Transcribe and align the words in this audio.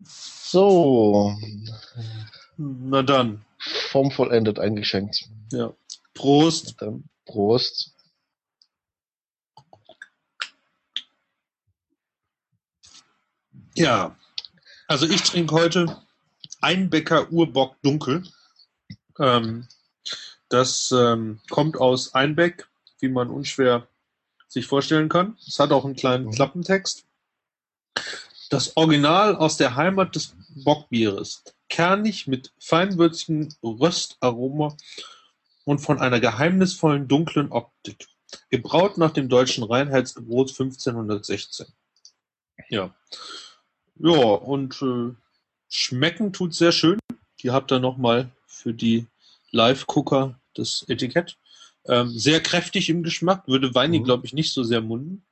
So, 0.00 1.36
Na 2.56 3.02
dann. 3.02 3.44
formvollendet 3.90 4.58
eingeschenkt. 4.58 5.28
Ja. 5.52 5.74
Prost. 6.14 6.80
Dann 6.80 7.04
Prost. 7.24 7.94
Ja. 13.74 14.16
Also 14.86 15.06
ich 15.06 15.22
trinke 15.22 15.54
heute 15.54 16.00
Einbecker 16.60 17.30
Urbock 17.30 17.80
Dunkel. 17.82 18.24
Ähm, 19.18 19.68
das 20.48 20.90
ähm, 20.92 21.40
kommt 21.50 21.76
aus 21.76 22.14
Einbeck, 22.14 22.68
wie 23.00 23.08
man 23.08 23.28
unschwer 23.30 23.86
sich 24.48 24.66
vorstellen 24.66 25.08
kann. 25.08 25.36
Es 25.46 25.58
hat 25.58 25.72
auch 25.72 25.84
einen 25.84 25.96
kleinen 25.96 26.26
Mhm. 26.26 26.32
Klappentext. 26.32 27.04
Das 28.50 28.76
Original 28.76 29.36
aus 29.36 29.56
der 29.56 29.76
Heimat 29.76 30.14
des 30.16 30.34
Bockbieres. 30.64 31.44
Kernig 31.68 32.26
mit 32.26 32.52
feinwürzigem 32.58 33.48
Röstaroma 33.62 34.74
und 35.64 35.80
von 35.80 35.98
einer 36.00 36.18
geheimnisvollen 36.18 37.08
dunklen 37.08 37.52
Optik. 37.52 38.06
Gebraut 38.50 38.96
nach 38.96 39.10
dem 39.10 39.28
deutschen 39.28 39.64
Reinheitsgebot 39.64 40.48
1516. 40.50 41.66
Ja. 42.70 42.94
Ja, 43.96 44.16
und 44.16 44.80
äh, 44.82 45.14
schmecken 45.68 46.32
tut 46.32 46.54
sehr 46.54 46.72
schön. 46.72 46.98
Ihr 47.42 47.52
habt 47.52 47.70
da 47.70 47.78
nochmal 47.78 48.30
für 48.46 48.72
die 48.72 49.06
Live-Gucker 49.50 50.38
das 50.54 50.84
Etikett. 50.88 51.36
Ähm, 51.86 52.10
sehr 52.10 52.40
kräftig 52.42 52.88
im 52.88 53.02
Geschmack, 53.02 53.46
würde 53.46 53.74
Weini, 53.74 54.00
Mhm. 54.00 54.04
glaube 54.04 54.26
ich, 54.26 54.32
nicht 54.32 54.52
so 54.52 54.62
sehr 54.62 54.80
munden. 54.80 55.24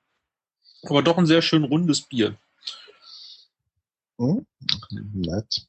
Aber 0.82 1.02
doch 1.02 1.18
ein 1.18 1.26
sehr 1.26 1.42
schön 1.42 1.64
rundes 1.64 2.02
Bier. 2.02 2.37
Hm? 4.18 4.46
Nett. 5.12 5.66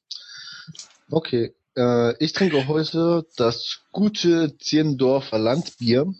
Okay, 1.10 1.54
äh, 1.76 2.16
ich 2.24 2.34
trinke 2.34 2.68
heute 2.68 3.26
das 3.36 3.82
gute 3.92 4.58
Zierndorfer 4.58 5.38
Landbier. 5.38 6.14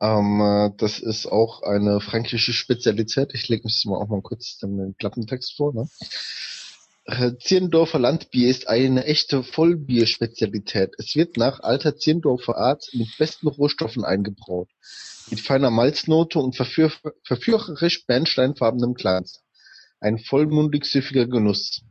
Ähm, 0.00 0.40
äh, 0.40 0.70
das 0.76 0.98
ist 0.98 1.26
auch 1.26 1.62
eine 1.62 2.00
fränkische 2.00 2.52
Spezialität. 2.52 3.30
Ich 3.34 3.48
lege 3.48 3.64
mich 3.64 3.84
mal 3.86 3.96
auch 3.96 4.08
mal 4.08 4.22
kurz 4.22 4.58
den 4.58 4.94
Klappentext 4.98 5.56
vor. 5.56 5.72
Ne? 5.72 5.88
Äh, 7.04 7.36
Zierndorfer 7.38 7.98
Landbier 7.98 8.48
ist 8.50 8.68
eine 8.68 9.04
echte 9.04 9.44
Vollbier-Spezialität. 9.44 10.94
Es 10.98 11.14
wird 11.14 11.36
nach 11.36 11.60
alter 11.60 11.96
Zierndorfer 11.96 12.56
Art 12.56 12.88
mit 12.92 13.16
besten 13.16 13.46
Rohstoffen 13.46 14.04
eingebraut. 14.04 14.68
Mit 15.30 15.40
feiner 15.40 15.70
Malznote 15.70 16.38
und 16.40 16.56
verführ 16.56 16.92
verführerisch 17.22 18.06
bernsteinfarbenem 18.06 18.94
Glanz. 18.94 19.42
Ein 20.06 20.20
vollmundig 20.20 20.84
süffiger 20.86 21.26
Genuss. 21.26 21.82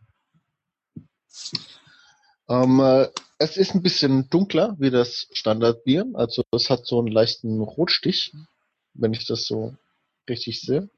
Ähm, 2.47 2.79
äh, 2.79 3.09
es 3.39 3.57
ist 3.57 3.75
ein 3.75 3.81
bisschen 3.81 4.29
dunkler 4.29 4.77
wie 4.79 4.89
das 4.89 5.27
Standardbier. 5.33 6.05
Also 6.13 6.43
es 6.51 6.69
hat 6.69 6.85
so 6.85 6.99
einen 6.99 7.09
leichten 7.09 7.59
Rotstich, 7.59 8.31
wenn 8.93 9.11
ich 9.11 9.27
das 9.27 9.45
so 9.45 9.75
richtig 10.29 10.61
sehe. 10.61 10.89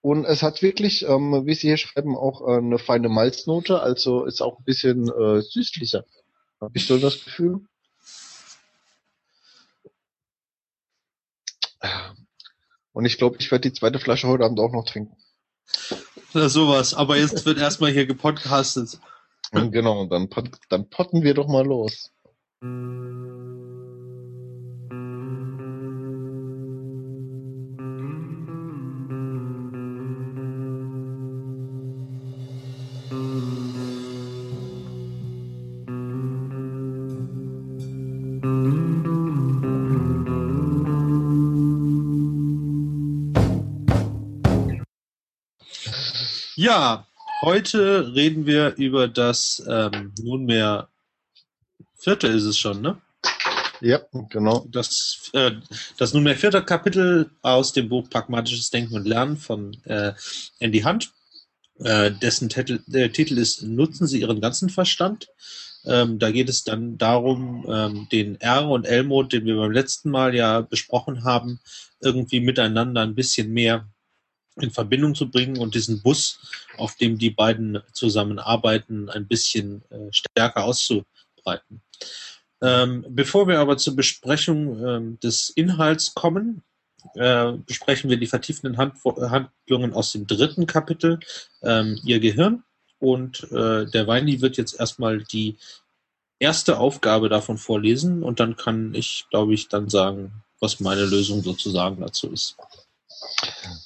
Und 0.00 0.24
es 0.24 0.42
hat 0.42 0.62
wirklich, 0.62 1.02
ähm, 1.06 1.44
wie 1.44 1.52
Sie 1.52 1.66
hier 1.68 1.76
schreiben, 1.76 2.16
auch 2.16 2.40
eine 2.40 2.78
feine 2.78 3.10
Malznote. 3.10 3.80
Also 3.80 4.24
ist 4.24 4.40
auch 4.40 4.58
ein 4.58 4.64
bisschen 4.64 5.10
äh, 5.10 5.42
süßlicher. 5.42 6.06
Habe 6.58 6.72
ich 6.78 6.86
so 6.86 6.96
das 6.96 7.22
Gefühl. 7.22 7.66
Und 12.94 13.04
ich 13.04 13.18
glaube, 13.18 13.36
ich 13.40 13.50
werde 13.50 13.68
die 13.68 13.78
zweite 13.78 13.98
Flasche 13.98 14.26
heute 14.26 14.44
Abend 14.44 14.58
auch 14.58 14.72
noch 14.72 14.86
trinken. 14.86 15.18
Ja, 16.32 16.48
sowas. 16.48 16.94
Aber 16.94 17.16
jetzt 17.16 17.46
wird 17.46 17.58
erstmal 17.58 17.90
hier 17.90 18.06
gepodcastet. 18.06 19.00
Genau, 19.52 20.06
dann, 20.06 20.28
dann 20.68 20.88
potten 20.90 21.22
wir 21.22 21.34
doch 21.34 21.48
mal 21.48 21.64
los. 21.64 22.12
Ja, 46.58 47.06
heute 47.42 48.14
reden 48.14 48.46
wir 48.46 48.76
über 48.76 49.08
das 49.08 49.62
ähm, 49.68 50.14
nunmehr 50.22 50.88
vierte 51.98 52.28
ist 52.28 52.44
es 52.44 52.58
schon, 52.58 52.80
ne? 52.80 52.96
Ja, 53.82 54.00
genau. 54.30 54.66
Das, 54.70 55.28
äh, 55.34 55.52
das 55.98 56.14
nunmehr 56.14 56.34
vierte 56.34 56.62
Kapitel 56.62 57.30
aus 57.42 57.74
dem 57.74 57.90
Buch 57.90 58.08
Pragmatisches 58.08 58.70
Denken 58.70 58.94
und 58.94 59.06
Lernen 59.06 59.36
von 59.36 59.76
äh, 59.84 60.14
Andy 60.58 60.80
Hunt. 60.80 61.12
Äh, 61.78 62.12
dessen 62.12 62.48
Titel, 62.48 62.80
der 62.86 63.12
Titel 63.12 63.36
ist 63.36 63.62
Nutzen 63.62 64.06
Sie 64.06 64.20
Ihren 64.20 64.40
ganzen 64.40 64.70
Verstand. 64.70 65.28
Ähm, 65.84 66.18
da 66.18 66.30
geht 66.30 66.48
es 66.48 66.64
dann 66.64 66.96
darum, 66.96 67.66
ähm, 67.68 68.08
den 68.10 68.40
R 68.40 68.66
und 68.66 68.86
L-Mode, 68.86 69.28
den 69.28 69.44
wir 69.44 69.56
beim 69.56 69.72
letzten 69.72 70.08
Mal 70.08 70.34
ja 70.34 70.62
besprochen 70.62 71.22
haben, 71.22 71.60
irgendwie 72.00 72.40
miteinander 72.40 73.02
ein 73.02 73.14
bisschen 73.14 73.52
mehr 73.52 73.86
in 74.60 74.70
Verbindung 74.70 75.14
zu 75.14 75.30
bringen 75.30 75.58
und 75.58 75.74
diesen 75.74 76.02
Bus, 76.02 76.38
auf 76.78 76.96
dem 76.96 77.18
die 77.18 77.30
beiden 77.30 77.82
zusammenarbeiten, 77.92 79.10
ein 79.10 79.26
bisschen 79.26 79.82
äh, 79.90 80.12
stärker 80.12 80.64
auszubreiten. 80.64 81.82
Ähm, 82.62 83.04
bevor 83.08 83.48
wir 83.48 83.60
aber 83.60 83.76
zur 83.76 83.96
Besprechung 83.96 84.84
ähm, 84.84 85.20
des 85.20 85.50
Inhalts 85.50 86.14
kommen, 86.14 86.62
äh, 87.14 87.52
besprechen 87.52 88.10
wir 88.10 88.16
die 88.16 88.26
vertiefenden 88.26 88.78
Hand 88.78 88.94
Handlungen 89.04 89.92
aus 89.92 90.12
dem 90.12 90.26
dritten 90.26 90.66
Kapitel, 90.66 91.20
ähm, 91.62 92.00
Ihr 92.04 92.20
Gehirn. 92.20 92.64
Und 92.98 93.44
äh, 93.52 93.84
der 93.86 94.06
Weini 94.06 94.40
wird 94.40 94.56
jetzt 94.56 94.80
erstmal 94.80 95.22
die 95.22 95.58
erste 96.38 96.78
Aufgabe 96.78 97.28
davon 97.28 97.58
vorlesen 97.58 98.22
und 98.22 98.40
dann 98.40 98.56
kann 98.56 98.94
ich, 98.94 99.26
glaube 99.30 99.54
ich, 99.54 99.68
dann 99.68 99.88
sagen, 99.88 100.42
was 100.60 100.80
meine 100.80 101.04
Lösung 101.04 101.42
sozusagen 101.42 102.00
dazu 102.00 102.32
ist. 102.32 102.56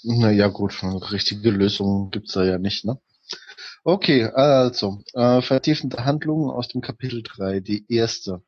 Naja, 0.03 0.49
gut, 0.49 0.83
richtige 1.13 1.51
Lösung 1.51 2.11
gibt's 2.11 2.33
da 2.33 2.45
ja 2.45 2.59
nicht, 2.59 2.85
ne? 2.85 2.99
Okay, 3.85 4.25
also, 4.25 5.03
äh, 5.15 5.41
vertiefende 5.43 6.05
Handlungen 6.05 6.51
aus 6.51 6.69
dem 6.69 6.81
Kapitel 6.81 7.23
3. 7.23 7.61
Die 7.61 7.85
erste. 7.89 8.43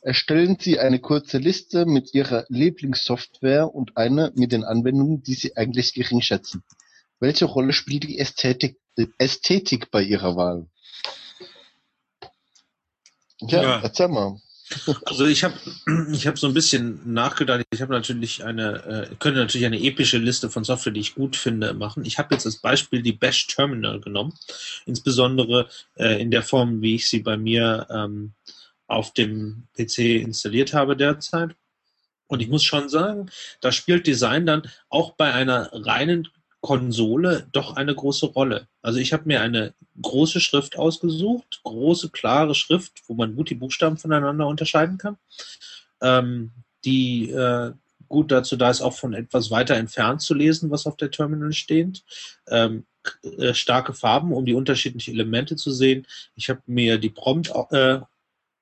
Erstellen 0.00 0.58
Sie 0.60 0.78
eine 0.78 0.98
kurze 1.00 1.38
Liste 1.38 1.86
mit 1.86 2.12
Ihrer 2.14 2.44
Lieblingssoftware 2.48 3.74
und 3.74 3.96
eine 3.96 4.32
mit 4.34 4.52
den 4.52 4.64
Anwendungen, 4.64 5.22
die 5.22 5.34
Sie 5.34 5.56
eigentlich 5.56 5.94
gering 5.94 6.20
schätzen. 6.20 6.62
Welche 7.20 7.46
Rolle 7.46 7.72
spielt 7.72 8.04
die 8.04 8.18
Ästhetik, 8.18 8.78
Ästhetik 9.18 9.90
bei 9.90 10.02
Ihrer 10.02 10.36
Wahl? 10.36 10.66
Ja, 13.40 13.62
Ja. 13.62 13.80
erzähl 13.82 14.08
mal. 14.08 14.36
Also 15.04 15.26
ich 15.26 15.44
habe 15.44 15.54
ich 16.12 16.26
hab 16.26 16.38
so 16.38 16.46
ein 16.46 16.54
bisschen 16.54 17.00
nachgedacht. 17.12 17.64
Ich 17.70 17.82
habe 17.82 17.92
natürlich 17.92 18.44
eine, 18.44 19.08
äh, 19.10 19.14
könnte 19.16 19.40
natürlich 19.40 19.66
eine 19.66 19.80
epische 19.80 20.18
Liste 20.18 20.50
von 20.50 20.64
Software, 20.64 20.92
die 20.92 21.00
ich 21.00 21.14
gut 21.14 21.36
finde, 21.36 21.74
machen. 21.74 22.04
Ich 22.04 22.18
habe 22.18 22.34
jetzt 22.34 22.46
als 22.46 22.56
Beispiel 22.56 23.02
die 23.02 23.12
Bash 23.12 23.46
Terminal 23.46 24.00
genommen, 24.00 24.34
insbesondere 24.86 25.68
äh, 25.96 26.20
in 26.20 26.30
der 26.30 26.42
Form, 26.42 26.80
wie 26.80 26.94
ich 26.94 27.08
sie 27.08 27.20
bei 27.20 27.36
mir 27.36 27.86
ähm, 27.90 28.32
auf 28.86 29.12
dem 29.12 29.68
PC 29.76 29.98
installiert 30.22 30.72
habe 30.72 30.96
derzeit. 30.96 31.54
Und 32.26 32.40
ich 32.40 32.48
muss 32.48 32.64
schon 32.64 32.88
sagen, 32.88 33.30
da 33.60 33.70
spielt 33.70 34.06
Design 34.06 34.46
dann 34.46 34.62
auch 34.88 35.12
bei 35.12 35.32
einer 35.32 35.70
reinen 35.72 36.28
Konsole 36.64 37.46
doch 37.52 37.76
eine 37.76 37.94
große 37.94 38.24
Rolle. 38.24 38.68
Also 38.80 38.98
ich 38.98 39.12
habe 39.12 39.24
mir 39.26 39.42
eine 39.42 39.74
große 40.00 40.40
Schrift 40.40 40.78
ausgesucht, 40.78 41.60
große, 41.62 42.08
klare 42.08 42.54
Schrift, 42.54 43.02
wo 43.06 43.12
man 43.12 43.36
gut 43.36 43.50
die 43.50 43.54
Buchstaben 43.54 43.98
voneinander 43.98 44.46
unterscheiden 44.46 44.96
kann, 44.96 45.18
ähm, 46.00 46.52
die 46.86 47.28
äh, 47.28 47.72
gut 48.08 48.32
dazu 48.32 48.56
da 48.56 48.70
ist, 48.70 48.80
auch 48.80 48.94
von 48.94 49.12
etwas 49.12 49.50
weiter 49.50 49.74
entfernt 49.74 50.22
zu 50.22 50.32
lesen, 50.32 50.70
was 50.70 50.86
auf 50.86 50.96
der 50.96 51.10
Terminal 51.10 51.52
steht. 51.52 52.02
Ähm, 52.48 52.86
äh, 53.36 53.52
starke 53.52 53.92
Farben, 53.92 54.32
um 54.32 54.46
die 54.46 54.54
unterschiedlichen 54.54 55.12
Elemente 55.12 55.56
zu 55.56 55.70
sehen. 55.70 56.06
Ich 56.34 56.48
habe 56.48 56.62
mir 56.64 56.96
die 56.96 57.10
Prompt 57.10 57.52
äh, 57.72 58.00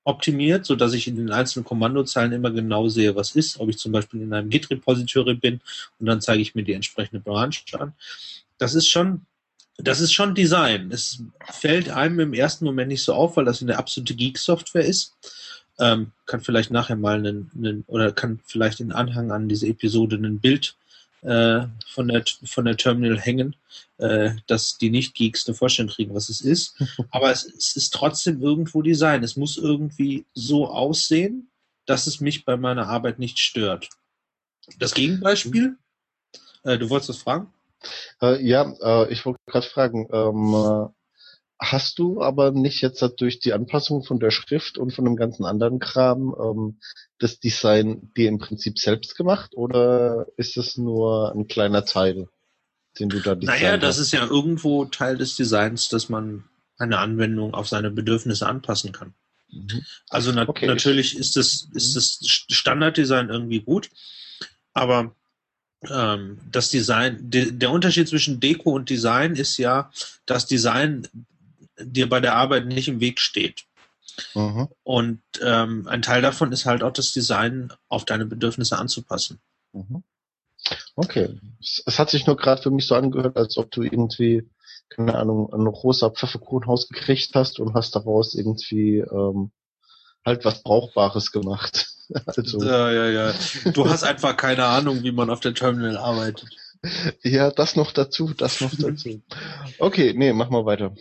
optimiert, 0.04 0.66
so 0.66 0.74
dass 0.74 0.94
ich 0.94 1.06
in 1.06 1.16
den 1.16 1.30
einzelnen 1.30 1.64
Kommandozeilen 1.64 2.32
immer 2.32 2.50
genau 2.50 2.88
sehe, 2.88 3.14
was 3.14 3.36
ist, 3.36 3.60
ob 3.60 3.68
ich 3.68 3.78
zum 3.78 3.92
Beispiel 3.92 4.20
in 4.20 4.32
einem 4.32 4.50
Git-Repository 4.50 5.34
bin 5.34 5.60
und 5.98 6.06
dann 6.06 6.20
zeige 6.20 6.42
ich 6.42 6.54
mir 6.54 6.64
die 6.64 6.72
entsprechende 6.72 7.20
Branch 7.20 7.54
an. 7.78 7.92
Das 8.58 8.74
ist 8.74 8.88
schon, 8.88 9.22
das 9.76 10.00
ist 10.00 10.12
schon 10.12 10.34
Design. 10.34 10.90
Es 10.90 11.22
fällt 11.50 11.88
einem 11.88 12.20
im 12.20 12.34
ersten 12.34 12.64
Moment 12.64 12.88
nicht 12.88 13.02
so 13.04 13.14
auf, 13.14 13.36
weil 13.36 13.44
das 13.44 13.62
eine 13.62 13.78
absolute 13.78 14.14
Geek-Software 14.14 14.84
ist. 14.84 15.14
Ähm, 15.78 16.12
kann 16.26 16.42
vielleicht 16.42 16.70
nachher 16.70 16.96
mal 16.96 17.16
einen, 17.16 17.50
einen 17.56 17.84
oder 17.86 18.12
kann 18.12 18.40
vielleicht 18.44 18.80
in 18.80 18.92
Anhang 18.92 19.30
an 19.30 19.48
diese 19.48 19.66
Episode 19.66 20.16
ein 20.16 20.38
Bild 20.38 20.76
äh, 21.22 21.66
von, 21.88 22.08
der, 22.08 22.24
von 22.44 22.64
der 22.64 22.76
Terminal 22.76 23.18
hängen, 23.18 23.56
äh, 23.98 24.30
dass 24.46 24.78
die 24.78 24.90
Nicht-Geeks 24.90 25.46
eine 25.46 25.54
Vorstellung 25.54 25.90
kriegen, 25.90 26.14
was 26.14 26.28
es 26.28 26.40
ist. 26.40 26.76
Aber 27.10 27.30
es, 27.30 27.44
es 27.44 27.76
ist 27.76 27.94
trotzdem 27.94 28.42
irgendwo 28.42 28.82
Design. 28.82 29.22
Es 29.22 29.36
muss 29.36 29.56
irgendwie 29.56 30.26
so 30.34 30.68
aussehen, 30.68 31.50
dass 31.86 32.06
es 32.06 32.20
mich 32.20 32.44
bei 32.44 32.56
meiner 32.56 32.88
Arbeit 32.88 33.18
nicht 33.18 33.38
stört. 33.38 33.88
Das 34.78 34.94
Gegenbeispiel, 34.94 35.76
äh, 36.64 36.78
du 36.78 36.90
wolltest 36.90 37.10
was 37.10 37.18
fragen? 37.18 37.52
Äh, 38.20 38.44
ja, 38.46 38.72
äh, 38.80 39.12
ich 39.12 39.24
wollte 39.24 39.40
gerade 39.46 39.66
fragen, 39.66 40.08
ähm, 40.12 40.54
äh, 40.54 40.88
hast 41.62 41.98
du 41.98 42.20
aber 42.20 42.50
nicht 42.50 42.82
jetzt 42.82 43.02
durch 43.18 43.38
die 43.38 43.52
Anpassung 43.52 44.02
von 44.02 44.18
der 44.18 44.30
Schrift 44.30 44.78
und 44.78 44.92
von 44.92 45.04
dem 45.04 45.16
ganzen 45.16 45.44
anderen 45.44 45.78
Kram 45.78 46.34
ähm, 46.38 46.80
das 47.18 47.38
Design 47.38 48.10
dir 48.16 48.28
im 48.28 48.38
Prinzip 48.38 48.78
selbst 48.78 49.16
gemacht 49.16 49.54
oder 49.54 50.26
ist 50.36 50.56
es 50.56 50.76
nur 50.76 51.32
ein 51.32 51.46
kleiner 51.46 51.84
Teil, 51.84 52.28
den 52.98 53.08
du 53.08 53.20
da 53.20 53.36
designt 53.36 53.60
Naja, 53.60 53.76
das 53.76 53.98
ist 53.98 54.12
ja 54.12 54.26
irgendwo 54.26 54.86
Teil 54.86 55.16
des 55.16 55.36
Designs, 55.36 55.88
dass 55.88 56.08
man 56.08 56.44
eine 56.78 56.98
Anwendung 56.98 57.54
auf 57.54 57.68
seine 57.68 57.90
Bedürfnisse 57.90 58.46
anpassen 58.46 58.90
kann. 58.90 59.14
Mhm. 59.50 59.84
Also 60.08 60.32
na 60.32 60.48
okay, 60.48 60.66
natürlich 60.66 61.16
ist 61.16 61.36
das, 61.36 61.68
ist 61.74 61.94
das 61.94 62.18
Standarddesign 62.22 63.28
irgendwie 63.28 63.60
gut, 63.60 63.88
aber 64.74 65.14
ähm, 65.88 66.38
das 66.50 66.70
Design, 66.70 67.30
de, 67.30 67.52
der 67.52 67.70
Unterschied 67.70 68.08
zwischen 68.08 68.40
Deko 68.40 68.72
und 68.72 68.90
Design 68.90 69.36
ist 69.36 69.58
ja, 69.58 69.92
dass 70.26 70.46
Design 70.46 71.06
dir 71.84 72.08
bei 72.08 72.20
der 72.20 72.34
Arbeit 72.34 72.66
nicht 72.66 72.88
im 72.88 73.00
Weg 73.00 73.20
steht. 73.20 73.64
Mhm. 74.34 74.68
Und 74.82 75.22
ähm, 75.42 75.86
ein 75.88 76.02
Teil 76.02 76.22
davon 76.22 76.52
ist 76.52 76.66
halt 76.66 76.82
auch 76.82 76.92
das 76.92 77.12
Design 77.12 77.72
auf 77.88 78.04
deine 78.04 78.26
Bedürfnisse 78.26 78.78
anzupassen. 78.78 79.40
Mhm. 79.72 80.02
Okay. 80.94 81.38
Es, 81.60 81.98
hat 81.98 82.10
sich 82.10 82.26
nur 82.26 82.36
gerade 82.36 82.62
für 82.62 82.70
mich 82.70 82.86
so 82.86 82.94
angehört, 82.94 83.36
als 83.36 83.56
ob 83.56 83.70
du 83.70 83.82
irgendwie, 83.82 84.48
keine 84.90 85.16
Ahnung, 85.16 85.52
ein 85.52 85.66
rosa 85.66 86.10
Pfefferkuchenhaus 86.10 86.88
gekriegt 86.88 87.30
hast 87.34 87.58
und 87.58 87.74
hast 87.74 87.96
daraus 87.96 88.34
irgendwie 88.34 88.98
ähm, 88.98 89.50
halt 90.24 90.44
was 90.44 90.62
Brauchbares 90.62 91.32
gemacht. 91.32 91.88
also. 92.26 92.62
Ja, 92.62 92.90
ja, 92.90 93.08
ja. 93.08 93.34
Du 93.72 93.88
hast 93.88 94.04
einfach 94.04 94.36
keine 94.36 94.66
Ahnung, 94.66 95.02
wie 95.02 95.12
man 95.12 95.30
auf 95.30 95.40
der 95.40 95.54
Terminal 95.54 95.96
arbeitet. 95.96 96.50
Ja, 97.22 97.50
das 97.50 97.76
noch 97.76 97.92
dazu, 97.92 98.34
das 98.34 98.60
noch 98.60 98.74
dazu. 98.74 99.22
Okay, 99.78 100.14
nee, 100.16 100.32
mach 100.32 100.50
mal 100.50 100.66
weiter. 100.66 100.94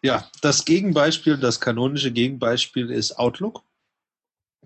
Ja, 0.00 0.30
das 0.42 0.64
Gegenbeispiel, 0.64 1.36
das 1.36 1.60
kanonische 1.60 2.12
Gegenbeispiel 2.12 2.90
ist 2.90 3.18
Outlook. 3.18 3.62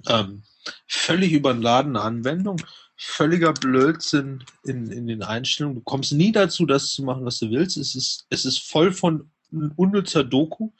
Ähm, 0.06 0.43
völlig 0.87 1.32
überladene 1.32 2.00
Anwendung, 2.00 2.61
völliger 2.97 3.55
Blödsinn 3.55 4.44
in, 4.65 4.93
in 4.93 5.06
den 5.06 5.23
Einstellungen. 5.23 5.76
Du 5.76 5.82
kommst 5.82 6.12
nie 6.12 6.32
dazu, 6.32 6.67
das 6.67 6.88
zu 6.88 7.03
machen, 7.03 7.25
was 7.25 7.38
du 7.38 7.50
willst. 7.50 7.76
Es 7.79 7.94
ist, 7.94 8.26
es 8.29 8.44
ist 8.44 8.59
voll 8.59 8.93
von 8.93 9.31
unnützer 9.76 10.25
Doku. 10.25 10.70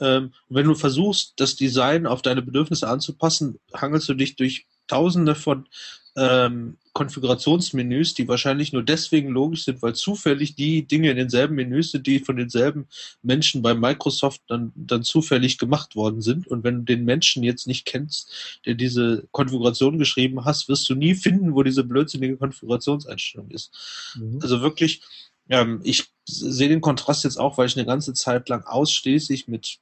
Ähm, 0.00 0.32
wenn 0.48 0.66
du 0.66 0.74
versuchst, 0.74 1.34
das 1.36 1.56
Design 1.56 2.06
auf 2.06 2.22
deine 2.22 2.42
Bedürfnisse 2.42 2.88
anzupassen, 2.88 3.58
hangelst 3.74 4.08
du 4.08 4.14
dich 4.14 4.36
durch 4.36 4.66
tausende 4.86 5.34
von 5.34 5.68
ähm, 6.16 6.78
Konfigurationsmenüs, 6.96 8.14
die 8.14 8.26
wahrscheinlich 8.26 8.72
nur 8.72 8.82
deswegen 8.82 9.28
logisch 9.28 9.66
sind, 9.66 9.82
weil 9.82 9.94
zufällig 9.94 10.54
die 10.54 10.86
Dinge 10.86 11.10
in 11.10 11.18
denselben 11.18 11.54
Menüs 11.54 11.90
sind, 11.90 12.06
die 12.06 12.20
von 12.20 12.38
denselben 12.38 12.86
Menschen 13.20 13.60
bei 13.60 13.74
Microsoft 13.74 14.40
dann, 14.46 14.72
dann 14.74 15.02
zufällig 15.02 15.58
gemacht 15.58 15.94
worden 15.94 16.22
sind. 16.22 16.46
Und 16.46 16.64
wenn 16.64 16.76
du 16.76 16.82
den 16.84 17.04
Menschen 17.04 17.42
jetzt 17.42 17.66
nicht 17.66 17.84
kennst, 17.84 18.32
der 18.64 18.76
diese 18.76 19.28
Konfiguration 19.30 19.98
geschrieben 19.98 20.46
hast, 20.46 20.70
wirst 20.70 20.88
du 20.88 20.94
nie 20.94 21.14
finden, 21.14 21.54
wo 21.54 21.62
diese 21.62 21.84
blödsinnige 21.84 22.38
Konfigurationseinstellung 22.38 23.50
ist. 23.50 24.14
Mhm. 24.16 24.38
Also 24.40 24.62
wirklich, 24.62 25.02
ähm, 25.50 25.82
ich 25.84 26.04
sehe 26.24 26.70
den 26.70 26.80
Kontrast 26.80 27.24
jetzt 27.24 27.38
auch, 27.38 27.58
weil 27.58 27.66
ich 27.66 27.76
eine 27.76 27.84
ganze 27.84 28.14
Zeit 28.14 28.48
lang 28.48 28.64
ausschließlich 28.64 29.48
mit 29.48 29.80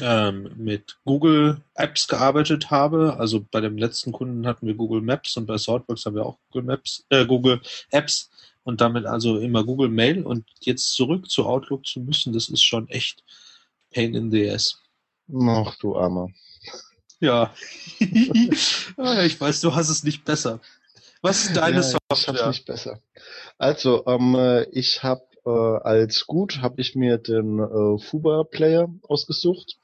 ähm, 0.00 0.50
mit 0.56 0.98
Google 1.04 1.62
Apps 1.74 2.08
gearbeitet 2.08 2.70
habe. 2.70 3.16
Also 3.18 3.44
bei 3.50 3.60
dem 3.60 3.78
letzten 3.78 4.12
Kunden 4.12 4.46
hatten 4.46 4.66
wir 4.66 4.74
Google 4.74 5.00
Maps 5.00 5.36
und 5.36 5.46
bei 5.46 5.58
Swordworks 5.58 6.04
haben 6.04 6.16
wir 6.16 6.26
auch 6.26 6.38
Google 6.50 6.64
Maps, 6.64 7.04
äh, 7.10 7.26
Google 7.26 7.60
Apps 7.90 8.30
und 8.64 8.80
damit 8.80 9.06
also 9.06 9.38
immer 9.38 9.64
Google 9.64 9.88
Mail 9.88 10.24
und 10.24 10.44
jetzt 10.60 10.92
zurück 10.92 11.30
zu 11.30 11.46
Outlook 11.46 11.86
zu 11.86 12.00
müssen, 12.00 12.32
das 12.32 12.48
ist 12.48 12.62
schon 12.62 12.88
echt 12.88 13.24
Pain 13.90 14.14
in 14.14 14.30
the 14.30 14.50
ass. 14.50 14.78
Ach 15.32 15.74
du 15.76 15.96
Armer. 15.96 16.28
Ja. 17.20 17.54
Ah, 18.96 19.22
ich 19.22 19.40
weiß, 19.40 19.60
du 19.60 19.74
hast 19.74 19.90
es 19.90 20.02
nicht 20.02 20.24
besser. 20.24 20.60
Was 21.22 21.44
ist 21.44 21.56
deine 21.56 21.76
ja, 21.76 21.82
Software? 21.82 22.16
Ich 22.18 22.26
hab's 22.26 22.46
nicht 22.46 22.66
besser. 22.66 23.00
Also, 23.56 24.04
ähm, 24.06 24.66
ich 24.72 25.04
habe 25.04 25.27
äh, 25.44 25.50
als 25.50 26.26
gut 26.26 26.60
habe 26.62 26.80
ich 26.80 26.94
mir 26.94 27.18
den 27.18 27.58
äh, 27.58 27.98
Fuba 27.98 28.44
Player 28.44 28.88
ausgesucht. 29.02 29.76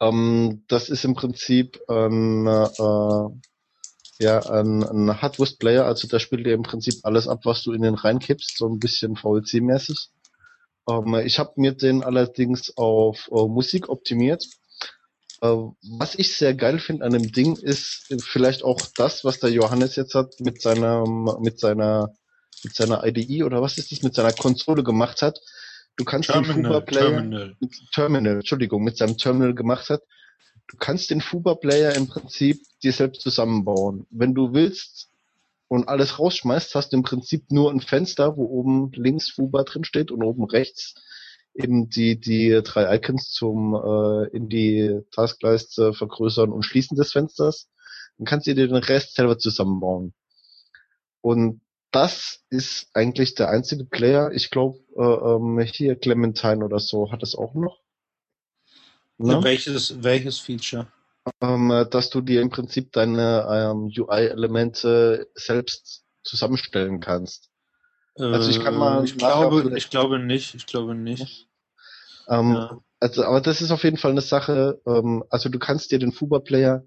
Ähm, 0.00 0.64
das 0.68 0.88
ist 0.88 1.04
im 1.04 1.14
Prinzip 1.14 1.80
ein, 1.88 2.46
äh, 2.46 3.28
ja, 4.18 4.38
ein, 4.50 4.82
ein 4.82 5.22
Hardwurst 5.22 5.58
Player, 5.58 5.84
also 5.86 6.08
da 6.08 6.18
spielt 6.18 6.46
ihr 6.46 6.54
im 6.54 6.62
Prinzip 6.62 6.94
alles 7.02 7.28
ab, 7.28 7.40
was 7.44 7.62
du 7.62 7.72
in 7.72 7.82
den 7.82 7.94
reinkippst, 7.94 8.56
so 8.56 8.68
ein 8.68 8.78
bisschen 8.78 9.16
VLC-mäßig. 9.16 10.10
Ähm, 10.88 11.14
ich 11.24 11.38
habe 11.38 11.52
mir 11.56 11.72
den 11.72 12.02
allerdings 12.02 12.76
auf 12.76 13.28
äh, 13.32 13.46
Musik 13.46 13.88
optimiert. 13.88 14.46
Äh, 15.40 15.48
was 15.98 16.14
ich 16.14 16.36
sehr 16.36 16.54
geil 16.54 16.78
finde 16.78 17.04
an 17.04 17.12
dem 17.12 17.32
Ding 17.32 17.56
ist 17.56 18.14
vielleicht 18.22 18.62
auch 18.62 18.80
das, 18.96 19.24
was 19.24 19.40
der 19.40 19.50
Johannes 19.50 19.96
jetzt 19.96 20.14
hat 20.14 20.40
mit 20.40 20.62
seiner 20.62 21.06
mit 21.40 21.58
seiner 21.58 22.14
mit 22.64 22.74
seiner 22.74 23.04
IDE 23.04 23.44
oder 23.44 23.62
was 23.62 23.78
ist 23.78 23.92
das 23.92 24.02
mit 24.02 24.14
seiner 24.14 24.32
Konsole 24.32 24.82
gemacht 24.82 25.22
hat. 25.22 25.40
Du 25.96 26.04
kannst 26.04 26.30
Terminal, 26.30 26.54
den 26.54 26.64
Fuba 26.64 26.80
Player 26.80 27.10
Terminal. 27.10 27.56
Terminal, 27.92 28.34
Entschuldigung, 28.36 28.82
mit 28.82 28.96
seinem 28.96 29.16
Terminal 29.16 29.54
gemacht 29.54 29.90
hat. 29.90 30.02
Du 30.66 30.76
kannst 30.76 31.10
den 31.10 31.20
Fuba 31.20 31.54
Player 31.54 31.94
im 31.94 32.08
Prinzip 32.08 32.62
dir 32.82 32.92
selbst 32.92 33.20
zusammenbauen. 33.20 34.06
Wenn 34.10 34.34
du 34.34 34.54
willst 34.54 35.08
und 35.68 35.88
alles 35.88 36.18
rausschmeißt, 36.18 36.74
hast 36.74 36.92
du 36.92 36.96
im 36.96 37.02
Prinzip 37.02 37.50
nur 37.52 37.70
ein 37.70 37.80
Fenster, 37.80 38.36
wo 38.36 38.44
oben 38.46 38.90
links 38.92 39.30
Fuba 39.30 39.62
drin 39.62 39.84
steht 39.84 40.10
und 40.10 40.22
oben 40.22 40.44
rechts 40.44 40.94
eben 41.54 41.88
die 41.88 42.20
die 42.20 42.60
drei 42.64 42.96
Icons 42.96 43.30
zum 43.30 43.74
äh, 43.74 44.28
in 44.36 44.48
die 44.48 45.00
Taskleiste 45.12 45.94
vergrößern 45.94 46.50
und 46.50 46.64
schließen 46.64 46.96
des 46.96 47.12
Fensters. 47.12 47.68
Dann 48.18 48.26
kannst 48.26 48.46
du 48.46 48.54
dir 48.54 48.66
den 48.66 48.76
Rest 48.76 49.14
selber 49.14 49.38
zusammenbauen. 49.38 50.14
Und 51.20 51.60
das 51.94 52.44
ist 52.50 52.88
eigentlich 52.92 53.34
der 53.34 53.50
einzige 53.50 53.84
Player. 53.84 54.32
Ich 54.32 54.50
glaube, 54.50 54.78
äh, 54.96 55.02
ähm, 55.02 55.60
hier 55.60 55.96
Clementine 55.96 56.64
oder 56.64 56.80
so 56.80 57.12
hat 57.12 57.22
es 57.22 57.36
auch 57.36 57.54
noch. 57.54 57.80
Ne? 59.18 59.42
Welches, 59.42 60.02
welches 60.02 60.40
Feature? 60.40 60.88
Ähm, 61.40 61.86
dass 61.90 62.10
du 62.10 62.20
dir 62.20 62.42
im 62.42 62.50
Prinzip 62.50 62.92
deine 62.92 63.46
ähm, 63.48 63.92
UI-Elemente 63.96 65.28
selbst 65.34 66.04
zusammenstellen 66.24 67.00
kannst. 67.00 67.48
Also 68.16 68.50
ich 68.50 68.60
kann 68.60 68.76
mal. 68.76 69.02
Äh, 69.02 69.04
ich 69.04 69.16
glaube, 69.16 69.72
ich 69.76 69.90
glaube 69.90 70.18
nicht. 70.18 70.54
Ich 70.54 70.66
glaube 70.66 70.94
nicht. 70.94 71.48
Ähm, 72.28 72.54
ja. 72.54 72.78
Also, 73.00 73.24
aber 73.24 73.40
das 73.40 73.60
ist 73.60 73.70
auf 73.70 73.84
jeden 73.84 73.98
Fall 73.98 74.10
eine 74.10 74.20
Sache. 74.20 74.80
Ähm, 74.86 75.24
also 75.30 75.48
du 75.48 75.58
kannst 75.58 75.92
dir 75.92 75.98
den 75.98 76.12
Fuba-Player 76.12 76.84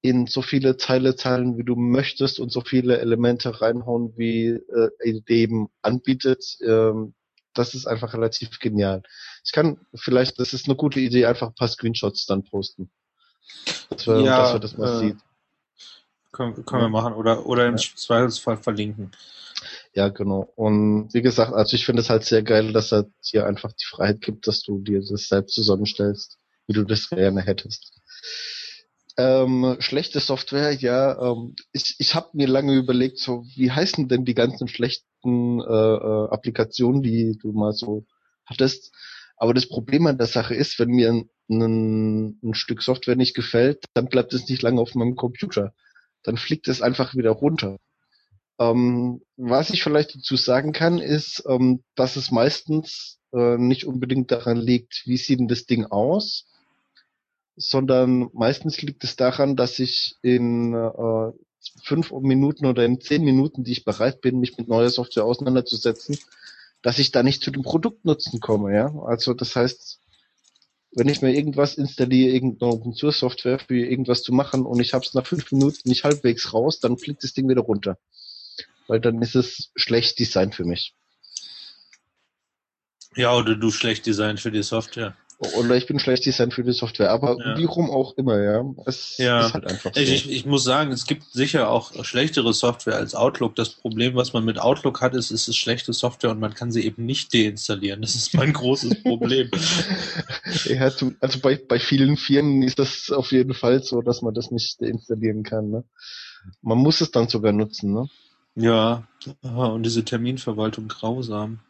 in 0.00 0.26
so 0.26 0.42
viele 0.42 0.76
Teile 0.76 1.16
teilen, 1.16 1.58
wie 1.58 1.64
du 1.64 1.74
möchtest 1.74 2.38
und 2.38 2.52
so 2.52 2.60
viele 2.60 2.98
Elemente 2.98 3.60
reinhauen, 3.60 4.12
wie 4.16 4.48
äh, 4.48 5.22
eben 5.26 5.68
anbietet. 5.82 6.56
Ähm, 6.64 7.14
das 7.54 7.74
ist 7.74 7.86
einfach 7.86 8.14
relativ 8.14 8.60
genial. 8.60 9.02
Ich 9.44 9.52
kann 9.52 9.78
vielleicht, 9.94 10.38
das 10.38 10.52
ist 10.52 10.66
eine 10.66 10.76
gute 10.76 11.00
Idee, 11.00 11.26
einfach 11.26 11.48
ein 11.48 11.54
paar 11.54 11.68
Screenshots 11.68 12.26
dann 12.26 12.44
posten. 12.44 12.90
Dass 13.90 14.06
wir, 14.06 14.20
ja, 14.20 14.42
dass 14.42 14.52
wir 14.52 14.60
das 14.60 14.76
mal 14.76 14.96
äh, 14.96 14.98
sieht. 14.98 15.16
Können, 16.30 16.64
können 16.64 16.82
ja. 16.82 16.86
wir 16.86 16.90
machen 16.90 17.14
oder, 17.14 17.46
oder 17.46 17.66
im 17.66 17.76
ja. 17.76 17.82
Zweifelsfall 17.96 18.58
verlinken. 18.58 19.10
Ja, 19.94 20.08
genau. 20.08 20.52
Und 20.54 21.12
wie 21.12 21.22
gesagt, 21.22 21.52
also 21.52 21.74
ich 21.74 21.84
finde 21.84 22.02
es 22.02 22.10
halt 22.10 22.24
sehr 22.24 22.42
geil, 22.42 22.72
dass 22.72 22.92
er 22.92 23.06
dir 23.32 23.46
einfach 23.46 23.72
die 23.72 23.86
Freiheit 23.86 24.20
gibt, 24.20 24.46
dass 24.46 24.62
du 24.62 24.78
dir 24.78 25.00
das 25.00 25.26
selbst 25.26 25.54
zusammenstellst, 25.54 26.38
wie 26.68 26.74
du 26.74 26.84
das 26.84 27.08
gerne 27.08 27.40
hättest. 27.40 27.92
Ähm, 29.18 29.76
schlechte 29.80 30.20
Software, 30.20 30.72
ja. 30.72 31.20
Ähm, 31.20 31.56
ich 31.72 31.96
ich 31.98 32.14
habe 32.14 32.28
mir 32.34 32.46
lange 32.46 32.74
überlegt, 32.76 33.18
so 33.18 33.44
wie 33.56 33.72
heißen 33.72 34.06
denn 34.08 34.24
die 34.24 34.34
ganzen 34.34 34.68
schlechten 34.68 35.60
äh, 35.60 35.64
äh, 35.64 36.28
Applikationen, 36.30 37.02
die 37.02 37.36
du 37.36 37.52
mal 37.52 37.72
so 37.72 38.06
hattest. 38.46 38.92
Aber 39.36 39.54
das 39.54 39.68
Problem 39.68 40.06
an 40.06 40.18
der 40.18 40.28
Sache 40.28 40.54
ist, 40.54 40.78
wenn 40.78 40.90
mir 40.90 41.10
ein, 41.10 41.30
ein, 41.50 42.38
ein 42.42 42.54
Stück 42.54 42.80
Software 42.80 43.16
nicht 43.16 43.34
gefällt, 43.34 43.84
dann 43.94 44.08
bleibt 44.08 44.32
es 44.34 44.48
nicht 44.48 44.62
lange 44.62 44.80
auf 44.80 44.94
meinem 44.94 45.16
Computer. 45.16 45.74
Dann 46.22 46.36
fliegt 46.36 46.68
es 46.68 46.80
einfach 46.80 47.16
wieder 47.16 47.30
runter. 47.32 47.78
Ähm, 48.60 49.22
was 49.36 49.70
ich 49.70 49.82
vielleicht 49.82 50.14
dazu 50.14 50.36
sagen 50.36 50.72
kann, 50.72 50.98
ist, 50.98 51.42
ähm, 51.48 51.82
dass 51.96 52.14
es 52.14 52.30
meistens 52.30 53.18
äh, 53.32 53.56
nicht 53.56 53.84
unbedingt 53.84 54.30
daran 54.30 54.58
liegt, 54.58 55.02
wie 55.06 55.16
sieht 55.16 55.40
denn 55.40 55.48
das 55.48 55.66
Ding 55.66 55.86
aus, 55.86 56.46
sondern 57.58 58.30
meistens 58.32 58.80
liegt 58.80 59.04
es 59.04 59.16
daran, 59.16 59.56
dass 59.56 59.78
ich 59.78 60.16
in, 60.22 60.74
äh, 60.74 61.32
fünf 61.82 62.12
Minuten 62.12 62.66
oder 62.66 62.84
in 62.84 63.00
zehn 63.00 63.22
Minuten, 63.22 63.64
die 63.64 63.72
ich 63.72 63.84
bereit 63.84 64.20
bin, 64.20 64.40
mich 64.40 64.56
mit 64.56 64.68
neuer 64.68 64.90
Software 64.90 65.24
auseinanderzusetzen, 65.24 66.16
dass 66.82 66.98
ich 66.98 67.10
da 67.10 67.22
nicht 67.22 67.42
zu 67.42 67.50
dem 67.50 67.62
Produktnutzen 67.62 68.40
komme, 68.40 68.74
ja. 68.74 68.94
Also 69.04 69.34
das 69.34 69.56
heißt, 69.56 69.98
wenn 70.92 71.08
ich 71.08 71.20
mir 71.20 71.34
irgendwas 71.34 71.74
installiere, 71.74 72.32
irgendeine 72.32 72.72
Open 72.72 72.94
Source 72.94 73.18
Software 73.18 73.58
für 73.58 73.76
irgendwas 73.76 74.22
zu 74.22 74.32
machen 74.32 74.64
und 74.64 74.80
ich 74.80 74.94
habe 74.94 75.04
es 75.04 75.14
nach 75.14 75.26
fünf 75.26 75.50
Minuten 75.52 75.88
nicht 75.88 76.04
halbwegs 76.04 76.54
raus, 76.54 76.80
dann 76.80 76.96
fliegt 76.96 77.24
das 77.24 77.34
Ding 77.34 77.48
wieder 77.48 77.62
runter. 77.62 77.98
Weil 78.86 79.00
dann 79.00 79.20
ist 79.20 79.34
es 79.34 79.70
schlecht 79.76 80.18
designt 80.18 80.54
für 80.54 80.64
mich. 80.64 80.94
Ja, 83.16 83.34
oder 83.34 83.56
du 83.56 83.70
schlecht 83.70 84.06
designt 84.06 84.40
für 84.40 84.52
die 84.52 84.62
Software. 84.62 85.16
Oder 85.40 85.76
ich 85.76 85.86
bin 85.86 86.00
schlecht 86.00 86.26
designt 86.26 86.52
für 86.52 86.64
die 86.64 86.72
Software, 86.72 87.12
aber 87.12 87.36
Ja. 87.38 87.56
wie 87.56 87.64
rum 87.64 87.90
auch 87.92 88.16
immer, 88.16 88.42
ja. 88.42 88.64
Es 88.86 89.18
Ja. 89.18 89.46
ist 89.46 89.54
halt 89.54 89.66
einfach 89.66 89.94
so. 89.94 90.00
Ich, 90.00 90.28
ich, 90.28 90.44
muss 90.46 90.64
sagen, 90.64 90.90
es 90.90 91.06
gibt 91.06 91.22
sicher 91.32 91.70
auch 91.70 92.04
schlechtere 92.04 92.52
Software 92.52 92.96
als 92.96 93.14
Outlook. 93.14 93.54
Das 93.54 93.68
Problem, 93.70 94.16
was 94.16 94.32
man 94.32 94.44
mit 94.44 94.58
Outlook 94.58 95.00
hat, 95.00 95.14
ist, 95.14 95.30
es 95.30 95.46
ist 95.46 95.56
schlechte 95.56 95.92
Software 95.92 96.32
und 96.32 96.40
man 96.40 96.54
kann 96.54 96.72
sie 96.72 96.84
eben 96.84 97.06
nicht 97.06 97.32
deinstallieren. 97.32 98.02
Das 98.02 98.16
ist 98.16 98.34
mein 98.34 98.52
großes 98.52 99.00
Problem. 99.04 99.48
ja, 100.64 100.90
also 101.20 101.38
bei, 101.40 101.54
bei 101.56 101.78
vielen 101.78 102.16
Firmen 102.16 102.62
ist 102.62 102.80
das 102.80 103.10
auf 103.10 103.30
jeden 103.30 103.54
Fall 103.54 103.84
so, 103.84 104.02
dass 104.02 104.22
man 104.22 104.34
das 104.34 104.50
nicht 104.50 104.82
installieren 104.82 105.44
kann. 105.44 105.70
Ne? 105.70 105.84
Man 106.62 106.78
muss 106.78 107.00
es 107.00 107.12
dann 107.12 107.28
sogar 107.28 107.52
nutzen. 107.52 107.92
Ne? 107.94 108.08
ja, 108.56 109.06
aha, 109.44 109.66
und 109.66 109.84
diese 109.84 110.04
Terminverwaltung 110.04 110.88
grausam. 110.88 111.60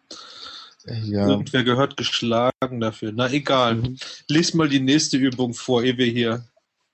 Ja. 1.04 1.28
Irgendwer 1.28 1.64
gehört 1.64 1.97
geschlagen 1.97 2.80
dafür. 2.80 3.12
Na 3.12 3.30
egal. 3.30 3.76
Mhm. 3.76 3.99
Lies 4.28 4.54
mal 4.54 4.68
die 4.68 4.80
nächste 4.80 5.16
Übung 5.16 5.54
vor, 5.54 5.83
ehe 5.83 5.97
wir 5.97 6.07
hier 6.07 6.45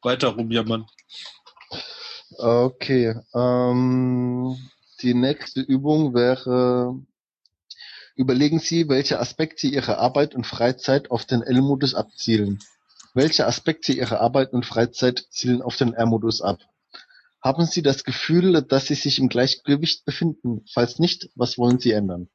weiter 0.03 0.29
rumjammern. 0.29 0.87
Okay. 2.37 3.15
Ähm, 3.35 4.57
die 5.03 5.15
nächste 5.15 5.61
Übung 5.61 6.15
wäre, 6.15 6.99
überlegen 8.17 8.59
Sie, 8.59 8.89
welche 8.89 9.21
Aspekte 9.21 9.67
Ihrer 9.67 9.99
Arbeit 9.99 10.35
und 10.35 10.47
Freizeit 10.47 11.11
auf 11.11 11.25
den 11.25 11.43
L-Modus 11.43 11.95
abzielen. 11.95 12.61
Welche 13.15 13.47
Aspekte 13.47 13.93
Ihrer 13.93 14.21
Arbeit 14.21 14.53
und 14.53 14.67
Freizeit 14.67 15.27
zielen 15.31 15.63
auf 15.63 15.77
den 15.77 15.95
R-Modus 15.95 16.43
ab? 16.43 16.59
Haben 17.41 17.67
Sie 17.67 17.83
das 17.83 18.03
Gefühl, 18.03 18.63
dass 18.63 18.87
Sie 18.87 18.95
sich 18.95 19.21
im 19.21 19.29
Gleichgewicht 19.29 20.05
befinden? 20.05 20.65
Falls 20.73 20.99
nicht, 20.99 21.31
was 21.37 21.57
wollen 21.57 21.79
Sie 21.79 21.93
ändern? 21.93 22.29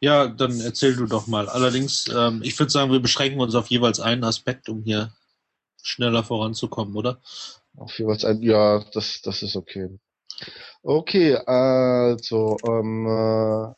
Ja, 0.00 0.28
dann 0.28 0.60
erzähl 0.60 0.96
du 0.96 1.06
doch 1.06 1.26
mal. 1.26 1.48
Allerdings, 1.48 2.08
ähm, 2.08 2.42
ich 2.42 2.58
würde 2.58 2.70
sagen, 2.70 2.92
wir 2.92 3.00
beschränken 3.00 3.40
uns 3.40 3.54
auf 3.54 3.68
jeweils 3.68 4.00
einen 4.00 4.24
Aspekt, 4.24 4.68
um 4.68 4.82
hier 4.82 5.12
schneller 5.82 6.24
voranzukommen, 6.24 6.94
oder? 6.94 7.20
Auf 7.76 7.98
jeweils 7.98 8.24
ein, 8.24 8.42
ja, 8.42 8.84
das, 8.92 9.22
das 9.22 9.42
ist 9.42 9.56
okay. 9.56 9.98
Okay, 10.82 11.36
also, 11.36 12.56
ähm, 12.66 13.06
äh, 13.06 13.74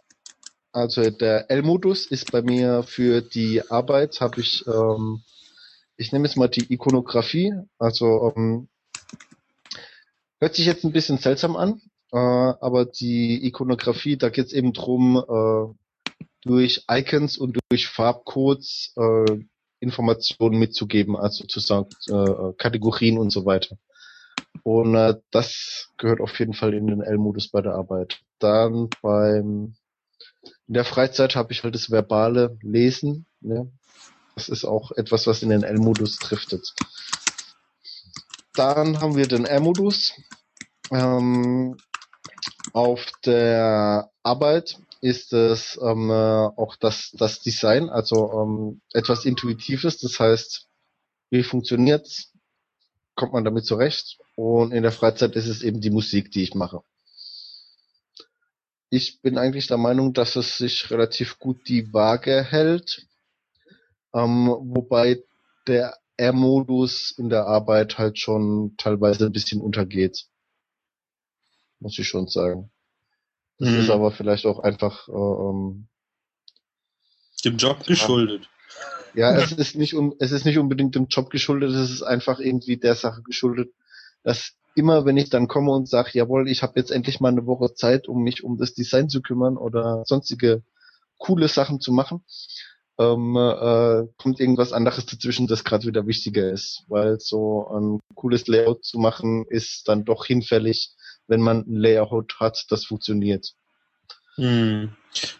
also 0.73 1.11
der 1.11 1.51
L-Modus 1.51 2.07
ist 2.07 2.33
bei 2.33 2.43
mir 2.43 2.83
für 2.83 3.23
die 3.23 3.63
Arbeit, 3.71 4.21
habe 4.21 4.41
ich, 4.41 4.67
ähm, 4.67 5.23
ich 5.97 6.13
nehme 6.13 6.27
jetzt 6.27 6.37
mal 6.37 6.49
die 6.49 6.73
Ikonografie, 6.73 7.55
also 7.79 8.33
ähm, 8.37 8.69
hört 10.39 10.55
sich 10.55 10.67
jetzt 10.67 10.85
ein 10.85 10.93
bisschen 10.93 11.19
seltsam 11.19 11.57
an, 11.57 11.81
äh, 12.13 12.17
aber 12.17 12.87
die 12.87 13.47
Ikonografie, 13.47 14.17
da 14.17 14.29
geht 14.31 14.47
es 14.47 14.53
eben 14.53 14.73
drum, 14.73 15.17
äh, 15.17 15.75
durch 16.43 16.85
Icons 16.89 17.39
und 17.39 17.59
durch 17.69 17.89
Farbcodes 17.89 18.93
äh, 18.97 19.39
Informationen 19.81 20.59
mitzugeben, 20.59 21.17
also 21.17 21.45
zu 21.45 21.61
sagen, 21.61 21.89
äh, 22.09 22.53
Kategorien 22.57 23.19
und 23.19 23.31
so 23.31 23.45
weiter. 23.45 23.77
Und 24.63 24.95
äh, 24.95 25.17
das 25.31 25.91
gehört 25.97 26.21
auf 26.21 26.39
jeden 26.39 26.55
Fall 26.55 26.75
in 26.75 26.87
den 26.87 27.03
L-Modus 27.03 27.49
bei 27.49 27.61
der 27.61 27.75
Arbeit. 27.75 28.21
Dann 28.39 28.89
beim 29.03 29.77
in 30.69 30.75
der 30.75 30.85
Freizeit 30.85 31.37
habe 31.37 31.53
ich 31.53 31.63
halt 31.63 31.75
das 31.75 31.91
verbale 31.91 32.59
Lesen. 32.63 33.27
Ne? 33.41 33.71
Das 34.35 34.49
ist 34.49 34.65
auch 34.65 34.93
etwas, 34.93 35.27
was 35.27 35.43
in 35.43 35.51
den 35.51 35.63
L-Modus 35.63 36.19
driftet. 36.19 36.75
Dann 38.55 39.01
haben 39.01 39.17
wir 39.17 39.27
den 39.27 39.45
R-Modus. 39.45 40.13
Ähm, 40.91 41.77
auf 42.76 43.11
der 43.25 44.11
Arbeit 44.23 44.78
ist 45.00 45.33
es 45.33 45.80
ähm, 45.83 46.11
äh, 46.11 46.12
auch 46.12 46.76
das, 46.76 47.11
das 47.12 47.40
Design, 47.40 47.88
also 47.88 48.30
ähm, 48.33 48.83
etwas 48.92 49.25
Intuitives. 49.25 49.97
Das 49.97 50.21
heißt, 50.21 50.68
wie 51.30 51.42
funktioniert's? 51.42 52.35
Kommt 53.14 53.33
man 53.33 53.45
damit 53.45 53.64
zurecht? 53.64 54.18
Und 54.35 54.73
in 54.73 54.83
der 54.83 54.92
Freizeit 54.92 55.37
ist 55.37 55.47
es 55.47 55.62
eben 55.62 55.80
die 55.80 55.88
Musik, 55.88 56.30
die 56.33 56.42
ich 56.42 56.54
mache. 56.54 56.83
Ich 58.90 59.23
bin 59.23 59.38
eigentlich 59.38 59.68
der 59.68 59.78
Meinung, 59.78 60.12
dass 60.12 60.37
es 60.37 60.59
sich 60.59 60.90
relativ 60.90 61.38
gut 61.38 61.66
die 61.68 61.95
Waage 61.95 62.45
hält, 62.45 63.06
ähm, 64.12 64.49
wobei 64.49 65.23
der 65.66 65.97
R-Modus 66.18 67.14
in 67.16 67.30
der 67.30 67.47
Arbeit 67.47 67.97
halt 67.97 68.18
schon 68.18 68.75
teilweise 68.76 69.25
ein 69.25 69.33
bisschen 69.33 69.62
untergeht. 69.62 70.26
Muss 71.80 71.99
ich 71.99 72.09
schon 72.09 72.28
sagen. 72.28 72.71
Das 73.59 73.68
Mhm. 73.71 73.80
ist 73.80 73.90
aber 73.90 74.12
vielleicht 74.12 74.47
auch 74.47 74.59
einfach, 74.61 75.09
äh, 75.09 75.12
ähm, 75.12 75.88
Dem 77.45 77.56
Job 77.56 77.85
geschuldet. 77.87 78.49
ja, 79.14 79.33
es 79.37 79.52
ist 79.52 79.76
nicht, 79.76 79.95
un 79.95 80.14
es 80.18 80.33
ist 80.33 80.45
nicht 80.45 80.59
unbedingt 80.59 80.95
dem 80.95 81.06
Job 81.06 81.30
geschuldet, 81.30 81.71
es 81.71 81.90
ist 81.90 82.02
einfach 82.02 82.38
irgendwie 82.40 82.76
der 82.76 82.95
Sache 82.95 83.23
geschuldet, 83.23 83.73
dass 84.23 84.52
immer, 84.75 85.04
wenn 85.06 85.16
ich 85.16 85.30
dann 85.30 85.49
komme 85.49 85.73
und 85.73 85.88
sage, 85.88 86.11
jawohl, 86.12 86.49
ich 86.49 86.62
habe 86.62 86.78
jetzt 86.78 86.90
endlich 86.90 87.21
mal 87.21 87.28
eine 87.28 87.47
Woche 87.47 87.73
Zeit, 87.75 88.09
um 88.09 88.23
mich 88.23 88.45
um 88.45 88.59
das 88.59 88.75
Design 88.75 89.09
zu 89.09 89.23
kümmern 89.23 89.56
oder 89.56 90.02
sonstige 90.06 90.62
coole 91.18 91.49
Sachen 91.49 91.80
zu 91.80 91.92
machen, 91.92 92.25
ähm, 92.99 93.37
äh, 93.37 94.06
kommt 94.18 94.40
irgendwas 94.40 94.73
anderes 94.73 95.06
dazwischen, 95.06 95.47
das 95.47 95.64
gerade 95.64 95.87
wieder 95.87 96.06
wichtiger 96.06 96.50
ist, 96.50 96.85
weil 96.88 97.18
so 97.21 97.68
ein 97.68 98.00
cooles 98.14 98.47
Layout 98.49 98.85
zu 98.85 98.99
machen 98.99 99.47
ist 99.49 99.88
dann 99.88 100.04
doch 100.04 100.26
hinfällig, 100.26 100.92
wenn 101.28 101.40
man 101.40 101.64
ein 101.66 101.76
Layout 101.76 102.38
hat, 102.40 102.66
das 102.71 102.85
funktioniert. 102.85 103.54
Hm. 104.37 104.92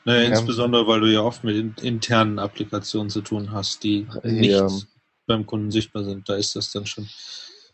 Naja, 0.05 0.23
Ja. 0.23 0.29
insbesondere, 0.29 0.87
weil 0.87 1.01
du 1.01 1.13
ja 1.13 1.21
oft 1.21 1.45
mit 1.45 1.57
in, 1.57 1.75
internen 1.83 2.39
Applikationen 2.39 3.11
zu 3.11 3.21
tun 3.21 3.53
hast, 3.53 3.83
die 3.85 4.07
nicht 4.25 4.53
Ja. 4.53 4.69
beim 5.27 5.45
Kunden 5.45 5.71
sichtbar 5.71 6.05
sind. 6.05 6.29
Da 6.29 6.37
ist 6.37 6.57
das 6.57 6.71
dann 6.73 6.87
schon, 6.87 7.09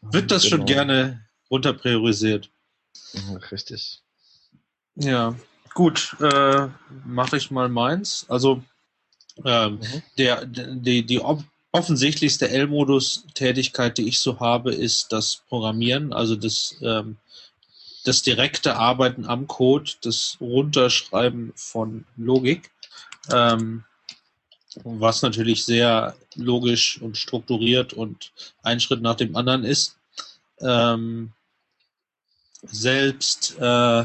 wird 0.03 0.31
das 0.31 0.47
schon 0.47 0.61
Genau. 0.67 0.67
gerne 0.67 1.27
runter 1.51 1.73
priorisiert. 1.75 2.51
Ja, 3.13 3.37
Richtig. 3.51 4.01
Ja, 4.97 5.35
gut, 5.75 6.17
äh, 6.21 6.69
mache 7.07 7.37
ich 7.37 7.51
mal 7.51 7.69
meins. 7.69 8.27
Also 8.29 8.63
ähm, 9.45 9.75
Mhm. 9.77 10.03
der, 10.19 10.45
die, 10.45 11.07
die 11.07 11.21
off- 11.21 11.45
offensichtlichste 11.71 12.51
L-Modus-Tätigkeit, 12.51 13.97
die 13.97 14.07
ich 14.09 14.21
so 14.21 14.41
habe, 14.41 14.75
ist 14.75 15.11
das 15.13 15.43
Programmieren, 15.49 16.13
also 16.13 16.37
das, 16.37 16.77
ähm, 16.83 17.17
das 18.05 18.23
direkte 18.23 18.77
Arbeiten 18.77 19.27
am 19.27 19.47
Code, 19.47 19.93
das 20.03 20.37
Runterschreiben 20.41 21.53
von 21.55 22.05
Logik, 22.17 22.71
ähm, 23.31 23.85
was 24.85 25.23
natürlich 25.23 25.65
sehr 25.65 26.17
logisch 26.35 27.01
und 27.01 27.17
strukturiert 27.17 27.93
und 27.93 28.33
ein 28.63 28.81
Schritt 28.81 29.03
nach 29.03 29.17
dem 29.17 29.37
anderen 29.37 29.65
ist. 29.65 29.99
Ähm, 30.61 31.33
selbst 32.63 33.57
äh, 33.59 34.05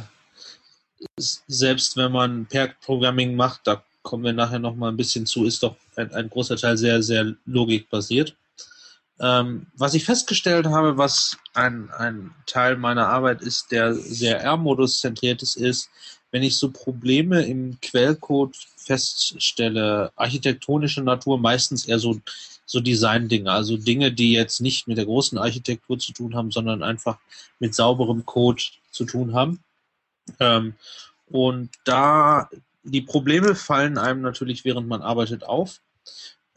selbst 1.48 1.98
wenn 1.98 2.12
man 2.12 2.46
Pair-Programming 2.48 3.36
macht, 3.36 3.62
da 3.66 3.84
kommen 4.02 4.24
wir 4.24 4.34
nachher 4.34 4.60
noch 4.60 4.76
mal 4.76 4.90
ein 4.90 4.98
bisschen 4.98 5.26
zu, 5.26 5.46
ist 5.46 5.64
doch 5.64 5.76
ein, 5.96 6.14
ein 6.14 6.30
großer 6.30 6.56
Teil 6.56 6.78
sehr, 6.78 7.04
sehr 7.04 7.36
logikbasiert. 7.46 8.36
Ähm, 9.20 9.68
was 9.76 9.94
ich 9.94 10.06
festgestellt 10.06 10.68
habe, 10.68 10.98
was 10.98 11.38
ein, 11.54 11.90
ein 11.98 12.32
Teil 12.46 12.78
meiner 12.78 13.08
Arbeit 13.08 13.42
ist, 13.42 13.72
der 13.72 13.94
sehr 13.96 14.42
R-Modus 14.42 15.00
zentriert 15.00 15.42
ist, 15.42 15.56
ist, 15.56 15.90
wenn 16.32 16.44
ich 16.44 16.58
so 16.58 16.72
Probleme 16.72 17.44
im 17.44 17.80
Quellcode 17.82 18.56
feststelle, 18.76 20.12
architektonische 20.16 21.02
Natur, 21.02 21.40
meistens 21.40 21.86
eher 21.86 22.00
so, 22.00 22.20
so 22.66 22.80
Design-Dinge, 22.80 23.52
also 23.52 23.78
Dinge, 23.78 24.12
die 24.12 24.34
jetzt 24.34 24.62
nicht 24.62 24.88
mit 24.88 24.98
der 24.98 25.06
großen 25.06 25.38
Architektur 25.38 25.98
zu 25.98 26.14
tun 26.14 26.36
haben, 26.36 26.52
sondern 26.52 26.84
einfach 26.84 27.18
mit 27.60 27.74
sauberem 27.74 28.26
Code 28.26 28.62
zu 28.92 29.06
tun 29.06 29.34
haben. 29.34 29.64
Ähm, 30.40 30.76
und 31.30 31.70
da 31.86 32.50
die 32.84 33.02
Probleme 33.02 33.56
fallen 33.56 33.98
einem 33.98 34.22
natürlich, 34.22 34.64
während 34.64 34.88
man 34.88 35.02
arbeitet, 35.02 35.44
auf. 35.44 35.82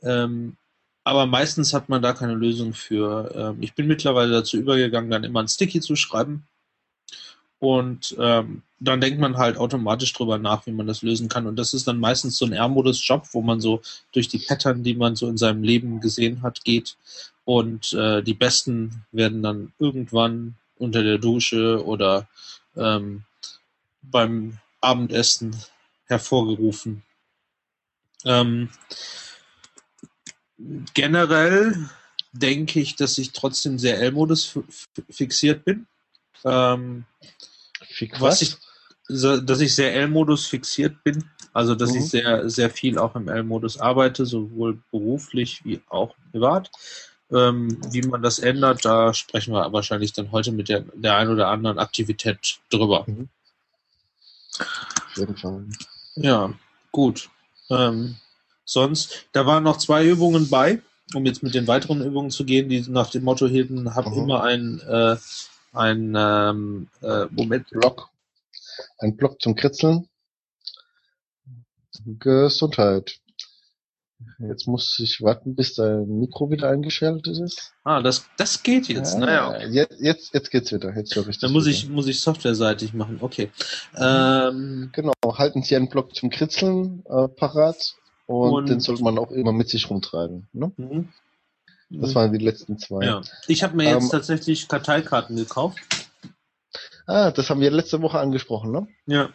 Ähm, 0.03 0.57
aber 1.05 1.27
meistens 1.27 1.73
hat 1.73 1.89
man 1.89 2.03
da 2.03 2.13
keine 2.13 2.35
Lösung 2.35 2.75
für. 2.75 3.33
Ähm, 3.35 3.59
ich 3.61 3.75
bin 3.75 3.87
mittlerweile 3.87 4.33
dazu 4.33 4.57
übergegangen, 4.57 5.11
dann 5.11 5.25
immer 5.25 5.41
ein 5.41 5.49
Sticky 5.49 5.81
zu 5.81 5.97
schreiben. 5.97 6.47
Und 7.59 8.17
ähm, 8.19 8.63
dann 8.79 9.01
denkt 9.03 9.21
man 9.21 9.37
halt 9.37 9.59
automatisch 9.59 10.13
drüber 10.15 10.39
nach, 10.39 10.67
wie 10.67 10.73
man 10.73 10.87
das 10.87 11.03
lösen 11.03 11.29
kann. 11.29 11.47
Und 11.47 11.57
das 11.57 11.75
ist 11.75 11.87
dann 11.87 12.01
meistens 12.01 12.39
so 12.39 12.47
ein 12.47 12.55
R-Modus-Job, 12.55 13.29
wo 13.33 13.43
man 13.43 13.61
so 13.61 13.83
durch 14.13 14.29
die 14.29 14.39
Pattern, 14.39 14.83
die 14.83 14.95
man 14.95 15.17
so 15.17 15.29
in 15.29 15.37
seinem 15.37 15.63
Leben 15.63 16.01
gesehen 16.01 16.41
hat, 16.43 16.65
geht. 16.65 16.97
Und 17.45 17.93
äh, 17.93 18.23
die 18.23 18.35
besten 18.35 19.05
werden 19.13 19.43
dann 19.43 19.73
irgendwann 19.79 20.55
unter 20.79 21.03
der 21.03 21.19
Dusche 21.19 21.85
oder 21.85 22.27
ähm, 22.77 23.25
beim 24.03 24.59
Abendessen 24.81 25.55
hervorgerufen. 26.07 27.03
Ähm, 28.25 28.71
generell 30.95 31.89
denke 32.33 32.81
ich, 32.81 32.97
dass 32.97 33.19
ich 33.19 33.33
trotzdem 33.33 33.79
sehr 33.79 34.01
L-Modus 34.01 34.59
fixiert 35.11 35.65
bin. 35.65 35.87
Ähm, 36.45 37.05
Fix 37.83 38.21
was 38.21 38.43
ich, 38.43 38.57
so, 39.09 39.41
dass 39.41 39.61
ich 39.61 39.75
sehr 39.75 39.95
L-Modus 39.95 40.47
fixiert 40.47 41.03
bin. 41.03 41.25
Also, 41.53 41.75
dass 41.75 41.91
Mhm. 41.91 41.97
ich 41.99 42.11
sehr, 42.11 42.49
sehr 42.49 42.71
viel 42.71 42.99
auch 42.99 43.17
im 43.17 43.29
L-Modus 43.29 43.81
arbeite, 43.81 44.25
sowohl 44.25 44.81
beruflich 44.93 45.65
wie 45.65 45.81
auch 45.89 46.15
privat. 46.31 46.71
Ähm, 47.33 47.81
wie 47.93 48.03
man 48.03 48.23
das 48.23 48.39
ändert, 48.39 48.85
da 48.85 49.15
sprechen 49.15 49.55
wir 49.55 49.73
wahrscheinlich 49.73 50.13
dann 50.13 50.33
heute 50.33 50.53
mit 50.53 50.69
der, 50.69 50.81
der 50.95 51.17
ein 51.17 51.29
oder 51.29 51.49
anderen 51.49 51.79
Aktivität 51.79 52.59
drüber. 52.71 53.07
Fall. 55.37 55.65
Ja, 56.17 56.53
gut. 56.93 57.31
Ähm, 57.69 58.17
sonst, 58.73 59.27
da 59.33 59.47
waren 59.47 59.65
noch 59.65 59.79
zwei 59.79 60.05
Übungen 60.07 60.49
bei, 60.49 60.81
um 61.15 61.27
jetzt 61.27 61.43
mit 61.43 61.55
den 61.55 61.67
weiteren 61.67 62.03
Übungen 62.05 62.31
zu 62.31 62.45
gehen, 62.45 62.69
die 62.69 62.83
nach 62.89 63.11
dem 63.11 63.25
Motto 63.25 63.47
hielten, 63.47 63.95
hab 63.95 64.07
Mhm. 64.07 64.19
immer 64.23 64.43
ein, 64.43 64.81
äh, 64.87 65.17
ein 65.73 66.15
ähm, 66.17 66.89
äh, 67.03 67.27
Moment. 67.31 67.69
Block. 67.71 68.09
Ein 68.99 69.17
Block 69.17 69.41
zum 69.43 69.55
Kritzeln. 69.57 70.09
Gesundheit. 72.19 73.17
Jetzt 74.39 74.67
muss 74.67 74.99
ich 74.99 75.21
warten, 75.23 75.55
bis 75.55 75.75
dein 75.75 76.07
Mikro 76.19 76.51
wieder 76.51 76.69
eingeschaltet 76.69 77.39
ist. 77.39 77.73
Ah, 77.85 78.03
das, 78.03 78.27
das 78.37 78.63
geht 78.63 78.89
jetzt. 78.89 79.19
naja, 79.19 79.49
okay. 79.51 79.69
jetzt, 79.71 80.01
jetzt, 80.01 80.35
jetzt 80.35 80.51
geht's 80.51 80.73
wieder. 80.73 80.95
Jetzt 80.95 81.15
höre 81.15 81.29
ich 81.29 81.39
Dann 81.39 81.53
muss 81.53 81.65
wieder. 81.65 81.75
ich, 81.75 81.89
muss 81.89 82.07
ich 82.07 82.21
softwareseitig 82.21 82.93
machen. 82.95 83.19
Okay. 83.21 83.51
Ähm, 83.97 84.91
Genau, 84.93 85.13
halten 85.27 85.63
Sie 85.63 85.75
einen 85.77 85.89
Block 85.89 86.15
zum 86.15 86.31
Kritzeln 86.31 87.03
äh, 87.09 87.29
parat 87.29 87.95
und, 88.31 88.53
Und- 88.53 88.69
den 88.69 88.81
sollte 88.81 89.03
man 89.03 89.19
auch 89.19 89.31
immer 89.33 89.53
mit 89.53 89.69
sich 89.69 89.91
rumtragen. 89.91 90.47
Ne? 90.53 90.71
mhm. 90.77 91.09
Das 91.93 92.15
waren 92.15 92.33
die 92.33 92.39
letzten 92.45 92.79
zwei. 92.79 93.05
ja. 93.05 93.21
Ich 93.49 93.65
habe 93.65 93.77
mir 93.77 93.91
jetzt 93.91 94.05
Ähm, 94.05 94.11
tatsächlich 94.11 94.69
Karteikarten 94.69 95.35
gekauft. 95.35 95.79
Ah, 97.09 97.33
das 97.33 97.51
haben 97.51 97.61
wir 97.61 97.73
letzte 97.73 98.01
Woche 98.03 98.21
angesprochen, 98.21 98.71
ne? 98.71 98.87
Ja. 99.07 99.31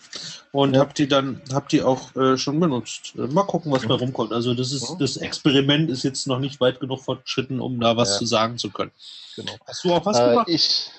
Und 0.53 0.75
Ja. 0.75 0.79
hab 0.79 0.95
die 0.95 1.09
dann, 1.09 1.41
hab 1.51 1.67
die 1.67 1.81
auch 1.83 2.15
äh, 2.15 2.37
schon 2.37 2.57
benutzt. 2.61 3.13
Äh, 3.17 3.27
Mal 3.27 3.43
gucken, 3.43 3.73
was 3.73 3.85
bei 3.85 3.95
rumkommt. 3.95 4.31
Also 4.31 4.53
das 4.53 4.71
ist, 4.71 4.87
Ja. 4.89 4.95
das 4.97 5.17
Experiment 5.17 5.89
ist 5.89 6.03
jetzt 6.03 6.27
noch 6.27 6.39
nicht 6.39 6.61
weit 6.61 6.79
genug 6.79 7.01
fortgeschritten, 7.01 7.59
um 7.59 7.81
da 7.81 7.97
was 7.97 8.11
Ja. 8.11 8.19
zu 8.19 8.25
sagen 8.25 8.57
zu 8.57 8.69
können. 8.69 8.91
Genau. 9.35 9.51
Hast 9.67 9.83
du 9.83 9.93
auch 9.93 10.05
was 10.05 10.17
Äh, 10.17 10.29
gemacht? 10.29 10.47
ich 10.47 10.89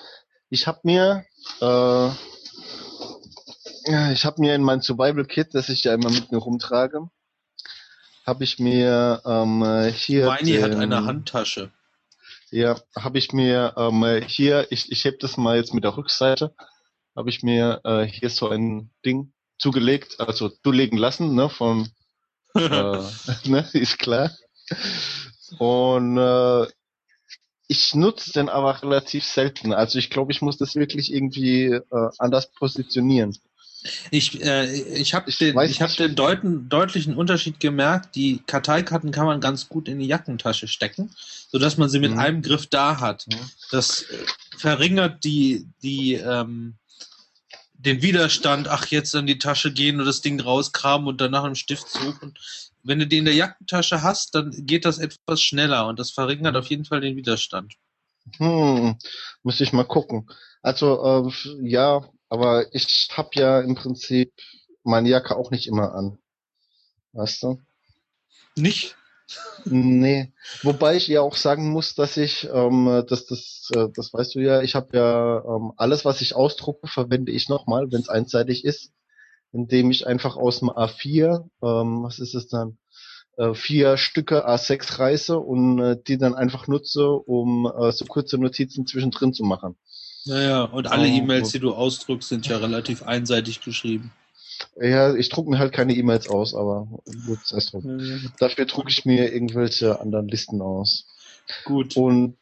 ich 0.51 0.67
habe 0.67 0.81
mir 0.83 1.25
äh, 1.61 1.65
ja, 1.65 2.15
ich 4.11 4.25
habe 4.25 4.39
mir 4.41 4.53
in 4.53 4.61
mein 4.61 4.81
Survival 4.81 5.25
Kit, 5.25 5.55
das 5.55 5.69
ich 5.69 5.83
ja 5.85 5.95
immer 5.95 6.11
mit 6.11 6.31
mir 6.31 6.37
rumtrage, 6.37 7.09
habe 8.27 8.43
ich 8.43 8.59
mir 8.59 9.21
ähm, 9.25 9.63
äh, 9.63 9.91
hier 9.91 10.27
Weini 10.27 10.57
hat 10.57 10.75
eine 10.75 11.05
Handtasche. 11.05 11.71
Ja, 12.51 12.79
habe 12.95 13.17
ich 13.17 13.31
mir 13.31 13.73
ähm, 13.77 14.03
äh, 14.03 14.21
hier, 14.21 14.67
ich, 14.69 14.91
ich 14.91 15.05
heb 15.05 15.19
das 15.19 15.37
mal 15.37 15.57
jetzt 15.57 15.73
mit 15.73 15.85
der 15.85 15.95
Rückseite, 15.95 16.53
habe 17.15 17.29
ich 17.29 17.41
mir 17.41 17.81
äh, 17.83 18.03
hier 18.03 18.29
so 18.29 18.49
ein 18.49 18.91
Ding 19.05 19.33
zugelegt, 19.57 20.19
also 20.19 20.49
zulegen 20.49 20.97
lassen, 20.97 21.35
ne, 21.35 21.49
von, 21.49 21.89
äh, 22.53 22.59
ne, 23.45 23.69
ist 23.73 23.97
klar. 23.97 24.31
Und 25.57 26.17
äh, 26.17 26.67
ich 27.69 27.95
nutze 27.95 28.31
den 28.33 28.49
aber 28.49 28.81
relativ 28.81 29.23
selten. 29.25 29.73
Also 29.73 29.99
ich 29.99 30.09
glaube, 30.09 30.31
ich 30.31 30.41
muss 30.41 30.57
das 30.57 30.75
wirklich 30.75 31.13
irgendwie 31.13 31.65
äh, 31.65 32.09
anders 32.17 32.51
positionieren. 32.51 33.37
Ich, 34.11 34.41
äh, 34.43 34.65
ich 34.93 35.13
habe 35.13 35.31
den, 35.31 35.59
ich 35.61 35.81
hab 35.81 35.95
den 35.95 36.15
deuten, 36.15 36.67
deutlichen 36.69 37.15
Unterschied 37.15 37.59
gemerkt. 37.59 38.15
Die 38.15 38.41
Karteikarten 38.45 39.11
kann 39.11 39.25
man 39.25 39.39
ganz 39.39 39.69
gut 39.69 39.87
in 39.87 39.99
die 39.99 40.07
Jackentasche 40.07 40.67
stecken, 40.67 41.11
sodass 41.51 41.77
man 41.77 41.89
sie 41.89 41.99
mit 41.99 42.11
Mhm. 42.11 42.19
einem 42.19 42.41
Griff 42.41 42.67
da 42.67 42.99
hat. 42.99 43.27
Mhm. 43.27 43.39
Das 43.71 44.01
äh, 44.03 44.25
verringert 44.57 45.23
die, 45.23 45.67
die, 45.83 46.15
ähm, 46.15 46.75
den 47.73 48.01
Widerstand, 48.01 48.67
ach, 48.67 48.87
jetzt 48.87 49.13
in 49.13 49.27
die 49.27 49.37
Tasche 49.37 49.71
gehen 49.71 49.99
und 49.99 50.05
das 50.07 50.21
Ding 50.21 50.39
rauskramen 50.41 51.07
und 51.07 51.21
danach 51.21 51.43
einen 51.43 51.55
Stift 51.55 51.87
suchen. 51.89 52.33
Wenn 52.83 52.99
du 52.99 53.07
die 53.07 53.19
in 53.19 53.25
der 53.25 53.35
Jackentasche 53.35 54.01
hast, 54.01 54.33
dann 54.33 54.51
geht 54.65 54.85
das 54.85 54.97
etwas 54.97 55.41
schneller 55.41 55.87
und 55.87 55.99
das 55.99 56.11
verringert 56.11 56.53
Mhm. 56.55 56.59
auf 56.59 56.67
jeden 56.69 56.85
Fall 56.85 57.01
den 57.01 57.15
Widerstand. 57.15 57.75
Hm, 58.37 58.97
muss 59.43 59.61
ich 59.61 59.71
mal 59.71 59.85
gucken. 59.85 60.27
Also 60.61 61.31
äh, 61.39 61.69
ja, 61.69 62.03
aber 62.29 62.73
ich 62.73 63.09
habe 63.15 63.29
ja 63.33 63.61
im 63.61 63.75
Prinzip 63.75 64.33
meine 64.83 65.09
Jacke 65.09 65.35
auch 65.35 65.51
nicht 65.51 65.67
immer 65.67 65.93
an. 65.93 66.17
Weißt 67.13 67.43
du? 67.43 67.59
Nicht? 68.55 68.95
Nee. 69.65 70.31
Wobei 70.63 70.95
ich 70.95 71.07
ja 71.07 71.21
auch 71.21 71.35
sagen 71.35 71.69
muss, 71.71 71.95
dass 71.95 72.15
ich, 72.15 72.47
ähm, 72.51 73.03
dass 73.09 73.25
das, 73.25 73.69
äh, 73.75 73.87
das 73.93 74.13
weißt 74.13 74.35
du 74.35 74.39
ja, 74.39 74.61
ich 74.61 74.75
habe 74.75 74.95
ja 74.95 75.43
ähm, 75.43 75.73
alles, 75.75 76.05
was 76.05 76.21
ich 76.21 76.35
ausdrucke, 76.35 76.87
verwende 76.87 77.31
ich 77.31 77.49
nochmal, 77.49 77.91
wenn 77.91 77.99
es 78.01 78.09
einseitig 78.09 78.63
ist, 78.63 78.93
indem 79.51 79.91
ich 79.91 80.07
einfach 80.07 80.37
aus 80.37 80.59
dem 80.59 80.69
A4, 80.69 81.49
ähm, 81.61 82.03
was 82.03 82.19
ist 82.19 82.35
es 82.35 82.47
dann, 82.47 82.77
äh, 83.37 83.53
vier 83.53 83.97
Stücke 83.97 84.47
A6 84.47 84.99
reiße 84.99 85.37
und 85.37 85.79
äh, 85.79 85.97
die 86.07 86.17
dann 86.17 86.33
einfach 86.33 86.67
nutze, 86.67 87.09
um 87.09 87.65
äh, 87.65 87.91
so 87.91 88.05
kurze 88.05 88.37
Notizen 88.37 88.87
zwischendrin 88.87 89.33
zu 89.33 89.43
machen. 89.43 89.77
Naja, 90.27 90.63
und 90.63 90.87
alle 90.87 91.03
Oh, 91.07 91.11
E-Mails, 91.17 91.47
gut. 91.47 91.53
die 91.55 91.59
du 91.59 91.73
ausdrückst, 91.73 92.29
sind 92.29 92.47
ja 92.47 92.57
relativ 92.57 93.03
einseitig 93.03 93.61
geschrieben. 93.61 94.11
Ja, 94.79 95.13
ich 95.15 95.29
drucke 95.29 95.49
mir 95.49 95.59
halt 95.59 95.73
keine 95.73 95.93
E-Mails 95.95 96.29
aus, 96.29 96.55
aber 96.55 96.87
gut, 97.25 97.39
sei 97.45 97.57
es 97.57 97.67
drum. 97.71 98.31
Dafür 98.39 98.65
drucke 98.65 98.89
ich 98.89 99.05
mir 99.05 99.31
irgendwelche 99.31 99.99
anderen 99.99 100.27
Listen 100.27 100.61
aus. 100.61 101.07
Gut. 101.63 101.95
Und 101.95 102.37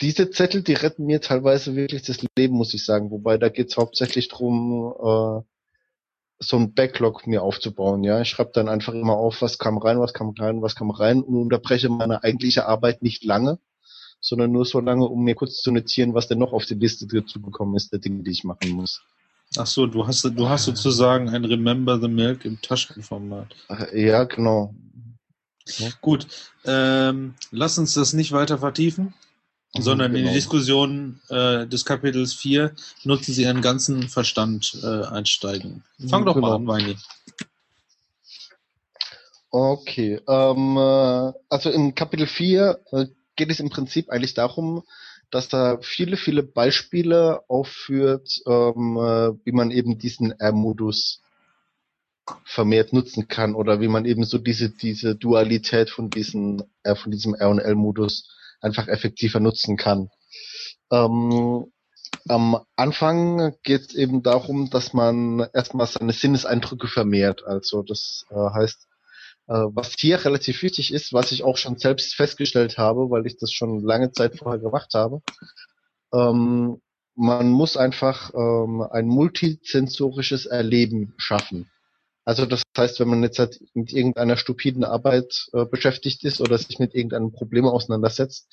diese 0.00 0.30
Zettel, 0.30 0.62
die 0.62 0.74
retten 0.74 1.06
mir 1.06 1.20
teilweise 1.20 1.74
wirklich 1.74 2.02
das 2.02 2.18
Leben, 2.36 2.56
muss 2.56 2.74
ich 2.74 2.84
sagen. 2.84 3.10
Wobei 3.10 3.38
da 3.38 3.48
geht's 3.48 3.76
hauptsächlich 3.76 4.28
drum, 4.28 4.94
äh, 4.98 5.42
so 6.40 6.56
ein 6.56 6.74
Backlog 6.74 7.26
mir 7.26 7.42
aufzubauen. 7.42 8.04
Ja, 8.04 8.20
ich 8.20 8.28
schreibe 8.28 8.52
dann 8.54 8.68
einfach 8.68 8.94
immer 8.94 9.14
auf, 9.16 9.42
was 9.42 9.58
kam 9.58 9.78
rein, 9.78 9.98
was 9.98 10.14
kam 10.14 10.30
rein, 10.38 10.62
was 10.62 10.76
kam 10.76 10.90
rein 10.90 11.22
und 11.22 11.36
unterbreche 11.36 11.88
meine 11.88 12.22
eigentliche 12.22 12.66
Arbeit 12.66 13.02
nicht 13.02 13.24
lange, 13.24 13.58
sondern 14.20 14.52
nur 14.52 14.64
so 14.64 14.80
lange, 14.80 15.04
um 15.04 15.24
mir 15.24 15.34
kurz 15.34 15.62
zu 15.62 15.70
notieren, 15.72 16.14
was 16.14 16.28
denn 16.28 16.38
noch 16.38 16.52
auf 16.52 16.66
die 16.66 16.74
Liste 16.74 17.06
dazugekommen 17.06 17.76
ist, 17.76 17.92
der 17.92 17.98
Dinge, 18.00 18.22
die 18.22 18.30
ich 18.30 18.44
machen 18.44 18.70
muss. 18.70 19.02
Ach 19.56 19.66
so, 19.66 19.86
du 19.86 20.06
hast, 20.06 20.24
du 20.24 20.48
hast 20.48 20.64
sozusagen 20.64 21.30
ein 21.30 21.44
Remember 21.44 21.98
the 21.98 22.08
Milk 22.08 22.44
im 22.44 22.60
Taschenformat. 22.60 23.54
Ja, 23.94 24.24
genau. 24.24 24.74
Gut, 26.00 26.26
ähm, 26.64 27.34
lass 27.50 27.78
uns 27.78 27.94
das 27.94 28.12
nicht 28.12 28.32
weiter 28.32 28.58
vertiefen, 28.58 29.14
Mhm, 29.74 29.82
sondern 29.82 30.10
in 30.14 30.18
genau. 30.22 30.28
die 30.30 30.34
Diskussion 30.34 31.20
äh, 31.28 31.66
des 31.66 31.84
Kapitels 31.84 32.32
4 32.34 32.74
nutzen 33.04 33.34
Sie 33.34 33.42
Ihren 33.42 33.60
ganzen 33.60 34.08
Verstand 34.08 34.78
äh, 34.82 35.04
einsteigen. 35.04 35.84
Fang 36.08 36.24
doch 36.24 36.36
mal 36.36 36.56
Genau. 36.56 36.56
an, 36.56 36.66
Weini. 36.66 36.96
Okay, 39.50 40.20
ähm, 40.28 40.76
äh, 40.76 41.32
also 41.48 41.70
im 41.70 41.94
Kapitel 41.94 42.26
4 42.26 42.80
äh, 42.92 43.06
geht 43.38 43.50
es 43.50 43.60
im 43.60 43.70
Prinzip 43.70 44.10
eigentlich 44.10 44.34
darum, 44.34 44.82
dass 45.30 45.48
da 45.48 45.78
viele, 45.80 46.18
viele 46.18 46.42
Beispiele 46.42 47.42
aufführt, 47.48 48.28
ähm, 48.46 48.96
äh, 48.96 49.32
wie 49.44 49.52
man 49.52 49.70
eben 49.70 49.98
diesen 49.98 50.32
R-Modus 50.32 51.22
vermehrt 52.44 52.92
nutzen 52.92 53.28
kann 53.28 53.54
oder 53.54 53.80
wie 53.80 53.88
man 53.88 54.04
eben 54.04 54.24
so 54.24 54.36
diese, 54.36 54.70
diese 54.70 55.14
Dualität 55.14 55.88
von 55.88 56.10
diesen, 56.10 56.62
äh, 56.82 56.94
von 56.94 57.10
diesem 57.10 57.34
R- 57.34 57.48
und 57.48 57.60
L-Modus 57.60 58.28
einfach 58.60 58.88
effektiver 58.88 59.40
nutzen 59.40 59.76
kann. 59.76 60.10
Ähm, 60.90 61.72
am 62.26 62.60
Anfang 62.76 63.54
geht 63.62 63.82
es 63.82 63.94
eben 63.94 64.22
darum, 64.22 64.70
dass 64.70 64.92
man 64.92 65.46
erstmal 65.54 65.86
seine 65.86 66.12
Sinneseindrücke 66.12 66.88
vermehrt. 66.88 67.44
Also 67.44 67.82
das 67.82 68.24
äh, 68.30 68.34
heißt, 68.34 68.87
was 69.52 69.94
hier 69.98 70.24
relativ 70.24 70.62
wichtig 70.62 70.92
ist, 70.92 71.12
was 71.12 71.32
ich 71.32 71.42
auch 71.42 71.56
schon 71.56 71.78
selbst 71.78 72.14
festgestellt 72.14 72.76
habe, 72.78 73.10
weil 73.10 73.26
ich 73.26 73.38
das 73.38 73.52
schon 73.52 73.82
lange 73.82 74.12
Zeit 74.12 74.36
vorher 74.36 74.60
gemacht 74.60 74.92
habe, 74.94 75.22
ähm, 76.12 76.80
man 77.14 77.50
muss 77.50 77.76
einfach 77.76 78.32
ähm, 78.34 78.82
ein 78.90 79.06
multisensorisches 79.06 80.46
Erleben 80.46 81.14
schaffen. 81.16 81.68
Also 82.24 82.44
das 82.44 82.62
heißt, 82.76 83.00
wenn 83.00 83.08
man 83.08 83.22
jetzt 83.22 83.38
halt 83.38 83.58
mit 83.74 83.92
irgendeiner 83.92 84.36
stupiden 84.36 84.84
Arbeit 84.84 85.48
äh, 85.52 85.64
beschäftigt 85.64 86.24
ist 86.24 86.40
oder 86.40 86.58
sich 86.58 86.78
mit 86.78 86.94
irgendeinem 86.94 87.32
Problem 87.32 87.64
auseinandersetzt, 87.64 88.46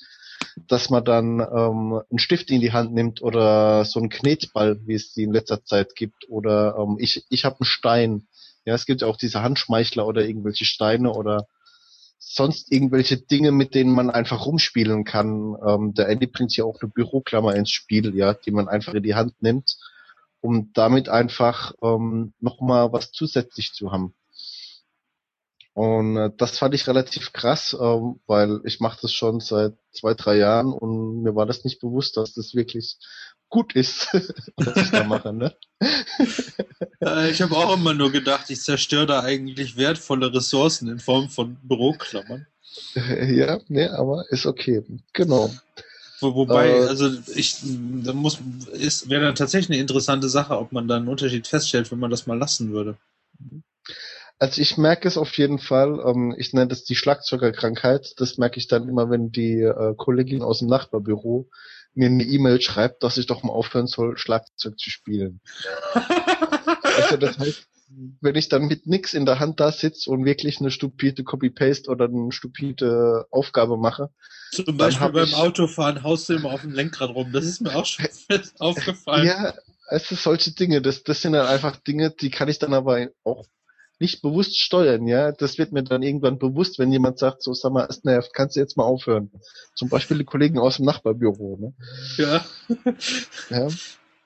dass 0.66 0.90
man 0.90 1.04
dann 1.04 1.40
ähm, 1.40 2.00
einen 2.10 2.18
Stift 2.18 2.50
in 2.50 2.60
die 2.60 2.72
Hand 2.72 2.92
nimmt 2.92 3.22
oder 3.22 3.84
so 3.84 4.00
einen 4.00 4.08
Knetball, 4.08 4.80
wie 4.86 4.94
es 4.94 5.12
die 5.12 5.24
in 5.24 5.32
letzter 5.32 5.64
Zeit 5.64 5.94
gibt, 5.94 6.28
oder 6.28 6.76
ähm, 6.78 6.96
ich, 6.98 7.24
ich 7.28 7.44
habe 7.44 7.60
einen 7.60 7.66
Stein. 7.66 8.26
Ja, 8.66 8.74
es 8.74 8.84
gibt 8.84 9.04
auch 9.04 9.16
diese 9.16 9.42
Handschmeichler 9.42 10.06
oder 10.06 10.26
irgendwelche 10.26 10.64
Steine 10.64 11.12
oder 11.12 11.46
sonst 12.18 12.72
irgendwelche 12.72 13.16
Dinge, 13.16 13.52
mit 13.52 13.74
denen 13.74 13.92
man 13.92 14.10
einfach 14.10 14.44
rumspielen 14.44 15.04
kann. 15.04 15.56
Ähm, 15.64 15.94
der 15.94 16.08
Andy 16.08 16.26
bringt 16.26 16.56
ja 16.56 16.64
auch 16.64 16.80
eine 16.80 16.90
Büroklammer 16.90 17.54
ins 17.54 17.70
Spiel, 17.70 18.14
ja, 18.16 18.34
die 18.34 18.50
man 18.50 18.68
einfach 18.68 18.94
in 18.94 19.04
die 19.04 19.14
Hand 19.14 19.40
nimmt, 19.40 19.76
um 20.40 20.72
damit 20.74 21.08
einfach 21.08 21.74
ähm, 21.82 22.34
nochmal 22.40 22.92
was 22.92 23.12
zusätzlich 23.12 23.72
zu 23.72 23.92
haben. 23.92 24.14
Und 25.74 26.16
äh, 26.16 26.30
das 26.36 26.58
fand 26.58 26.74
ich 26.74 26.88
relativ 26.88 27.32
krass, 27.32 27.74
äh, 27.74 27.78
weil 28.26 28.62
ich 28.64 28.80
mache 28.80 28.98
das 29.02 29.12
schon 29.12 29.40
seit 29.40 29.74
zwei, 29.92 30.14
drei 30.14 30.36
Jahren 30.38 30.72
und 30.72 31.22
mir 31.22 31.36
war 31.36 31.46
das 31.46 31.64
nicht 31.64 31.80
bewusst, 31.80 32.16
dass 32.16 32.32
das 32.34 32.54
wirklich 32.54 32.96
gut 33.48 33.74
ist, 33.74 34.08
was 34.56 34.76
ich 34.76 34.90
da 34.90 35.04
mache. 35.08 35.32
Ne? 35.32 35.54
ich 37.30 37.42
habe 37.42 37.56
auch 37.56 37.74
immer 37.76 37.94
nur 37.94 38.10
gedacht, 38.12 38.50
ich 38.50 38.60
zerstöre 38.60 39.06
da 39.06 39.22
eigentlich 39.22 39.76
wertvolle 39.76 40.32
Ressourcen 40.32 40.88
in 40.88 40.98
Form 40.98 41.28
von 41.28 41.56
Büroklammern. 41.62 42.46
Ja, 42.94 43.60
nee, 43.68 43.86
aber 43.86 44.24
ist 44.30 44.46
okay. 44.46 44.82
Genau. 45.12 45.50
Wo, 46.20 46.34
wobei, 46.34 46.70
äh, 46.70 46.86
also 46.86 47.10
ich, 47.34 47.56
da 48.04 48.12
muss, 48.12 48.38
ist, 48.72 49.08
wäre 49.08 49.24
dann 49.24 49.34
tatsächlich 49.34 49.70
eine 49.70 49.80
interessante 49.80 50.28
Sache, 50.28 50.58
ob 50.58 50.72
man 50.72 50.88
da 50.88 50.96
einen 50.96 51.08
Unterschied 51.08 51.46
feststellt, 51.46 51.90
wenn 51.90 51.98
man 51.98 52.10
das 52.10 52.26
mal 52.26 52.38
lassen 52.38 52.72
würde. 52.72 52.96
Also 54.38 54.60
ich 54.60 54.76
merke 54.76 55.08
es 55.08 55.16
auf 55.16 55.36
jeden 55.38 55.58
Fall, 55.58 56.00
ähm, 56.04 56.34
ich 56.36 56.52
nenne 56.52 56.68
das 56.68 56.84
die 56.84 56.96
Schlagzeugerkrankheit. 56.96 58.14
Das 58.18 58.38
merke 58.38 58.58
ich 58.58 58.68
dann 58.68 58.88
immer, 58.88 59.10
wenn 59.10 59.30
die 59.30 59.60
äh, 59.60 59.94
Kollegin 59.96 60.42
aus 60.42 60.60
dem 60.60 60.68
Nachbarbüro 60.68 61.48
mir 61.96 62.06
eine 62.06 62.24
E-Mail 62.24 62.60
schreibt, 62.60 63.02
dass 63.02 63.16
ich 63.16 63.26
doch 63.26 63.42
mal 63.42 63.52
aufhören 63.52 63.86
soll, 63.86 64.18
Schlagzeug 64.18 64.78
zu 64.78 64.90
spielen. 64.90 65.40
also 66.82 67.16
das 67.16 67.38
heißt, 67.38 67.66
wenn 68.20 68.34
ich 68.34 68.48
dann 68.48 68.66
mit 68.66 68.86
nix 68.86 69.14
in 69.14 69.26
der 69.26 69.38
Hand 69.38 69.60
da 69.60 69.72
sitze 69.72 70.10
und 70.10 70.24
wirklich 70.24 70.60
eine 70.60 70.70
stupide 70.70 71.24
Copy-Paste 71.24 71.90
oder 71.90 72.06
eine 72.06 72.32
stupide 72.32 73.26
Aufgabe 73.30 73.76
mache. 73.76 74.10
Zum 74.52 74.76
Beispiel 74.76 75.10
beim 75.10 75.34
Autofahren 75.34 76.02
haust 76.02 76.28
du 76.28 76.34
immer 76.34 76.50
auf 76.50 76.62
dem 76.62 76.72
Lenkrad 76.72 77.10
rum. 77.10 77.32
Das 77.32 77.44
ist 77.44 77.60
mir 77.60 77.74
auch 77.74 77.86
schon 77.86 78.06
aufgefallen. 78.58 79.26
Ja, 79.26 79.54
es 79.88 80.10
ist 80.10 80.22
solche 80.22 80.52
Dinge. 80.52 80.82
Das, 80.82 81.04
das 81.04 81.22
sind 81.22 81.32
dann 81.32 81.46
einfach 81.46 81.76
Dinge, 81.76 82.10
die 82.10 82.30
kann 82.30 82.48
ich 82.48 82.58
dann 82.58 82.74
aber 82.74 83.08
auch 83.24 83.46
nicht 83.98 84.22
bewusst 84.22 84.58
steuern, 84.58 85.06
ja. 85.06 85.32
Das 85.32 85.58
wird 85.58 85.72
mir 85.72 85.82
dann 85.82 86.02
irgendwann 86.02 86.38
bewusst, 86.38 86.78
wenn 86.78 86.92
jemand 86.92 87.18
sagt, 87.18 87.42
so, 87.42 87.54
sag 87.54 87.72
mal, 87.72 87.86
es 87.88 88.04
nervt, 88.04 88.34
kannst 88.34 88.56
du 88.56 88.60
jetzt 88.60 88.76
mal 88.76 88.84
aufhören. 88.84 89.30
Zum 89.74 89.88
Beispiel 89.88 90.18
die 90.18 90.24
Kollegen 90.24 90.58
aus 90.58 90.76
dem 90.76 90.86
Nachbarbüro, 90.86 91.56
ne? 91.60 91.72
Ja. 92.16 92.44
ja. 93.50 93.68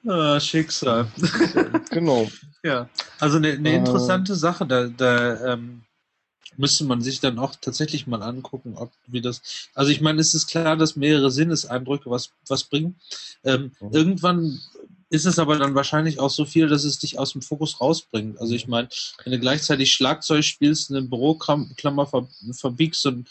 Ah, 0.07 0.41
Schicksal. 0.41 1.07
genau. 1.91 2.29
Ja, 2.63 2.89
also 3.19 3.37
eine, 3.37 3.53
eine 3.53 3.71
äh. 3.71 3.77
interessante 3.77 4.33
äh, 4.33 4.37
Sache, 4.37 4.67
da, 4.67 4.87
da 4.87 5.53
ähm, 5.53 5.83
müsste 6.57 6.85
man 6.85 7.01
sich 7.01 7.21
dann 7.21 7.39
auch 7.39 7.55
tatsächlich 7.55 8.07
mal 8.07 8.23
angucken, 8.23 8.75
ob 8.77 8.93
wie 9.07 9.21
das. 9.21 9.69
Also 9.75 9.91
ich 9.91 10.01
meine, 10.01 10.21
es 10.21 10.35
ist 10.35 10.47
klar, 10.47 10.77
dass 10.77 10.97
mehrere 10.97 11.31
Sinneseindrücke 11.31 12.11
was, 12.11 12.33
was 12.49 12.65
bringen. 12.65 13.01
Ähm, 13.45 13.73
mhm. 13.81 13.93
Irgendwann 13.93 14.61
ist 15.11 15.27
es 15.27 15.39
aber 15.39 15.59
dann 15.59 15.75
wahrscheinlich 15.75 16.21
auch 16.21 16.31
so 16.31 16.45
viel, 16.45 16.69
dass 16.69 16.85
es 16.85 16.99
dich 16.99 17.19
aus 17.19 17.33
dem 17.33 17.43
Fokus 17.43 17.81
rausbringt. 17.81 18.41
Also 18.41 18.55
ich 18.55 18.69
meine, 18.69 18.89
wenn 19.25 19.33
du 19.33 19.41
gleichzeitig 19.41 19.93
Schlagzeug 19.93 20.45
spielst, 20.45 20.91
eine 20.91 21.03
Büroklammer 21.03 22.07
ver 22.07 22.29
verbiegst 22.53 23.05
und 23.07 23.29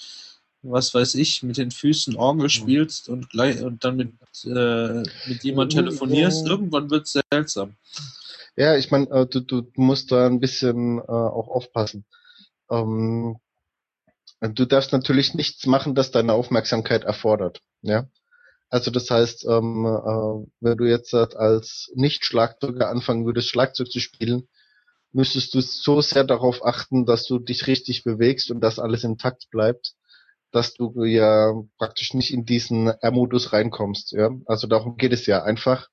was 0.62 0.94
weiß 0.94 1.15
ich, 1.15 1.42
mit 1.42 1.58
den 1.58 1.72
Füßen 1.72 2.18
Orgel 2.18 2.50
spielst 2.50 3.08
und 3.08 3.30
gleich 3.30 3.62
und 3.62 3.86
dann 3.86 3.96
mit, 3.96 4.12
äh, 4.44 5.04
mit 5.30 5.44
jemand 5.44 5.72
telefonierst, 5.72 6.46
irgendwann 6.46 6.89
wird 6.89 7.08
es 7.08 7.22
seltsam. 7.32 7.76
Ja, 8.58 8.76
ich 8.76 8.92
meine, 8.92 9.10
äh, 9.10 9.26
du, 9.26 9.39
du, 9.39 9.62
du 9.62 9.82
musst 9.82 10.12
da 10.12 10.28
ein 10.28 10.42
bisschen 10.42 11.00
äh, 11.00 11.04
auch 11.04 11.48
aufpassen. 11.48 12.04
Ähm, 12.70 13.38
du 14.42 14.65
darfst 14.65 14.92
natürlich 14.92 15.34
nichts 15.34 15.65
machen, 15.65 15.96
das 15.96 16.12
deine 16.12 16.34
Aufmerksamkeit 16.34 17.06
erfordert. 17.06 17.62
Ja. 17.82 18.10
Also 18.69 18.91
das 18.91 19.10
heißt, 19.10 19.45
ähm, 19.45 19.86
äh, 19.86 20.47
wenn 20.60 20.77
du 20.77 20.86
jetzt 20.86 21.13
als 21.13 21.91
Nicht-Schlagzeuger 21.95 22.89
anfangen 22.89 23.25
würdest, 23.25 23.49
Schlagzeug 23.49 23.91
zu 23.91 23.99
spielen, 23.99 24.47
müsstest 25.12 25.53
du 25.53 25.62
so 25.62 26.01
sehr 26.01 26.23
darauf 26.23 26.63
achten, 26.63 27.05
dass 27.05 27.25
du 27.25 27.39
dich 27.39 27.67
richtig 27.67 28.03
bewegst 28.03 28.51
und 28.51 28.62
dass 28.62 28.79
alles 28.79 29.03
intakt 29.03 29.49
bleibt, 29.49 29.93
dass 30.51 30.73
du 30.73 31.03
ja 31.03 31.53
praktisch 31.77 32.13
nicht 32.13 32.32
in 32.32 32.45
diesen 32.45 32.88
R-Modus 32.88 33.53
reinkommst. 33.53 34.12
Ja? 34.12 34.29
Also 34.45 34.67
darum 34.67 34.97
geht 34.97 35.13
es 35.13 35.25
ja 35.25 35.43
einfach, 35.43 35.89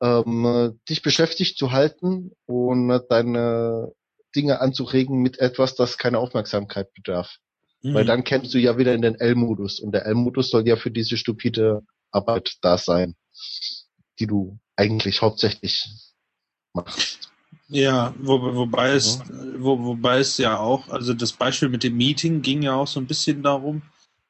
ähm, 0.00 0.78
dich 0.88 1.02
beschäftigt 1.02 1.58
zu 1.58 1.72
halten 1.72 2.32
und 2.46 3.02
deine 3.10 3.92
Dinge 4.34 4.60
anzuregen 4.60 5.20
mit 5.20 5.38
etwas, 5.38 5.74
das 5.74 5.98
keine 5.98 6.18
Aufmerksamkeit 6.18 6.92
bedarf. 6.94 7.36
Mhm. 7.82 7.94
Weil 7.94 8.04
dann 8.04 8.24
kennst 8.24 8.54
du 8.54 8.58
ja 8.58 8.78
wieder 8.78 8.94
in 8.94 9.02
den 9.02 9.16
L-Modus. 9.16 9.80
Und 9.80 9.92
der 9.92 10.06
L-Modus 10.06 10.50
soll 10.50 10.66
ja 10.66 10.76
für 10.76 10.90
diese 10.90 11.16
stupide 11.16 11.82
Arbeit 12.10 12.56
da 12.62 12.78
sein, 12.78 13.14
die 14.18 14.26
du 14.26 14.58
eigentlich 14.76 15.22
hauptsächlich 15.22 15.88
machst. 16.72 17.30
Ja, 17.68 18.14
wo, 18.18 18.40
wobei 18.54 18.90
es, 18.90 19.18
ja. 19.18 19.24
Wo, 19.58 19.82
wobei 19.82 20.18
es 20.18 20.36
ja 20.38 20.58
auch, 20.58 20.88
also 20.88 21.14
das 21.14 21.32
Beispiel 21.32 21.68
mit 21.68 21.82
dem 21.82 21.96
Meeting 21.96 22.42
ging 22.42 22.62
ja 22.62 22.74
auch 22.74 22.86
so 22.86 23.00
ein 23.00 23.06
bisschen 23.06 23.42
darum, 23.42 23.82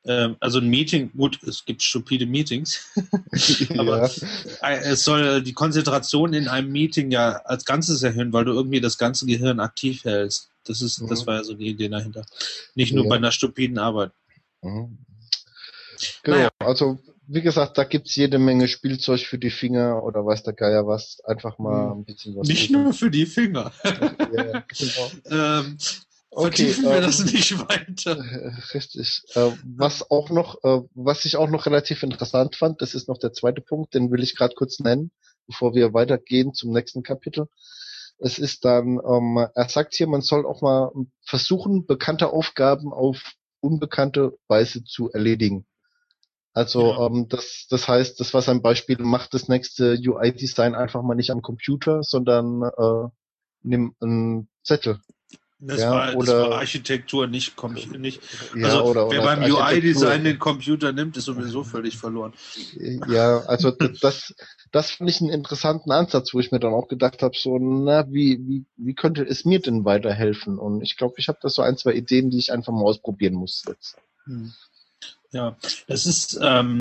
also 0.05 0.59
ein 0.59 0.69
Meeting, 0.69 1.13
gut, 1.17 1.41
es 1.45 1.65
gibt 1.65 1.83
stupide 1.83 2.27
Meetings, 2.27 2.93
aber 3.79 4.09
ja. 4.09 4.71
es 4.71 5.05
soll 5.05 5.43
die 5.43 5.53
Konzentration 5.53 6.33
in 6.33 6.49
einem 6.49 6.73
Meeting 6.73 7.11
ja 7.11 7.37
als 7.45 7.65
Ganzes 7.65 8.03
erhöhen, 8.03 8.33
weil 8.33 8.45
du 8.45 8.53
irgendwie 8.53 8.81
das 8.81 8.99
ganze 8.99 9.27
Gehirn 9.27 9.61
aktiv 9.61 10.05
hältst. 10.05 10.51
Das 10.65 10.81
ist, 10.81 11.01
mhm. 11.01 11.09
das 11.09 11.27
war 11.27 11.37
ja 11.37 11.45
so 11.45 11.55
die 11.55 11.69
Idee 11.69 11.89
dahinter. 11.89 12.25
Nicht 12.75 12.93
nur 12.93 13.05
ja. 13.05 13.11
bei 13.11 13.17
einer 13.17 13.33
stupiden 13.33 13.79
Arbeit. 13.79 14.13
Mhm. 14.63 14.99
Genau, 16.23 16.37
naja. 16.37 16.51
also 16.59 16.99
wie 17.27 17.43
gesagt, 17.43 17.79
da 17.79 17.85
gibt's 17.85 18.17
jede 18.17 18.39
Menge 18.39 18.69
Spielzeug 18.69 19.21
für 19.21 19.39
die 19.39 19.51
Finger 19.51 20.03
oder 20.03 20.25
weiß 20.27 20.43
der 20.43 20.53
Geier 20.53 20.87
was. 20.87 21.21
Einfach 21.25 21.59
mal 21.59 21.87
mhm. 21.87 22.01
ein 22.01 22.05
bisschen 22.05 22.37
was. 22.37 22.49
Nicht 22.49 22.71
nur 22.71 22.93
für 22.93 23.11
die 23.11 23.27
Finger. 23.27 23.73
ja, 23.85 24.65
genau. 24.69 25.11
ähm, 25.31 25.79
Okay, 26.35 26.75
wir 26.79 26.95
ähm, 26.95 27.03
das 27.03 27.25
nicht 27.25 27.59
weiter. 27.69 28.25
Richtig. 28.73 29.23
Äh, 29.35 29.51
was 29.65 30.11
auch 30.11 30.31
noch, 30.31 30.65
äh, 30.65 30.81
was 30.95 31.27
ich 31.27 31.37
auch 31.37 31.51
noch 31.51 31.67
relativ 31.67 32.03
interessant 32.03 32.57
fand, 32.57 32.81
das 32.81 32.95
ist 32.95 33.07
noch 33.07 33.19
der 33.19 33.35
zweite 33.35 33.61
Punkt, 33.61 33.95
den 33.95 34.11
will 34.11 34.23
ich 34.23 34.35
gerade 34.35 34.55
kurz 34.55 34.81
nennen, 34.81 35.11
bevor 35.47 35.75
wir 35.75 35.93
weitergehen 35.93 36.55
zum 36.55 36.73
nächsten 36.73 37.03
Kapitel. 37.03 37.49
Es 38.19 38.39
ist 38.39 38.65
dann, 38.65 38.99
ähm, 39.07 39.47
er 39.55 39.69
sagt 39.69 39.95
hier, 39.95 40.07
man 40.07 40.23
soll 40.23 40.47
auch 40.47 40.63
mal 40.63 40.91
versuchen, 41.23 41.85
bekannte 41.87 42.33
Aufgaben 42.33 42.95
auf 42.95 43.35
unbekannte 43.61 44.39
Weise 44.49 44.85
zu 44.85 45.11
erledigen. 45.13 45.67
Also 46.55 46.93
ja. 46.93 47.07
ähm, 47.07 47.29
das, 47.29 47.67
das 47.69 47.89
heißt, 47.89 48.19
das 48.21 48.33
war 48.33 48.41
sein 48.41 48.63
Beispiel, 48.63 48.97
macht 48.99 49.35
das 49.35 49.49
nächste 49.49 49.99
UI-Design 49.99 50.75
einfach 50.75 51.03
mal 51.03 51.15
nicht 51.15 51.31
am 51.31 51.43
Computer, 51.43 52.03
sondern 52.03 52.63
äh, 52.63 53.09
nimm 53.63 53.95
einen 54.01 54.49
Zettel 54.63 54.99
das, 55.65 55.81
ja, 55.81 55.91
war, 55.93 56.17
oder, 56.17 56.41
das 56.41 56.51
war 56.51 56.59
Architektur, 56.59 57.29
nicht, 57.29 57.57
nicht 57.97 58.21
ja, 58.57 58.67
also 58.67 58.83
oder, 58.83 59.11
wer 59.11 59.23
oder 59.23 59.37
beim 59.37 59.53
UI-Design 59.53 60.25
den 60.25 60.41
Computer 60.41 60.93
nimmt, 60.93 61.17
ist 61.17 61.27
sowieso 61.27 61.63
völlig 61.63 61.97
verloren. 61.97 62.33
Ja, 63.07 63.39
also 63.47 63.71
das, 63.71 64.35
das 64.73 64.91
fand 64.91 65.09
ich 65.09 65.21
einen 65.21 65.31
interessanten 65.31 65.93
Ansatz, 65.93 66.35
wo 66.35 66.41
ich 66.41 66.51
mir 66.51 66.59
dann 66.59 66.75
auch 66.75 66.89
gedacht 66.89 67.23
habe, 67.23 67.37
so, 67.39 67.61
na, 67.61 68.11
wie, 68.11 68.41
wie, 68.41 68.65
wie 68.77 68.95
könnte 68.95 69.23
es 69.23 69.45
mir 69.45 69.61
denn 69.61 69.85
weiterhelfen? 69.85 70.59
Und 70.59 70.83
ich 70.83 70.97
glaube, 70.97 71.15
ich 71.19 71.29
habe 71.29 71.39
da 71.41 71.49
so 71.49 71.63
ein, 71.63 71.77
zwei 71.77 71.93
Ideen, 71.93 72.31
die 72.31 72.39
ich 72.39 72.53
einfach 72.53 72.73
mal 72.73 72.83
ausprobieren 72.83 73.35
muss 73.35 73.63
jetzt. 73.69 73.97
Hm. 74.25 74.53
Ja, 75.31 75.57
das 75.87 76.07
ist, 76.07 76.41
ähm, 76.43 76.81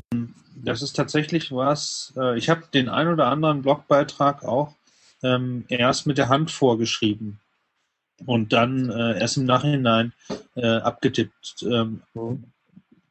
das 0.56 0.82
ist 0.82 0.96
tatsächlich 0.96 1.52
was, 1.52 2.12
äh, 2.16 2.36
ich 2.36 2.50
habe 2.50 2.64
den 2.74 2.88
ein 2.88 3.06
oder 3.06 3.26
anderen 3.26 3.62
Blogbeitrag 3.62 4.42
auch 4.42 4.74
ähm, 5.22 5.66
erst 5.68 6.08
mit 6.08 6.18
der 6.18 6.28
Hand 6.28 6.50
vorgeschrieben 6.50 7.38
und 8.26 8.52
dann 8.52 8.90
äh, 8.90 9.18
erst 9.20 9.36
im 9.36 9.44
Nachhinein 9.44 10.12
äh, 10.54 10.66
abgetippt. 10.66 11.62
Ähm, 11.62 12.02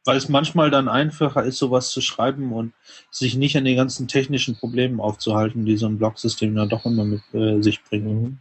weil 0.03 0.17
es 0.17 0.29
manchmal 0.29 0.71
dann 0.71 0.87
einfacher 0.87 1.43
ist, 1.43 1.59
sowas 1.59 1.91
zu 1.91 2.01
schreiben 2.01 2.51
und 2.53 2.73
sich 3.11 3.35
nicht 3.35 3.55
an 3.55 3.65
den 3.65 3.75
ganzen 3.75 4.07
technischen 4.07 4.55
Problemen 4.55 4.99
aufzuhalten, 4.99 5.65
die 5.65 5.77
so 5.77 5.87
ein 5.87 5.99
Blogsystem 5.99 6.55
dann 6.55 6.69
doch 6.69 6.85
immer 6.85 7.05
mit 7.05 7.21
äh, 7.33 7.61
sich 7.61 7.83
bringen. 7.83 8.21
Mhm. 8.21 8.37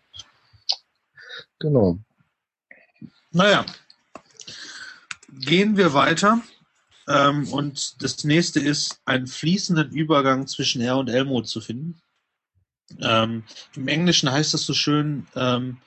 Genau. 1.58 1.98
Naja, 3.32 3.66
gehen 5.38 5.76
wir 5.76 5.92
weiter. 5.92 6.40
Ähm, 7.06 7.48
und 7.52 8.02
das 8.02 8.24
nächste 8.24 8.60
ist, 8.60 9.00
einen 9.04 9.26
fließenden 9.26 9.90
Übergang 9.90 10.46
zwischen 10.46 10.80
R 10.80 10.96
und 10.96 11.08
L-Mode 11.08 11.46
zu 11.46 11.60
finden. 11.60 12.00
Ähm, 13.00 13.44
Im 13.76 13.88
Englischen 13.88 14.30
heißt 14.30 14.54
das 14.54 14.64
so 14.64 14.74
schön, 14.74 15.26
ähm, 15.36 15.78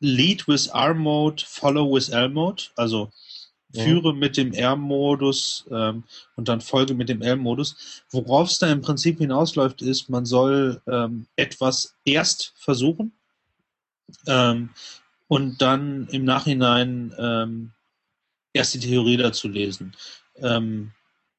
Lead 0.00 0.48
with 0.48 0.68
R-Mode, 0.72 1.42
Follow 1.46 1.94
with 1.94 2.08
L-Mode, 2.08 2.64
also 2.76 3.10
führe 3.72 4.14
mit 4.14 4.36
dem 4.36 4.52
R-Modus 4.52 5.66
ähm, 5.70 6.04
und 6.36 6.48
dann 6.48 6.60
folge 6.60 6.94
mit 6.94 7.08
dem 7.08 7.22
L-Modus. 7.22 8.02
Worauf 8.10 8.48
es 8.48 8.58
da 8.58 8.70
im 8.70 8.80
Prinzip 8.80 9.18
hinausläuft, 9.18 9.82
ist, 9.82 10.08
man 10.08 10.26
soll 10.26 10.82
ähm, 10.88 11.26
etwas 11.36 11.94
erst 12.04 12.52
versuchen 12.56 13.12
ähm, 14.26 14.70
und 15.28 15.62
dann 15.62 16.08
im 16.08 16.24
Nachhinein 16.24 17.14
ähm, 17.16 17.72
erst 18.52 18.74
die 18.74 18.80
Theorie 18.80 19.16
dazu 19.16 19.48
lesen. 19.48 19.94
Ähm, 20.36 20.92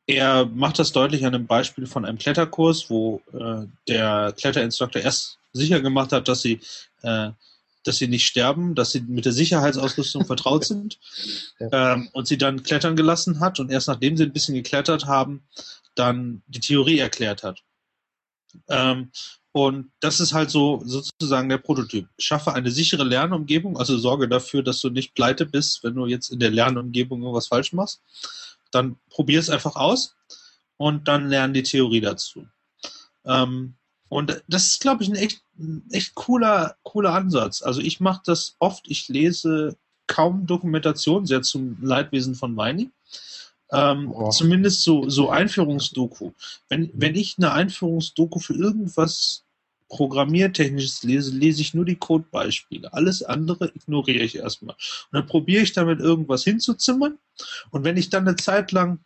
er 0.08 0.46
macht 0.46 0.80
das 0.80 0.92
deutlich 0.92 1.26
an 1.26 1.36
einem 1.36 1.48
Beispiel 1.48 1.86
von 1.86 2.06
einem 2.06 2.18
Kletterkurs, 2.18 2.90
wo 2.90 3.22
äh, 3.34 3.66
der 3.88 4.34
Kletterinstruktor 4.38 5.02
erst 5.02 5.38
sicher 5.54 5.82
gemacht 5.82 6.12
hat, 6.12 6.28
dass 6.28 6.42
sie, 6.42 6.60
äh, 7.02 7.32
dass 7.84 7.98
sie 7.98 8.08
nicht 8.08 8.26
sterben, 8.26 8.76
dass 8.76 8.92
sie 8.92 9.02
mit 9.02 9.26
der 9.26 9.32
Sicherheitsausrüstung 9.32 10.26
vertraut 10.28 10.66
sind 10.66 11.00
ja. 11.60 11.94
ähm, 11.94 12.10
und 12.14 12.28
sie 12.28 12.38
dann 12.38 12.64
klettern 12.64 12.96
gelassen 12.96 13.40
hat 13.40 13.60
und 13.60 13.72
erst 13.72 13.88
nachdem 13.88 14.18
sie 14.18 14.24
ein 14.24 14.34
bisschen 14.34 14.56
geklettert 14.56 15.06
haben, 15.06 15.44
dann 15.96 16.42
die 16.48 16.60
Theorie 16.60 17.00
erklärt 17.00 17.44
hat. 17.44 17.64
Ähm, 18.68 19.12
und 19.54 19.92
das 20.00 20.20
ist 20.22 20.34
halt 20.34 20.50
so 20.50 20.82
sozusagen 20.86 21.50
der 21.50 21.58
Prototyp. 21.58 22.08
Schaffe 22.18 22.54
eine 22.54 22.72
sichere 22.72 23.04
Lernumgebung, 23.04 23.78
also 23.78 23.98
sorge 23.98 24.30
dafür, 24.30 24.64
dass 24.64 24.80
du 24.80 24.90
nicht 24.90 25.14
pleite 25.14 25.46
bist, 25.46 25.84
wenn 25.84 25.96
du 25.96 26.06
jetzt 26.06 26.30
in 26.30 26.40
der 26.40 26.52
Lernumgebung 26.52 27.22
irgendwas 27.22 27.48
falsch 27.48 27.74
machst. 27.74 28.02
Dann 28.72 28.98
probier 29.10 29.40
es 29.40 29.50
einfach 29.50 29.76
aus 29.76 30.16
und 30.78 31.08
dann 31.10 31.28
lern 31.28 31.54
die 31.54 31.64
Theorie 31.64 32.00
dazu. 32.00 32.48
Ähm, 33.26 33.76
und 34.12 34.44
das 34.50 34.68
ist, 34.68 34.82
glaube 34.82 35.04
ich, 35.04 35.10
ein 35.10 35.16
echt, 35.16 35.42
ein 35.58 35.86
echt 35.90 36.16
cooler, 36.16 36.76
cooler 36.84 37.14
Ansatz. 37.14 37.62
Also 37.62 37.80
ich 37.80 38.02
mache 38.02 38.22
das 38.26 38.58
oft, 38.60 38.84
ich 38.90 39.08
lese 39.08 39.78
kaum 40.08 40.46
Dokumentation, 40.46 41.26
sehr 41.26 41.44
zum 41.44 41.78
Leidwesen 41.82 42.36
von 42.36 42.58
Weini. 42.58 42.92
Ähm, 43.72 44.12
oh. 44.12 44.30
Zumindest 44.30 44.82
so, 44.82 45.08
so 45.10 45.30
Einführungsdoku. 45.30 46.34
Wenn, 46.68 46.92
wenn 46.94 47.16
ich 47.16 47.38
eine 47.38 47.54
Einführungsdoku 47.54 48.40
für 48.40 48.54
irgendwas 48.54 49.46
Programmiertechnisches 49.88 51.04
lese, 51.04 51.34
lese 51.34 51.62
ich 51.62 51.74
nur 51.74 51.86
die 51.86 51.96
Codebeispiele. 51.96 52.92
Alles 52.92 53.24
andere 53.24 53.72
ignoriere 53.74 54.26
ich 54.26 54.36
erstmal. 54.36 54.76
Und 54.76 55.14
dann 55.14 55.26
probiere 55.26 55.64
ich 55.64 55.72
damit 55.72 56.02
irgendwas 56.02 56.44
hinzuzimmern. 56.44 57.18
Und 57.70 57.86
wenn 57.86 57.96
ich 57.96 58.10
dann 58.10 58.28
eine 58.28 58.36
Zeit 58.36 58.74
lang 58.74 59.00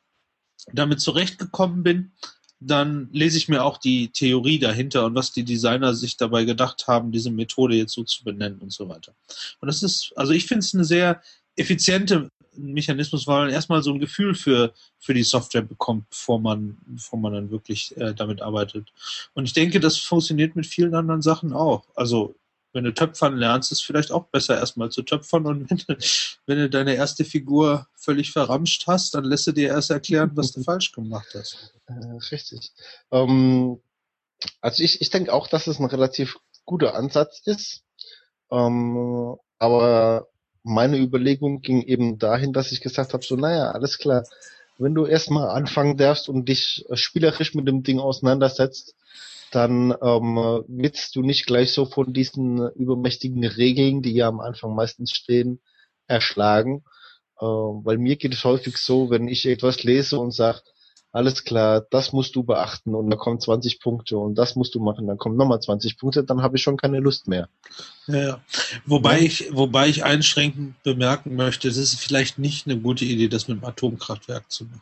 damit 0.73 0.99
zurechtgekommen 0.99 1.83
bin, 1.83 2.11
dann 2.59 3.09
lese 3.11 3.37
ich 3.37 3.49
mir 3.49 3.63
auch 3.63 3.77
die 3.77 4.09
Theorie 4.09 4.59
dahinter 4.59 5.05
und 5.05 5.15
was 5.15 5.31
die 5.31 5.43
Designer 5.43 5.93
sich 5.93 6.17
dabei 6.17 6.45
gedacht 6.45 6.87
haben, 6.87 7.11
diese 7.11 7.31
Methode 7.31 7.75
jetzt 7.75 7.93
so 7.93 8.03
zu 8.03 8.23
benennen 8.23 8.59
und 8.59 8.71
so 8.71 8.87
weiter. 8.89 9.13
Und 9.59 9.67
das 9.67 9.83
ist, 9.83 10.13
also 10.15 10.33
ich 10.33 10.45
finde 10.45 10.59
es 10.59 10.73
eine 10.73 10.85
sehr 10.85 11.21
effiziente 11.55 12.29
Mechanismus, 12.57 13.27
weil 13.27 13.45
man 13.45 13.53
erstmal 13.53 13.83
so 13.83 13.93
ein 13.93 13.99
Gefühl 13.99 14.33
für, 14.35 14.73
für 14.99 15.13
die 15.13 15.23
Software 15.23 15.61
bekommt, 15.61 16.09
bevor 16.09 16.39
man, 16.39 16.77
bevor 16.85 17.19
man 17.19 17.33
dann 17.33 17.51
wirklich 17.51 17.95
äh, 17.97 18.13
damit 18.13 18.41
arbeitet. 18.41 18.91
Und 19.33 19.45
ich 19.45 19.53
denke, 19.53 19.79
das 19.79 19.97
funktioniert 19.97 20.55
mit 20.55 20.65
vielen 20.65 20.95
anderen 20.95 21.21
Sachen 21.21 21.53
auch. 21.53 21.83
Also, 21.95 22.35
wenn 22.75 22.83
du 22.83 22.93
Töpfern 22.93 23.37
lernst, 23.37 23.71
ist 23.71 23.79
es 23.79 23.85
vielleicht 23.85 24.11
auch 24.11 24.25
besser, 24.25 24.57
erstmal 24.57 24.91
zu 24.91 25.01
töpfern. 25.01 25.45
Und 25.47 25.69
wenn 25.69 25.77
du, 25.87 25.97
wenn 26.45 26.57
du 26.57 26.69
deine 26.69 26.95
erste 26.95 27.23
Figur 27.23 27.87
völlig 27.95 28.31
verramscht 28.31 28.85
hast, 28.85 29.15
dann 29.15 29.23
lässt 29.23 29.47
du 29.47 29.53
dir 29.53 29.69
erst 29.69 29.89
erklären, 29.89 30.31
was 30.35 30.51
du 30.51 30.61
falsch 30.63 30.91
gemacht 30.91 31.29
hast. 31.33 31.73
Äh, 31.87 31.93
richtig. 32.31 32.73
Ähm, 33.11 33.79
also 34.61 34.83
ich, 34.83 35.01
ich 35.01 35.09
denke 35.09 35.33
auch, 35.33 35.47
dass 35.47 35.67
es 35.67 35.79
ein 35.79 35.85
relativ 35.85 36.37
guter 36.65 36.95
Ansatz 36.95 37.41
ist. 37.45 37.83
Ähm, 38.51 39.37
aber 39.57 40.27
meine 40.63 40.97
Überlegung 40.97 41.61
ging 41.61 41.81
eben 41.81 42.19
dahin, 42.19 42.51
dass 42.51 42.71
ich 42.71 42.81
gesagt 42.81 43.13
habe, 43.13 43.23
so, 43.23 43.35
naja, 43.37 43.71
alles 43.71 43.97
klar, 43.97 44.25
wenn 44.77 44.93
du 44.93 45.05
erstmal 45.05 45.49
anfangen 45.49 45.95
darfst 45.95 46.27
und 46.27 46.49
dich 46.49 46.85
spielerisch 46.93 47.53
mit 47.53 47.67
dem 47.67 47.83
Ding 47.83 47.99
auseinandersetzt, 47.99 48.95
dann 49.55 49.91
ähm, 50.01 50.63
wirst 50.67 51.15
du 51.15 51.21
nicht 51.21 51.45
gleich 51.45 51.71
so 51.71 51.85
von 51.85 52.13
diesen 52.13 52.69
übermächtigen 52.73 53.45
Regeln, 53.45 54.01
die 54.01 54.13
ja 54.13 54.27
am 54.27 54.39
Anfang 54.39 54.75
meistens 54.75 55.11
stehen, 55.11 55.61
erschlagen. 56.07 56.83
Äh, 57.39 57.45
weil 57.45 57.97
mir 57.97 58.15
geht 58.17 58.33
es 58.33 58.43
häufig 58.43 58.77
so, 58.77 59.09
wenn 59.09 59.27
ich 59.27 59.45
etwas 59.45 59.83
lese 59.83 60.19
und 60.19 60.31
sage, 60.31 60.61
alles 61.15 61.45
klar, 61.45 61.85
das 61.91 62.11
musst 62.11 62.35
du 62.35 62.43
beachten 62.43 62.93
und 62.93 63.09
da 63.09 63.15
kommen 63.15 63.39
20 63.39 63.79
Punkte 63.79 64.17
und 64.17 64.35
das 64.35 64.57
musst 64.57 64.75
du 64.75 64.81
machen, 64.81 65.07
dann 65.07 65.17
kommen 65.17 65.37
nochmal 65.37 65.61
20 65.61 65.97
Punkte, 65.97 66.25
dann 66.25 66.41
habe 66.41 66.57
ich 66.57 66.63
schon 66.63 66.75
keine 66.75 66.99
Lust 66.99 67.29
mehr. 67.29 67.47
Ja, 68.07 68.41
wobei 68.85 69.19
ja. 69.19 69.25
ich, 69.25 69.55
wobei 69.55 69.87
ich 69.87 70.03
einschränkend 70.03 70.83
bemerken 70.83 71.35
möchte, 71.35 71.69
es 71.69 71.77
ist 71.77 71.95
vielleicht 71.95 72.37
nicht 72.37 72.67
eine 72.67 72.77
gute 72.77 73.05
Idee, 73.05 73.29
das 73.29 73.47
mit 73.47 73.61
dem 73.61 73.63
Atomkraftwerk 73.63 74.51
zu 74.51 74.65
machen. 74.65 74.81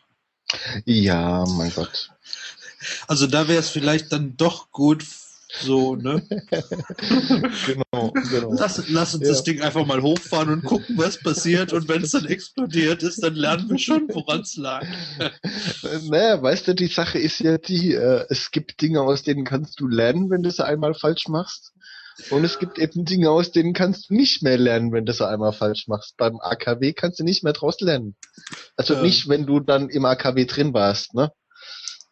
Ja, 0.86 1.46
mein 1.48 1.72
Gott. 1.72 2.10
Also 3.08 3.28
da 3.28 3.48
wäre 3.48 3.60
es 3.60 3.70
vielleicht 3.70 4.12
dann 4.12 4.36
doch 4.38 4.72
gut, 4.72 5.04
so, 5.62 5.96
ne? 5.96 6.24
genau, 7.68 8.12
genau. 8.12 8.54
Lass, 8.54 8.84
lass 8.90 9.14
uns 9.14 9.24
ja. 9.24 9.30
das 9.30 9.44
Ding 9.44 9.62
einfach 9.62 9.86
mal 9.86 10.02
hochfahren 10.02 10.50
und 10.50 10.64
gucken, 10.64 10.98
was 10.98 11.20
passiert. 11.20 11.74
Und 11.74 11.88
wenn 11.88 12.02
es 12.02 12.12
dann 12.12 12.26
explodiert 12.26 13.04
ist, 13.04 13.22
dann 13.22 13.36
lernen 13.36 13.70
wir 13.70 13.78
schon, 13.78 14.08
woran 14.10 14.42
es 14.42 14.56
lag. 14.56 14.84
naja, 16.10 16.42
weißt 16.42 16.68
du, 16.68 16.76
die 16.76 16.88
Sache 16.88 17.20
ist 17.20 17.40
ja 17.40 17.60
die, 17.60 17.94
äh, 17.94 18.26
es 18.30 18.50
gibt 18.50 18.82
Dinge, 18.82 19.02
aus 19.02 19.22
denen 19.22 19.46
kannst 19.46 19.80
du 19.80 19.88
lernen, 19.88 20.32
wenn 20.32 20.42
du 20.42 20.50
es 20.50 20.60
einmal 20.60 20.96
falsch 20.96 21.28
machst. 21.28 21.74
Und 22.30 22.44
es 22.44 22.60
gibt 22.60 22.80
eben 22.80 23.06
Dinge, 23.06 23.30
aus 23.30 23.52
denen 23.52 23.74
kannst 23.74 24.10
du 24.10 24.16
nicht 24.16 24.44
mehr 24.44 24.58
lernen, 24.58 24.92
wenn 24.92 25.06
du 25.06 25.12
es 25.12 25.22
einmal 25.22 25.54
falsch 25.54 25.88
machst. 25.88 26.18
Beim 26.18 26.40
AKW 26.40 26.94
kannst 26.94 27.20
du 27.20 27.24
nicht 27.24 27.44
mehr 27.44 27.54
draus 27.54 27.80
lernen. 27.80 28.16
Also 28.76 28.96
ja. 28.96 29.02
nicht, 29.02 29.30
wenn 29.30 29.46
du 29.46 29.60
dann 29.60 29.90
im 29.90 30.06
AKW 30.06 30.46
drin 30.46 30.74
warst, 30.74 31.14
ne? 31.14 31.32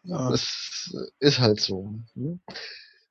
Ja. 0.04 0.30
Das 0.30 0.96
ist 1.20 1.40
halt 1.40 1.60
so. 1.60 1.96
Ne? 2.16 2.40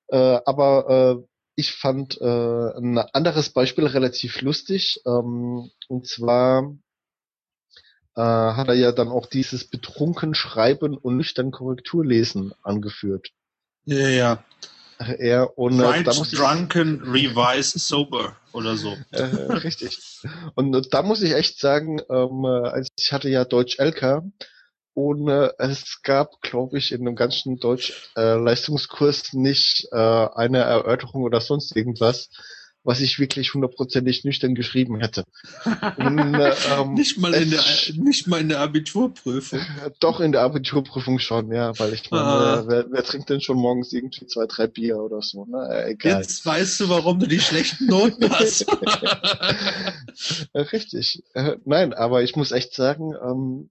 Äh, 0.08 0.40
aber 0.44 1.20
äh, 1.20 1.26
ich 1.54 1.72
fand 1.72 2.20
äh, 2.20 2.24
ein 2.24 2.98
anderes 2.98 3.50
Beispiel 3.50 3.86
relativ 3.86 4.40
lustig. 4.40 5.00
Ähm, 5.06 5.70
und 5.88 6.06
zwar 6.06 6.74
äh, 8.16 8.20
hat 8.20 8.68
er 8.68 8.74
ja 8.74 8.92
dann 8.92 9.08
auch 9.08 9.26
dieses 9.26 9.68
betrunken 9.68 10.34
Schreiben 10.34 10.96
und 10.96 11.16
nüchtern 11.16 11.50
Korrekturlesen 11.50 12.54
angeführt. 12.62 13.30
Ja, 13.84 14.08
ja. 14.08 14.44
Er 14.98 15.56
und 15.58 15.80
äh, 15.80 16.02
da 16.02 16.12
muss 16.12 16.32
ich, 16.32 16.38
drunken, 16.38 17.02
revise, 17.02 17.78
sober 17.78 18.36
oder 18.52 18.76
so. 18.76 18.98
Äh, 19.12 19.22
richtig. 19.24 19.98
Und 20.54 20.74
äh, 20.74 20.82
da 20.90 21.02
muss 21.02 21.22
ich 21.22 21.32
echt 21.32 21.58
sagen, 21.58 22.02
ähm, 22.10 22.44
äh, 22.44 22.84
ich 22.96 23.12
hatte 23.12 23.30
ja 23.30 23.46
Deutsch 23.46 23.78
LK 23.78 24.24
und 24.94 25.28
äh, 25.28 25.50
es 25.58 26.02
gab, 26.02 26.40
glaube 26.42 26.78
ich, 26.78 26.92
in 26.92 27.04
dem 27.04 27.16
ganzen 27.16 27.58
Deutsch-Leistungskurs 27.58 29.32
äh, 29.32 29.36
nicht 29.36 29.88
äh, 29.92 29.96
eine 29.96 30.58
Erörterung 30.58 31.22
oder 31.22 31.40
sonst 31.40 31.76
irgendwas, 31.76 32.28
was 32.82 33.00
ich 33.00 33.18
wirklich 33.18 33.52
hundertprozentig 33.52 34.24
nüchtern 34.24 34.54
geschrieben 34.54 35.00
hätte. 35.00 35.24
Und, 35.98 36.34
äh, 36.34 36.54
ähm, 36.80 36.94
nicht 36.94 37.18
mal 37.18 37.34
in 37.34 37.50
der 37.50 37.62
nicht 37.94 38.26
mal 38.26 38.40
in 38.40 38.48
der 38.48 38.60
Abiturprüfung. 38.60 39.60
Doch 40.00 40.20
in 40.20 40.32
der 40.32 40.42
Abiturprüfung 40.42 41.18
schon, 41.18 41.52
ja, 41.52 41.78
weil 41.78 41.92
ich 41.92 42.10
meine, 42.10 42.24
ah. 42.24 42.64
wer, 42.66 42.86
wer 42.90 43.04
trinkt 43.04 43.28
denn 43.28 43.40
schon 43.40 43.58
morgens 43.58 43.92
irgendwie 43.92 44.26
zwei, 44.26 44.46
drei 44.46 44.66
Bier 44.66 44.96
oder 44.98 45.20
so? 45.20 45.44
Ne? 45.44 45.84
Egal. 45.86 46.22
Jetzt 46.22 46.44
weißt 46.44 46.80
du, 46.80 46.88
warum 46.88 47.20
du 47.20 47.26
die 47.26 47.40
schlechten 47.40 47.86
Noten 47.86 48.30
hast. 48.30 48.66
Richtig. 50.54 51.22
Äh, 51.34 51.56
nein, 51.64 51.92
aber 51.92 52.22
ich 52.22 52.34
muss 52.34 52.50
echt 52.50 52.74
sagen, 52.74 53.14
ähm, 53.22 53.70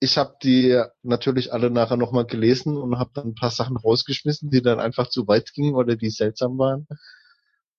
ich 0.00 0.16
habe 0.18 0.36
die 0.42 0.82
natürlich 1.02 1.52
alle 1.52 1.70
nachher 1.70 1.98
nochmal 1.98 2.24
gelesen 2.26 2.76
und 2.76 2.98
habe 2.98 3.10
dann 3.14 3.28
ein 3.28 3.34
paar 3.34 3.50
Sachen 3.50 3.76
rausgeschmissen, 3.76 4.50
die 4.50 4.62
dann 4.62 4.80
einfach 4.80 5.08
zu 5.10 5.28
weit 5.28 5.52
gingen 5.52 5.74
oder 5.74 5.94
die 5.96 6.10
seltsam 6.10 6.58
waren. 6.58 6.86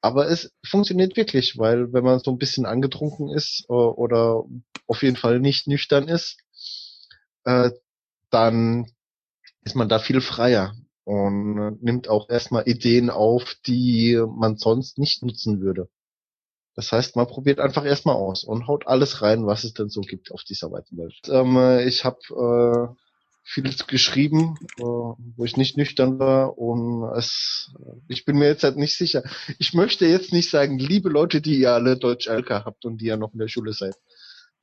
Aber 0.01 0.29
es 0.29 0.51
funktioniert 0.65 1.17
wirklich, 1.17 1.57
weil 1.57 1.93
wenn 1.93 2.03
man 2.03 2.19
so 2.19 2.31
ein 2.31 2.37
bisschen 2.37 2.65
angetrunken 2.65 3.29
ist 3.29 3.65
äh, 3.69 3.73
oder 3.73 4.43
auf 4.87 5.03
jeden 5.03 5.15
Fall 5.15 5.39
nicht 5.39 5.67
nüchtern 5.67 6.07
ist, 6.07 6.37
äh, 7.45 7.71
dann 8.29 8.87
ist 9.63 9.75
man 9.75 9.89
da 9.89 9.99
viel 9.99 10.21
freier 10.21 10.75
und 11.03 11.83
nimmt 11.83 12.07
auch 12.07 12.29
erstmal 12.29 12.67
Ideen 12.67 13.09
auf, 13.09 13.55
die 13.65 14.21
man 14.27 14.57
sonst 14.57 14.97
nicht 14.97 15.23
nutzen 15.23 15.61
würde. 15.61 15.89
Das 16.75 16.91
heißt, 16.91 17.15
man 17.15 17.27
probiert 17.27 17.59
einfach 17.59 17.85
erstmal 17.85 18.15
aus 18.15 18.43
und 18.43 18.67
haut 18.67 18.87
alles 18.87 19.21
rein, 19.21 19.45
was 19.45 19.63
es 19.63 19.73
denn 19.73 19.89
so 19.89 20.01
gibt 20.01 20.31
auf 20.31 20.43
dieser 20.43 20.71
weiten 20.71 20.97
Welt. 20.97 21.19
Ähm, 21.27 21.57
äh, 21.57 21.83
ich 21.85 22.05
habe 22.05 22.19
äh, 22.29 22.95
vieles 23.43 23.87
geschrieben, 23.87 24.55
äh, 24.77 24.83
wo 24.83 25.43
ich 25.43 25.57
nicht 25.57 25.75
nüchtern 25.75 26.19
war 26.19 26.57
und 26.57 27.03
es, 27.17 27.73
ich 28.07 28.23
bin 28.23 28.37
mir 28.37 28.47
jetzt 28.47 28.63
halt 28.63 28.77
nicht 28.77 28.97
sicher. 28.97 29.23
Ich 29.59 29.73
möchte 29.73 30.05
jetzt 30.05 30.31
nicht 30.31 30.49
sagen, 30.49 30.79
liebe 30.79 31.09
Leute, 31.09 31.41
die 31.41 31.59
ihr 31.59 31.73
alle 31.73 31.97
Deutsch 31.97 32.27
LK 32.27 32.49
habt 32.65 32.85
und 32.85 33.01
die 33.01 33.05
ja 33.05 33.17
noch 33.17 33.33
in 33.33 33.39
der 33.39 33.49
Schule 33.49 33.73
seid. 33.73 33.95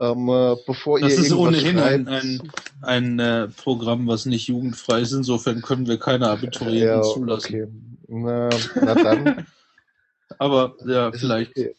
Ähm, 0.01 0.29
äh, 0.29 0.55
bevor 0.65 1.01
das 1.01 1.13
ihr 1.13 1.19
ist 1.19 1.33
ohnehin 1.33 1.77
schreibt, 1.77 2.09
ein, 2.09 2.09
ein, 2.09 2.53
ein 2.83 3.19
äh, 3.19 3.49
Programm, 3.49 4.07
was 4.07 4.27
nicht 4.27 4.47
jugendfrei 4.47 5.01
ist. 5.01 5.13
Insofern 5.13 5.61
können 5.61 5.89
wir 5.89 5.99
keine 5.99 6.29
Abiturienten 6.29 6.87
ja, 6.87 7.03
zulassen. 7.03 7.55
Okay. 7.55 7.67
Na, 8.07 8.49
na 8.77 8.95
dann. 8.95 9.47
Aber 10.39 10.77
ja, 10.87 11.11
vielleicht. 11.11 11.51
Okay. 11.51 11.75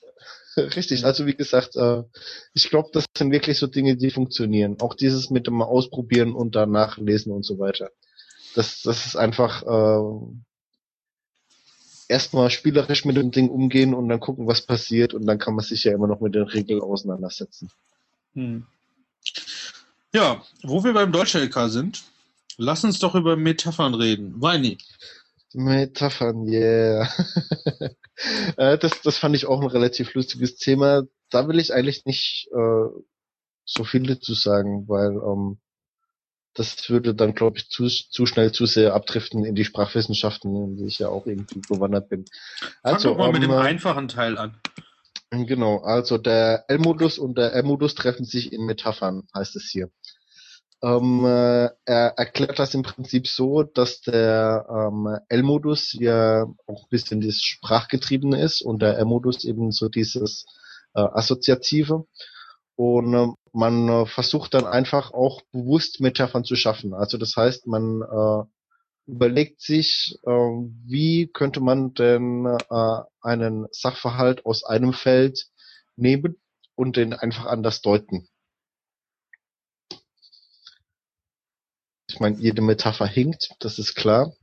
Richtig, 0.57 1.05
also 1.05 1.25
wie 1.25 1.35
gesagt, 1.35 1.75
äh, 1.75 2.03
ich 2.53 2.69
glaube, 2.69 2.89
das 2.93 3.05
sind 3.17 3.31
wirklich 3.31 3.57
so 3.57 3.67
Dinge, 3.67 3.95
die 3.97 4.11
funktionieren. 4.11 4.77
Auch 4.81 4.93
dieses 4.95 5.29
mit 5.29 5.47
dem 5.47 5.61
Ausprobieren 5.61 6.33
und 6.33 6.55
danach 6.55 6.97
lesen 6.97 7.31
und 7.31 7.43
so 7.43 7.59
weiter. 7.59 7.91
Das, 8.55 8.81
das 8.81 9.05
ist 9.05 9.15
einfach 9.15 9.63
äh, 9.63 10.35
erstmal 12.07 12.49
spielerisch 12.49 13.05
mit 13.05 13.15
dem 13.15 13.31
Ding 13.31 13.49
umgehen 13.49 13.93
und 13.93 14.09
dann 14.09 14.19
gucken, 14.19 14.47
was 14.47 14.61
passiert 14.65 15.13
und 15.13 15.25
dann 15.25 15.37
kann 15.37 15.55
man 15.55 15.63
sich 15.63 15.83
ja 15.83 15.93
immer 15.93 16.07
noch 16.07 16.19
mit 16.19 16.35
den 16.35 16.43
Regeln 16.43 16.81
auseinandersetzen. 16.81 17.71
Hm. 18.33 18.65
Ja, 20.13 20.43
wo 20.63 20.83
wir 20.83 20.93
beim 20.93 21.11
Deutsch-LK 21.11 21.69
sind, 21.69 22.03
lass 22.57 22.83
uns 22.83 22.99
doch 22.99 23.13
über 23.13 23.35
Metaphern 23.35 23.93
reden. 23.93 24.33
Weini. 24.41 24.79
Metaphern, 25.53 26.47
yeah. 26.47 27.09
Äh, 28.57 28.77
das, 28.77 29.01
das 29.01 29.17
fand 29.17 29.33
ich 29.33 29.45
auch 29.45 29.61
ein 29.61 29.67
relativ 29.67 30.13
lustiges 30.13 30.57
Thema. 30.57 31.03
Da 31.29 31.47
will 31.47 31.57
ich 31.57 31.73
eigentlich 31.73 32.03
nicht 32.03 32.49
äh, 32.51 32.89
so 33.63 33.83
viel 33.85 34.03
dazu 34.03 34.33
sagen, 34.33 34.89
weil 34.89 35.11
ähm, 35.11 35.57
das 36.53 36.89
würde 36.89 37.15
dann, 37.15 37.35
glaube 37.35 37.57
ich, 37.57 37.69
zu, 37.69 37.87
zu 37.87 38.25
schnell 38.25 38.51
zu 38.51 38.65
sehr 38.65 38.93
abdriften 38.93 39.45
in 39.45 39.55
die 39.55 39.63
Sprachwissenschaften, 39.63 40.53
in 40.53 40.75
die 40.75 40.87
ich 40.87 40.99
ja 40.99 41.07
auch 41.07 41.25
irgendwie 41.25 41.61
bewandert 41.69 42.09
bin. 42.09 42.25
Also, 42.83 43.09
Fang 43.09 43.17
doch 43.17 43.25
mal 43.25 43.31
mit 43.31 43.43
dem 43.43 43.51
ähm, 43.51 43.57
einfachen 43.59 44.07
Teil 44.09 44.37
an. 44.37 44.59
Genau, 45.31 45.77
also 45.77 46.17
der 46.17 46.65
L-Modus 46.69 47.19
und 47.19 47.37
der 47.37 47.53
R-Modus 47.53 47.93
treffen 47.93 48.25
sich 48.25 48.51
in 48.51 48.65
Metaphern, 48.65 49.27
heißt 49.35 49.55
es 49.55 49.69
hier. 49.71 49.91
Ähm, 50.81 51.25
äh, 51.25 51.69
er 51.85 52.13
erklärt 52.17 52.57
das 52.57 52.73
im 52.73 52.83
Prinzip 52.83 53.27
so, 53.27 53.63
dass 53.63 54.01
der 54.01 54.65
ähm, 54.69 55.17
L-Modus 55.27 55.93
ja 55.93 56.43
auch 56.67 56.83
ein 56.83 56.89
bisschen 56.89 57.19
das 57.21 57.41
Sprachgetriebene 57.41 58.41
ist 58.41 58.61
und 58.61 58.81
der 58.81 58.97
R-Modus 58.97 59.43
eben 59.43 59.71
so 59.71 59.89
dieses 59.89 60.45
äh, 60.93 61.01
Assoziative. 61.01 62.05
Und 62.75 63.13
äh, 63.13 63.27
man 63.51 63.89
äh, 63.89 64.05
versucht 64.05 64.53
dann 64.53 64.65
einfach 64.65 65.11
auch 65.11 65.41
bewusst 65.51 65.99
Metaphern 65.99 66.45
zu 66.45 66.55
schaffen. 66.55 66.93
Also 66.93 67.17
das 67.17 67.35
heißt, 67.35 67.67
man 67.67 68.01
äh, 68.01 69.11
überlegt 69.11 69.59
sich, 69.59 70.17
äh, 70.25 70.29
wie 70.31 71.27
könnte 71.27 71.59
man 71.59 71.93
denn 71.93 72.47
einen 73.21 73.67
Sachverhalt 73.71 74.45
aus 74.45 74.63
einem 74.63 74.93
Feld 74.93 75.47
nehmen 75.97 76.37
und 76.75 76.95
den 76.95 77.13
einfach 77.13 77.47
anders 77.47 77.81
deuten. 77.81 78.29
Ich 82.19 82.21
meine, 82.21 82.35
jede 82.37 82.61
Metapher 82.61 83.07
hinkt, 83.07 83.51
das 83.59 83.79
ist 83.79 83.95
klar. 83.95 84.33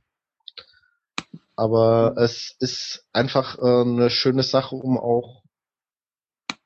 Aber 1.57 2.15
es 2.17 2.57
ist 2.59 3.05
einfach 3.13 3.59
äh, 3.59 3.83
eine 3.83 4.09
schöne 4.09 4.43
Sache, 4.43 4.75
um 4.77 4.97
auch 4.97 5.43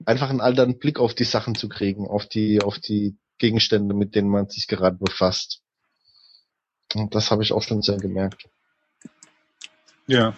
einfach 0.07 0.31
einen 0.31 0.41
anderen 0.41 0.79
Blick 0.79 1.01
auf 1.01 1.13
die 1.13 1.25
Sachen 1.25 1.57
zu 1.57 1.69
kriegen, 1.69 2.07
auf 2.07 2.27
die, 2.27 2.63
auf 2.63 2.79
die 2.79 3.19
Gegenstände, 3.39 3.93
mit 3.93 4.15
denen 4.15 4.29
man 4.29 4.49
sich 4.51 4.69
gerade 4.69 4.99
befasst. 4.99 5.63
Und 6.95 7.13
das 7.17 7.33
habe 7.33 7.43
ich 7.43 7.53
auch 7.53 7.63
schon 7.63 7.83
sehr 7.83 7.97
gemerkt. 7.97 8.49
Ja, 10.07 10.35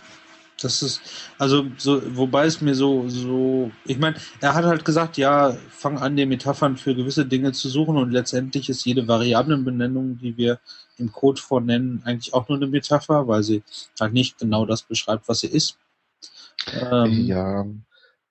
das 0.64 0.82
ist, 0.82 1.00
also, 1.38 1.66
so, 1.76 2.02
wobei 2.16 2.46
es 2.46 2.60
mir 2.60 2.74
so, 2.74 3.08
so, 3.08 3.70
ich 3.84 3.98
meine, 3.98 4.16
er 4.40 4.54
hat 4.54 4.64
halt 4.64 4.84
gesagt, 4.84 5.16
ja, 5.16 5.56
fang 5.70 5.98
an, 5.98 6.16
die 6.16 6.26
Metaphern 6.26 6.76
für 6.76 6.94
gewisse 6.94 7.26
Dinge 7.26 7.52
zu 7.52 7.68
suchen 7.68 7.96
und 7.96 8.10
letztendlich 8.10 8.68
ist 8.68 8.84
jede 8.84 9.08
Variablenbenennung, 9.08 10.18
die 10.18 10.36
wir 10.36 10.60
im 10.98 11.12
Code 11.12 11.40
vornennen, 11.40 12.02
eigentlich 12.04 12.34
auch 12.34 12.48
nur 12.48 12.58
eine 12.58 12.66
Metapher, 12.66 13.26
weil 13.28 13.42
sie 13.42 13.62
halt 14.00 14.12
nicht 14.12 14.38
genau 14.38 14.66
das 14.66 14.82
beschreibt, 14.82 15.28
was 15.28 15.40
sie 15.40 15.48
ist. 15.48 15.76
Ähm, 16.72 17.26
ja, 17.26 17.66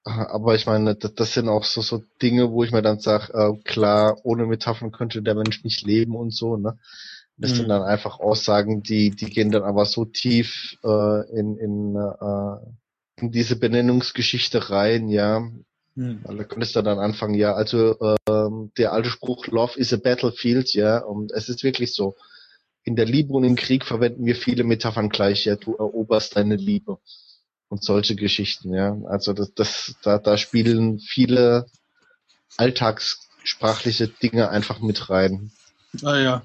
aber 0.04 0.56
ich 0.56 0.66
meine, 0.66 0.96
das, 0.96 1.34
sind 1.34 1.48
auch 1.48 1.64
so, 1.64 1.82
so 1.82 2.04
Dinge, 2.22 2.52
wo 2.52 2.64
ich 2.64 2.72
mir 2.72 2.82
dann 2.82 3.00
sage, 3.00 3.34
äh, 3.34 3.64
klar, 3.64 4.18
ohne 4.24 4.46
Metaphern 4.46 4.92
könnte 4.92 5.22
der 5.22 5.36
Mensch 5.36 5.64
nicht 5.64 5.84
leben 5.84 6.16
und 6.16 6.34
so, 6.34 6.58
ne? 6.58 6.80
Das 7.42 7.52
mhm. 7.52 7.56
sind 7.56 7.70
dann 7.70 7.82
einfach 7.82 8.20
Aussagen, 8.20 8.84
die, 8.84 9.10
die 9.10 9.26
gehen 9.26 9.52
dann 9.52 9.64
aber 9.64 9.86
so 9.86 10.06
tief 10.06 10.78
äh, 10.84 11.30
in, 11.38 11.58
in, 11.58 11.96
äh, 11.96 13.22
in 13.22 13.32
diese 13.32 13.56
Benennungsgeschichte 13.56 14.70
rein, 14.70 15.10
ja. 15.10 15.40
Mhm. 15.96 16.22
Da 16.24 16.44
könntest 16.44 16.76
du 16.76 16.84
dann 16.84 17.00
anfangen, 17.00 17.34
ja, 17.34 17.54
also 17.54 17.98
äh, 18.00 18.70
der 18.78 18.94
alte 18.94 19.10
Spruch, 19.10 19.48
Love 19.48 19.78
is 19.80 19.92
a 19.92 19.98
battlefield, 19.98 20.72
ja, 20.74 21.00
und 21.00 21.32
es 21.32 21.50
ist 21.50 21.64
wirklich 21.64 21.94
so. 21.94 22.16
In 22.84 22.96
der 22.96 23.06
Liebe 23.06 23.34
und 23.34 23.44
im 23.44 23.56
Krieg 23.56 23.86
verwenden 23.86 24.26
wir 24.26 24.36
viele 24.36 24.64
Metaphern 24.64 25.10
gleich, 25.10 25.46
ja, 25.46 25.56
du 25.56 25.76
eroberst 25.76 26.36
deine 26.36 26.56
Liebe. 26.56 27.00
Und 27.70 27.84
solche 27.84 28.16
Geschichten, 28.16 28.74
ja. 28.74 28.98
Also 29.06 29.34
das, 29.34 29.54
das, 29.54 29.96
da, 30.04 30.20
da 30.20 30.38
spielen 30.38 31.00
viele 31.00 31.66
alltagssprachliche 32.58 34.10
Dinge 34.10 34.50
einfach 34.50 34.80
mit 34.80 35.10
rein. 35.10 35.52
Ah 36.04 36.18
ja. 36.18 36.44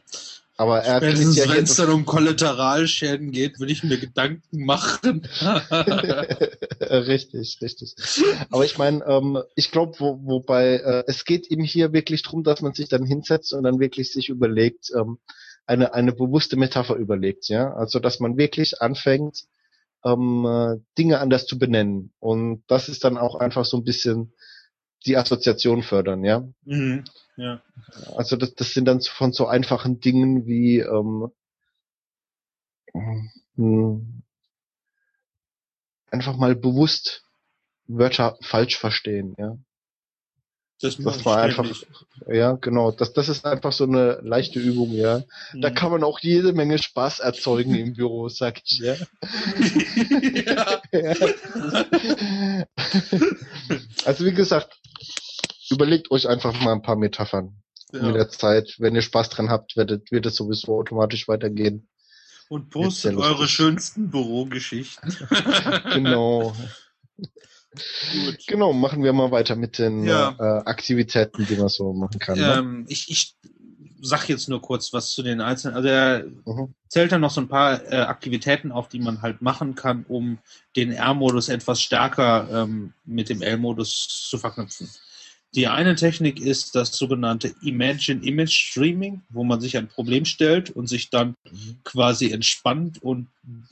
Aber 0.59 0.83
er 0.83 0.99
Spätestens 0.99 1.37
ja 1.37 1.49
wenn 1.51 1.65
es 1.65 1.77
dann 1.77 1.91
um 1.91 2.07
Kollateralschäden 2.07 3.31
geht, 3.31 3.61
würde 3.61 3.73
ich 3.73 3.85
mir 3.85 3.99
Gedanken 3.99 4.65
machen. 4.65 5.29
richtig, 6.81 7.59
richtig. 7.61 7.95
Aber 8.51 8.65
ich 8.65 8.79
meine, 8.79 9.05
ähm, 9.05 9.43
ich 9.55 9.71
glaube, 9.71 9.99
wo, 9.99 10.19
wobei 10.25 10.77
äh, 10.77 11.05
es 11.07 11.27
geht 11.27 11.51
ihm 11.51 11.63
hier 11.63 11.93
wirklich 11.93 12.23
drum, 12.23 12.43
dass 12.43 12.63
man 12.63 12.73
sich 12.73 12.89
dann 12.89 13.05
hinsetzt 13.05 13.53
und 13.53 13.65
dann 13.65 13.81
wirklich 13.81 14.13
sich 14.13 14.31
überlegt, 14.31 14.91
ähm, 14.97 15.19
eine, 15.67 15.93
eine 15.93 16.13
bewusste 16.13 16.57
Metapher 16.57 16.97
überlegt, 16.97 17.49
ja. 17.49 17.75
Also 17.75 17.99
dass 17.99 18.21
man 18.21 18.39
wirklich 18.39 18.81
anfängt, 18.81 19.45
ähm, 20.05 20.47
äh, 20.47 20.77
Dinge 20.97 21.21
anders 21.21 21.47
zu 21.47 21.59
benennen. 21.59 22.13
Und 22.19 22.63
das 22.69 22.89
ist 22.89 23.05
dann 23.05 23.19
auch 23.19 23.35
einfach 23.35 23.67
so 23.67 23.77
ein 23.77 23.85
bisschen 23.85 24.33
die 25.05 25.17
Assoziation 25.17 25.83
fördern, 25.83 26.25
ja. 26.25 26.49
Mhm. 26.65 27.05
Ja. 27.37 27.63
Also 28.17 28.37
das, 28.37 28.55
das 28.55 28.73
sind 28.73 28.87
dann 28.87 29.01
von 29.01 29.33
so 29.33 29.47
einfachen 29.47 30.01
Dingen 30.01 30.47
wie 30.47 30.79
ähm, 30.79 31.31
hm, 33.57 34.23
einfach 36.11 36.37
mal 36.37 36.57
bewusst 36.57 37.25
Wörter 37.87 38.39
falsch 38.43 38.79
verstehen, 38.79 39.35
ja. 39.39 39.59
Das, 40.83 40.99
das 40.99 41.25
war 41.25 41.39
einfach, 41.39 41.67
ja, 42.31 42.53
genau. 42.53 42.91
Das, 42.91 43.15
das 43.15 43.31
ist 43.31 43.47
einfach 43.47 43.73
so 43.73 43.85
eine 43.85 44.21
leichte 44.23 44.61
Übung, 44.61 44.93
ja. 44.93 45.23
Mhm. 45.53 45.63
Da 45.63 45.71
kann 45.71 45.91
man 45.91 46.05
auch 46.05 46.19
jede 46.19 46.53
Menge 46.53 46.77
Spaß 46.77 47.21
erzeugen 47.21 47.75
im 47.75 47.95
Büro, 47.95 48.29
sag 48.29 48.61
ich, 48.63 48.81
ja. 48.81 48.95
ja. 50.93 51.07
also 54.05 54.27
wie 54.27 54.35
gesagt, 54.35 54.79
überlegt 55.71 56.11
euch 56.11 56.29
einfach 56.29 56.61
mal 56.61 56.73
ein 56.73 56.83
paar 56.83 56.97
Metaphern. 56.97 57.57
Ja. 57.93 58.03
Mit 58.03 58.17
der 58.17 58.29
Zeit, 58.29 58.75
wenn 58.79 58.95
ihr 58.95 59.03
Spaß 59.03 59.31
dran 59.31 59.49
habt, 59.49 59.79
werdet, 59.79 60.11
wird 60.13 60.27
es 60.27 60.37
sowieso 60.37 60.79
automatisch 60.79 61.27
weitergehen. 61.27 61.89
Und 62.49 62.69
postet 62.69 63.17
eure 63.17 63.49
schönsten 63.49 64.11
Bürogeschichten. 64.11 65.17
genau. 65.95 66.55
Gut. 68.13 68.47
Genau, 68.47 68.73
machen 68.73 69.03
wir 69.03 69.13
mal 69.13 69.31
weiter 69.31 69.57
mit 69.57 69.79
den 69.79 70.05
ja. 70.05 70.35
äh, 70.39 70.63
Aktivitäten, 70.65 71.47
die 71.47 71.57
man 71.57 71.69
so 71.69 71.93
machen 71.93 72.19
kann. 72.19 72.39
Ne? 72.39 72.55
Ähm, 72.59 72.81
ne? 72.81 72.87
ich, 72.89 73.11
ich 73.11 73.37
sag 74.01 74.29
jetzt 74.29 74.49
nur 74.49 74.61
kurz 74.61 74.93
was 74.93 75.11
zu 75.11 75.23
den 75.23 75.41
einzelnen. 75.41 75.77
Also 75.77 75.89
er 75.89 76.25
mhm. 76.45 76.75
zählt 76.89 77.13
dann 77.13 77.21
noch 77.21 77.31
so 77.31 77.41
ein 77.41 77.49
paar 77.49 77.83
äh, 77.93 77.97
Aktivitäten 77.97 78.73
auf, 78.73 78.89
die 78.89 79.01
man 79.01 79.23
halt 79.23 79.43
machen 79.43 79.75
kann, 79.75 80.05
um 80.09 80.39
den 80.77 80.93
R-Modus 80.93 81.49
etwas 81.49 81.81
stärker 81.81 82.49
ähm, 82.51 82.93
mit 83.05 83.29
dem 83.29 83.43
L-Modus 83.43 84.27
zu 84.29 84.39
verknüpfen. 84.39 84.89
Die 85.55 85.69
eine 85.69 85.95
Technik 85.95 86.39
ist 86.39 86.75
das 86.75 86.93
sogenannte 86.97 87.55
Imagine 87.63 88.23
Image 88.23 88.53
Streaming, 88.53 89.23
wo 89.31 89.43
man 89.43 89.61
sich 89.61 89.77
ein 89.77 89.89
Problem 89.89 90.25
stellt 90.25 90.71
und 90.71 90.87
sich 90.87 91.09
dann 91.09 91.35
quasi 91.85 92.31
entspannt 92.31 93.03
und 93.03 93.29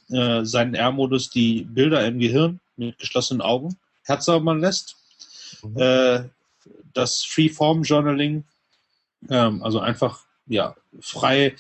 äh, 0.09 0.45
seinen 0.45 0.75
R-Modus 0.75 1.31
die 1.31 1.65
Bilder 1.65 2.07
im 2.07 2.19
Gehirn 2.19 2.61
mit 2.77 2.99
geschlossenen 2.99 3.43
Augen 3.43 3.77
herzaubern 4.05 4.61
lässt. 4.61 4.97
Mhm. 5.63 5.79
Äh, 5.79 6.29
das 6.93 7.25
Freeform 7.25 7.83
Journaling, 7.83 8.45
ähm, 9.29 9.63
also 9.63 9.81
einfach 9.81 10.25
ja 10.47 10.77
frei 11.01 11.55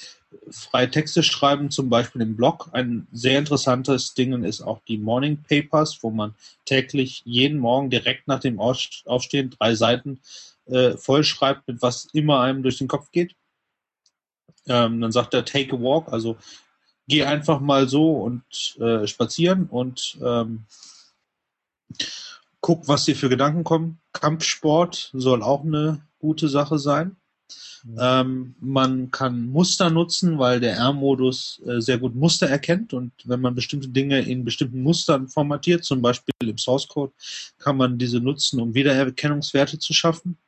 freie 0.50 0.90
Texte 0.90 1.22
schreiben, 1.22 1.70
zum 1.70 1.88
Beispiel 1.88 2.22
im 2.22 2.36
Blog. 2.36 2.68
Ein 2.72 3.06
sehr 3.12 3.38
interessantes 3.38 4.14
Ding 4.14 4.42
ist 4.44 4.62
auch 4.62 4.80
die 4.88 4.98
Morning 4.98 5.42
Papers, 5.48 5.98
wo 6.02 6.10
man 6.10 6.34
täglich 6.64 7.22
jeden 7.24 7.58
Morgen 7.58 7.90
direkt 7.90 8.28
nach 8.28 8.40
dem 8.40 8.58
Aufstehen 8.58 9.50
drei 9.50 9.74
Seiten 9.74 10.20
äh, 10.66 10.96
vollschreibt, 10.96 11.68
mit 11.68 11.82
was 11.82 12.06
immer 12.12 12.40
einem 12.40 12.62
durch 12.62 12.78
den 12.78 12.88
Kopf 12.88 13.10
geht. 13.12 13.34
Ähm, 14.66 15.00
dann 15.00 15.12
sagt 15.12 15.34
er 15.34 15.44
Take 15.44 15.76
a 15.76 15.80
Walk, 15.80 16.08
also 16.08 16.36
geh 17.06 17.24
einfach 17.24 17.60
mal 17.60 17.88
so 17.88 18.12
und 18.22 18.42
äh, 18.80 19.06
spazieren 19.06 19.66
und 19.66 20.18
ähm, 20.22 20.64
guck, 22.64 22.88
was 22.88 23.04
dir 23.04 23.14
für 23.14 23.28
Gedanken 23.28 23.62
kommen. 23.62 23.98
Kampfsport 24.14 25.10
soll 25.12 25.42
auch 25.42 25.64
eine 25.64 26.00
gute 26.18 26.48
Sache 26.48 26.78
sein. 26.78 27.16
Ähm, 28.00 28.54
man 28.58 29.10
kann 29.10 29.50
Muster 29.50 29.90
nutzen, 29.90 30.38
weil 30.38 30.60
der 30.60 30.76
R-Modus 30.76 31.60
äh, 31.66 31.82
sehr 31.82 31.98
gut 31.98 32.14
Muster 32.14 32.48
erkennt 32.48 32.94
und 32.94 33.12
wenn 33.26 33.42
man 33.42 33.54
bestimmte 33.54 33.88
Dinge 33.88 34.22
in 34.22 34.46
bestimmten 34.46 34.82
Mustern 34.82 35.28
formatiert, 35.28 35.84
zum 35.84 36.00
Beispiel 36.00 36.32
im 36.40 36.56
Source 36.56 36.88
Code, 36.88 37.12
kann 37.58 37.76
man 37.76 37.98
diese 37.98 38.18
nutzen, 38.18 38.58
um 38.58 38.72
Wiedererkennungswerte 38.72 39.78
zu 39.78 39.92
schaffen. 39.92 40.38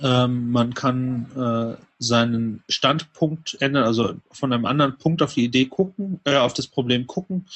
Ähm, 0.00 0.50
man 0.50 0.74
kann 0.74 1.30
äh, 1.36 1.80
seinen 2.00 2.64
Standpunkt 2.68 3.56
ändern, 3.60 3.84
also 3.84 4.16
von 4.32 4.52
einem 4.52 4.66
anderen 4.66 4.98
Punkt 4.98 5.22
auf 5.22 5.34
die 5.34 5.44
Idee 5.44 5.66
gucken, 5.66 6.18
äh, 6.24 6.38
auf 6.38 6.54
das 6.54 6.66
Problem 6.66 7.06
gucken 7.06 7.46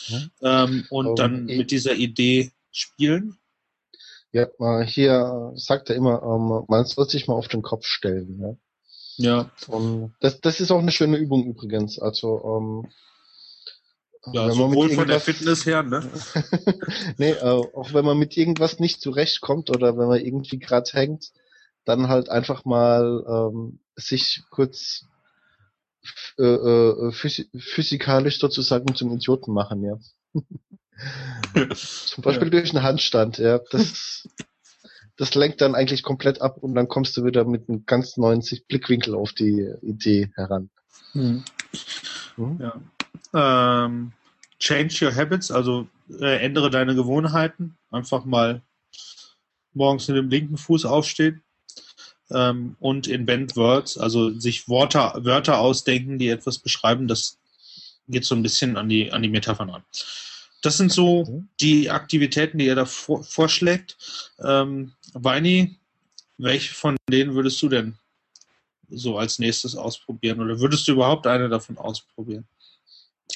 ähm, 0.43 0.87
und 0.91 1.07
oh, 1.07 1.15
dann 1.17 1.47
mit 1.47 1.73
dieser 1.73 1.97
Idee 1.97 2.53
spielen. 2.77 3.39
Ja, 4.33 4.49
hier 4.83 5.53
sagt 5.55 5.91
er 5.91 5.97
immer, 5.97 6.23
ähm, 6.23 6.65
man 6.69 6.85
soll 6.87 7.09
sich 7.09 7.29
mal 7.29 7.35
auf 7.35 7.49
den 7.49 7.63
Kopf 7.63 7.87
stellen. 7.87 8.41
Ja? 8.41 8.57
Ja. 9.17 9.51
Und 9.69 10.15
das, 10.21 10.41
das 10.41 10.61
ist 10.61 10.73
auch 10.73 10.81
eine 10.81 10.91
schöne 10.91 11.19
Übung 11.19 11.45
übrigens. 11.45 12.01
Also, 12.01 12.43
ähm, 12.45 12.91
Ja, 14.33 14.49
wenn 14.49 14.55
sowohl 14.55 14.91
von 14.91 15.07
der 15.07 15.21
Fitness 15.21 15.67
her, 15.67 15.83
ne? 15.83 16.03
nee, 17.19 17.31
äh, 17.31 17.43
auch 17.43 17.93
wenn 17.93 18.05
man 18.05 18.19
mit 18.19 18.37
irgendwas 18.37 18.81
nicht 18.81 19.01
zurechtkommt 19.01 19.71
oder 19.71 19.97
wenn 19.97 20.09
man 20.09 20.21
irgendwie 20.21 20.59
gerade 20.59 20.91
hängt, 20.93 21.31
dann 21.85 22.09
halt 22.09 22.29
einfach 22.29 22.65
mal 22.65 23.25
ähm, 23.29 23.81
sich 23.95 24.43
kurz 24.51 25.05
äh, 26.39 26.43
äh, 26.43 27.13
physi 27.13 27.49
physikalisch 27.57 28.39
sozusagen 28.41 28.95
zum 28.95 29.13
Idioten 29.13 29.53
machen, 29.53 29.85
ja. 29.85 29.99
Zum 31.75 32.23
Beispiel 32.23 32.51
durch 32.51 32.75
einen 32.75 32.83
Handstand, 32.83 33.39
ja. 33.39 33.61
Das, 33.71 34.29
das 35.17 35.35
lenkt 35.35 35.61
dann 35.61 35.75
eigentlich 35.75 36.03
komplett 36.03 36.43
ab 36.43 36.59
und 36.59 36.75
dann 36.75 36.89
kommst 36.89 37.17
du 37.17 37.25
wieder 37.25 37.45
mit 37.45 37.69
einem 37.69 37.87
ganz 37.87 38.17
neuen 38.17 38.43
Blickwinkel 38.69 39.15
auf 39.15 39.33
die 39.33 39.71
Idee 39.83 40.31
heran. 40.35 40.71
Hm. 41.13 41.45
Mhm. 42.37 42.61
Ja. 42.61 43.85
Ähm, 43.87 44.13
change 44.59 45.05
your 45.05 45.15
habits, 45.15 45.51
also 45.51 45.87
äh, 46.21 46.45
ändere 46.45 46.71
deine 46.71 46.95
Gewohnheiten. 46.95 47.77
Einfach 47.91 48.25
mal 48.25 48.63
morgens 49.73 50.09
mit 50.09 50.17
dem 50.17 50.31
linken 50.31 50.57
Fuß 50.57 50.85
aufstehen. 50.87 51.43
Ähm, 52.31 52.77
und 52.81 53.07
invent 53.07 53.55
words, 53.55 53.99
also 53.99 54.31
sich 54.39 54.67
Worte, 54.67 55.13
Wörter 55.17 55.59
ausdenken, 55.59 56.19
die 56.19 56.29
etwas 56.29 56.59
beschreiben. 56.59 57.07
Das 57.07 57.39
geht 58.09 58.25
so 58.25 58.35
ein 58.35 58.43
bisschen 58.43 58.77
an 58.77 58.89
die, 58.89 59.13
an 59.13 59.23
die 59.23 59.29
Metaphern 59.29 59.71
an. 59.71 59.83
Das 60.65 60.79
sind 60.79 60.91
so 60.91 61.25
Mhm. 61.25 61.49
die 61.61 61.91
Aktivitäten, 61.91 62.57
die 62.59 62.69
er 62.69 62.75
da 62.75 62.87
vor, 62.87 63.23
vorschlägt. 63.23 63.97
Ähm, 64.43 64.93
Weini, 65.13 65.79
welche 66.39 66.73
von 66.75 66.97
denen 67.11 67.35
würdest 67.35 67.61
du 67.61 67.69
denn 67.69 67.99
so 68.89 69.19
als 69.19 69.39
nächstes 69.39 69.77
ausprobieren? 69.77 70.41
Oder 70.41 70.59
würdest 70.61 70.89
du 70.89 70.93
überhaupt 70.93 71.27
eine 71.27 71.49
davon 71.51 71.77
ausprobieren? 71.77 72.47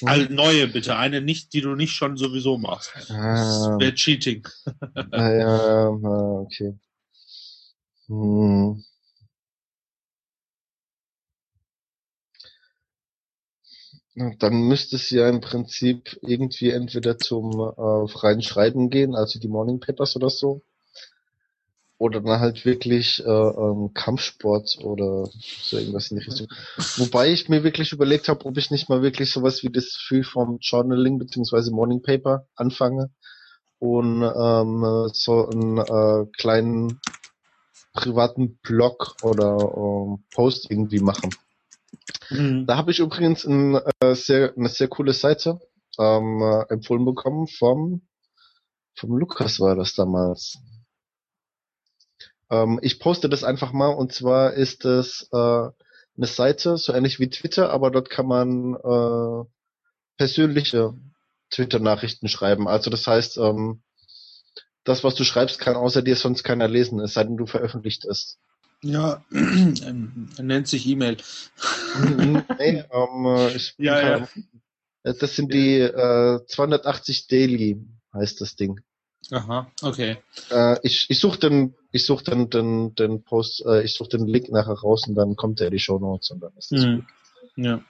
All 0.05 0.27
neue 0.29 0.67
bitte, 0.67 0.95
eine 0.95 1.21
nicht, 1.21 1.53
die 1.53 1.61
du 1.61 1.75
nicht 1.75 1.91
schon 1.91 2.17
sowieso 2.17 2.57
machst. 2.57 2.91
Das 2.95 3.09
Ah, 3.09 3.75
wäre 3.79 3.93
Cheating. 3.93 4.47
ah, 5.11 5.31
ja, 5.31 5.87
ah, 5.89 6.39
okay. 6.41 6.73
Hm. 8.07 8.83
Dann 14.39 14.63
müsste 14.63 14.97
es 14.97 15.09
ja 15.11 15.29
im 15.29 15.39
Prinzip 15.39 16.19
irgendwie 16.21 16.71
entweder 16.71 17.17
zum 17.17 17.51
äh, 17.53 18.07
freien 18.09 18.41
Schreiben 18.41 18.89
gehen, 18.89 19.15
also 19.15 19.39
die 19.39 19.47
Morning 19.47 19.79
Papers 19.79 20.17
oder 20.17 20.29
so. 20.29 20.61
Oder 21.97 22.21
dann 22.21 22.39
halt 22.39 22.65
wirklich 22.65 23.23
äh, 23.25 23.29
ähm, 23.29 23.93
Kampfsport 23.93 24.77
oder 24.81 25.29
so 25.61 25.77
irgendwas 25.77 26.11
in 26.11 26.17
die 26.19 26.25
Richtung. 26.25 26.47
Wobei 26.97 27.31
ich 27.31 27.47
mir 27.47 27.63
wirklich 27.63 27.93
überlegt 27.93 28.27
habe, 28.27 28.45
ob 28.45 28.57
ich 28.57 28.71
nicht 28.71 28.89
mal 28.89 29.01
wirklich 29.01 29.31
sowas 29.31 29.63
wie 29.63 29.69
das 29.69 29.95
Freeform 30.07 30.59
Journaling 30.61 31.17
beziehungsweise 31.17 31.71
Morning 31.71 32.01
Paper 32.01 32.45
anfange 32.55 33.11
und 33.79 34.23
ähm, 34.23 35.09
so 35.13 35.47
einen 35.47 35.77
äh, 35.77 36.25
kleinen 36.37 36.99
privaten 37.93 38.57
Blog 38.63 39.15
oder 39.23 39.57
ähm, 39.57 40.23
Post 40.33 40.69
irgendwie 40.69 40.99
machen. 40.99 41.31
Da 42.29 42.77
habe 42.77 42.91
ich 42.91 42.99
übrigens 42.99 43.45
ein, 43.45 43.79
äh, 44.01 44.15
sehr, 44.15 44.53
eine 44.55 44.69
sehr 44.69 44.87
coole 44.87 45.13
Seite 45.13 45.59
ähm, 45.97 46.41
äh, 46.41 46.73
empfohlen 46.73 47.05
bekommen 47.05 47.47
vom, 47.47 48.07
vom 48.95 49.17
Lukas 49.17 49.59
war 49.59 49.75
das 49.75 49.95
damals. 49.95 50.57
Ähm, 52.49 52.79
ich 52.81 52.99
poste 52.99 53.29
das 53.29 53.43
einfach 53.43 53.71
mal 53.71 53.89
und 53.89 54.13
zwar 54.13 54.53
ist 54.53 54.85
es 54.85 55.27
äh, 55.31 55.37
eine 55.37 56.27
Seite, 56.27 56.77
so 56.77 56.93
ähnlich 56.93 57.19
wie 57.19 57.29
Twitter, 57.29 57.71
aber 57.71 57.91
dort 57.91 58.09
kann 58.09 58.27
man 58.27 58.75
äh, 58.75 59.49
persönliche 60.17 60.93
Twitter-Nachrichten 61.49 62.27
schreiben. 62.27 62.67
Also 62.67 62.89
das 62.89 63.07
heißt, 63.07 63.37
ähm, 63.37 63.81
das, 64.83 65.03
was 65.03 65.15
du 65.15 65.23
schreibst, 65.23 65.59
kann 65.59 65.75
außer 65.75 66.01
dir 66.01 66.15
sonst 66.15 66.43
keiner 66.43 66.67
lesen, 66.67 66.99
es 66.99 67.13
sei 67.13 67.23
denn, 67.23 67.37
du 67.37 67.45
veröffentlicht 67.45 68.05
es. 68.05 68.39
Ja, 68.83 69.23
er 69.31 70.43
nennt 70.43 70.67
sich 70.67 70.87
E-Mail. 70.87 71.17
nee, 72.57 72.83
ähm, 72.91 73.25
äh, 73.25 73.55
ich 73.55 73.75
Ja, 73.77 74.27
Äh, 75.03 75.13
Das 75.19 75.35
sind 75.35 75.53
die 75.53 75.79
äh, 75.79 76.45
280 76.45 77.27
Daily, 77.27 77.81
heißt 78.13 78.41
das 78.41 78.55
Ding. 78.55 78.79
Aha, 79.31 79.69
okay. 79.81 80.17
Äh, 80.49 80.77
ich 80.83 81.09
ich 81.09 81.19
suche 81.19 81.39
den, 81.39 81.75
ich 81.91 82.05
suche 82.05 82.23
den, 82.23 82.49
den, 82.49 82.95
den 82.95 83.23
Post, 83.23 83.63
äh, 83.65 83.83
ich 83.83 83.93
suche 83.93 84.09
den 84.09 84.25
Link 84.27 84.49
nachher 84.49 84.73
raus 84.73 85.07
und 85.07 85.15
dann 85.15 85.35
kommt 85.35 85.61
er 85.61 85.67
in 85.67 85.73
die 85.73 85.79
Show 85.79 85.99
Notes 85.99 86.31
und 86.31 86.41
dann 86.41 86.51
ist 86.57 86.71
das 86.71 86.81
Mhm. 86.81 86.95
gut. 86.95 87.05
Ja. 87.57 87.81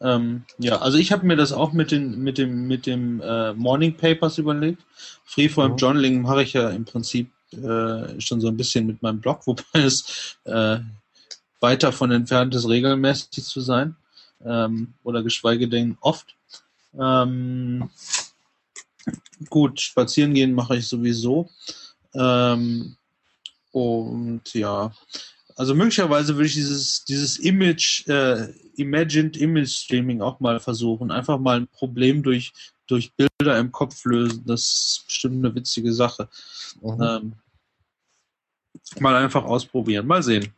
Ähm, 0.00 0.44
ja, 0.58 0.78
also 0.78 0.96
ich 0.96 1.12
habe 1.12 1.26
mir 1.26 1.36
das 1.36 1.52
auch 1.52 1.72
mit, 1.72 1.90
den, 1.90 2.20
mit 2.22 2.38
dem, 2.38 2.66
mit 2.66 2.86
dem 2.86 3.20
äh, 3.20 3.52
Morning 3.54 3.96
Papers 3.96 4.38
überlegt. 4.38 4.82
Freeform 5.24 5.72
Mhm. 5.72 5.76
Journaling 5.76 6.22
mache 6.22 6.42
ich 6.42 6.52
ja 6.52 6.70
im 6.70 6.84
Prinzip 6.84 7.30
äh, 7.52 8.20
schon 8.20 8.40
so 8.40 8.48
ein 8.48 8.56
bisschen 8.56 8.86
mit 8.86 9.02
meinem 9.02 9.20
Blog, 9.20 9.46
wobei 9.46 9.62
es 9.72 10.36
äh, 10.44 10.78
weit 11.60 11.82
davon 11.82 12.10
entfernt 12.10 12.54
ist, 12.54 12.68
regelmäßig 12.68 13.44
zu 13.44 13.60
sein. 13.60 13.96
Ähm, 14.44 14.94
oder 15.02 15.22
geschweige 15.22 15.68
denn 15.68 15.98
oft. 16.00 16.36
Ähm, 16.98 17.90
gut, 19.48 19.80
spazieren 19.80 20.34
gehen 20.34 20.52
mache 20.52 20.76
ich 20.76 20.86
sowieso. 20.86 21.48
Ähm, 22.14 22.96
und 23.72 24.54
ja, 24.54 24.92
also 25.58 25.74
möglicherweise 25.74 26.36
würde 26.36 26.46
ich 26.46 26.54
dieses, 26.54 27.04
dieses 27.04 27.36
Image, 27.38 28.06
äh, 28.06 28.48
Imagined 28.76 29.36
Image 29.36 29.70
Streaming 29.70 30.22
auch 30.22 30.38
mal 30.38 30.60
versuchen. 30.60 31.10
Einfach 31.10 31.40
mal 31.40 31.56
ein 31.58 31.66
Problem 31.66 32.22
durch, 32.22 32.52
durch 32.86 33.12
Bilder 33.14 33.58
im 33.58 33.72
Kopf 33.72 34.04
lösen. 34.04 34.44
Das 34.46 34.60
ist 34.60 35.06
bestimmt 35.06 35.44
eine 35.44 35.52
witzige 35.56 35.92
Sache. 35.92 36.28
Mhm. 36.80 37.02
Ähm, 37.02 37.32
mal 39.00 39.16
einfach 39.16 39.42
ausprobieren. 39.44 40.06
Mal 40.06 40.22
sehen. 40.22 40.54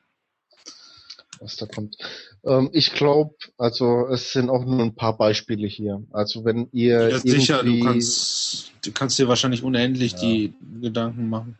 was 1.40 1.56
da 1.56 1.64
kommt. 1.64 1.96
Ähm, 2.44 2.68
ich 2.74 2.92
glaube, 2.92 3.34
also 3.56 4.06
es 4.08 4.32
sind 4.32 4.50
auch 4.50 4.66
nur 4.66 4.82
ein 4.82 4.94
paar 4.94 5.16
Beispiele 5.16 5.66
hier. 5.66 6.02
Also 6.12 6.44
wenn 6.44 6.68
ihr 6.72 7.08
Ja, 7.08 7.18
sicher, 7.20 7.62
du 7.62 7.80
kannst, 7.80 8.72
du 8.84 8.92
kannst 8.92 9.18
dir 9.18 9.28
wahrscheinlich 9.28 9.62
unendlich 9.62 10.12
Ja. 10.12 10.18
die 10.20 10.52
Gedanken 10.82 11.30
machen. 11.30 11.58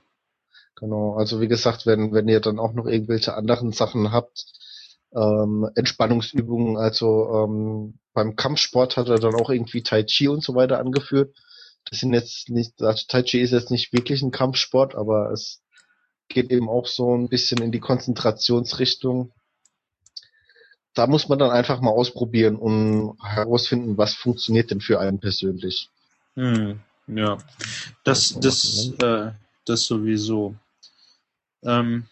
Genau, 0.81 1.15
also 1.15 1.43
wie 1.43 1.49
gesagt, 1.49 1.85
wenn, 1.85 2.13
wenn 2.13 2.27
ihr 2.27 2.41
dann 2.41 2.59
auch 2.59 2.73
noch 2.73 2.87
irgendwelche 2.87 3.35
anderen 3.35 3.73
Sachen 3.73 4.13
habt, 4.13 4.47
ähm, 5.15 5.69
Entspannungsübungen, 5.75 6.79
also 6.79 7.45
ähm, 7.45 7.99
beim 8.15 8.35
Kampfsport 8.35 8.97
hat 8.97 9.09
er 9.09 9.19
dann 9.19 9.35
auch 9.35 9.51
irgendwie 9.51 9.83
Tai 9.83 10.05
Chi 10.05 10.29
und 10.29 10.43
so 10.43 10.55
weiter 10.55 10.79
angeführt. 10.79 11.37
Das 11.91 12.01
sind 12.01 12.15
jetzt 12.15 12.49
nicht, 12.49 12.81
also 12.83 13.05
Tai 13.09 13.23
Chi 13.23 13.41
ist 13.41 13.51
jetzt 13.51 13.71
nicht 13.71 13.93
wirklich 13.93 14.23
ein 14.23 14.31
Kampfsport, 14.31 14.95
aber 14.95 15.31
es 15.31 15.63
geht 16.29 16.51
eben 16.51 16.69
auch 16.69 16.87
so 16.87 17.15
ein 17.15 17.29
bisschen 17.29 17.61
in 17.61 17.73
die 17.73 17.81
Konzentrationsrichtung. 17.81 19.33
Da 20.95 21.07
muss 21.07 21.29
man 21.29 21.39
dann 21.39 21.51
einfach 21.51 21.81
mal 21.81 21.91
ausprobieren 21.91 22.57
und 22.57 23.19
herausfinden, 23.23 23.99
was 23.99 24.15
funktioniert 24.15 24.71
denn 24.71 24.81
für 24.81 24.99
einen 24.99 25.21
persönlich. 25.21 25.91
Hm, 26.35 26.81
ja. 27.07 27.37
Das, 28.05 28.39
das, 28.41 28.93
äh, 29.03 29.33
das 29.67 29.85
sowieso. 29.85 30.55
Ähm, 31.65 32.07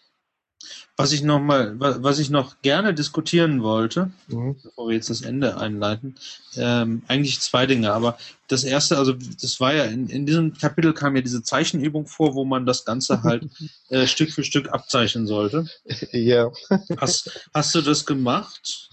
was 0.97 1.13
ich 1.13 1.23
noch 1.23 1.39
mal, 1.39 1.79
wa- 1.79 1.97
was 2.01 2.19
ich 2.19 2.29
noch 2.29 2.61
gerne 2.61 2.93
diskutieren 2.93 3.63
wollte, 3.63 4.11
Mhm. 4.27 4.57
bevor 4.61 4.89
wir 4.89 4.95
jetzt 4.95 5.09
das 5.09 5.21
Ende 5.21 5.57
einleiten, 5.57 6.15
ähm, 6.57 7.01
eigentlich 7.07 7.39
zwei 7.39 7.65
Dinge. 7.65 7.93
Aber 7.93 8.17
das 8.49 8.65
erste, 8.65 8.97
also 8.97 9.13
das 9.13 9.61
war 9.61 9.73
ja 9.73 9.85
in, 9.85 10.09
in 10.09 10.25
diesem 10.25 10.53
Kapitel 10.57 10.93
kam 10.93 11.15
ja 11.15 11.21
diese 11.21 11.41
Zeichenübung 11.41 12.05
vor, 12.07 12.35
wo 12.35 12.43
man 12.43 12.65
das 12.65 12.83
Ganze 12.83 13.23
halt 13.23 13.43
äh, 13.89 14.05
Stück 14.07 14.31
für 14.31 14.43
Stück 14.43 14.67
abzeichnen 14.73 15.25
sollte. 15.25 15.65
Ja, 16.11 16.51
Hast, 16.97 17.47
hast 17.53 17.73
du 17.75 17.81
das 17.81 18.05
gemacht? 18.05 18.89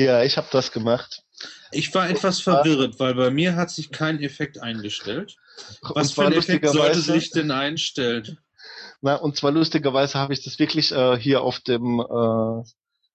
ja, 0.00 0.22
ich 0.22 0.38
habe 0.38 0.48
das 0.52 0.72
gemacht. 0.72 1.22
Ich 1.72 1.94
war 1.94 2.08
etwas 2.08 2.40
verwirrt, 2.40 2.98
weil 2.98 3.14
bei 3.14 3.30
mir 3.30 3.56
hat 3.56 3.70
sich 3.70 3.90
kein 3.90 4.20
Effekt 4.22 4.58
eingestellt. 4.58 5.36
Was 5.82 6.12
für 6.12 6.26
ein 6.26 6.32
Effekt 6.32 6.68
sollte 6.68 7.00
sich 7.00 7.30
denn 7.30 7.50
einstellen? 7.50 8.38
Na, 9.02 9.16
und 9.16 9.36
zwar 9.36 9.50
lustigerweise 9.50 10.18
habe 10.18 10.32
ich 10.32 10.44
das 10.44 10.58
wirklich 10.60 10.92
äh, 10.92 11.18
hier 11.18 11.42
auf 11.42 11.58
dem 11.60 12.00
äh, 12.00 12.62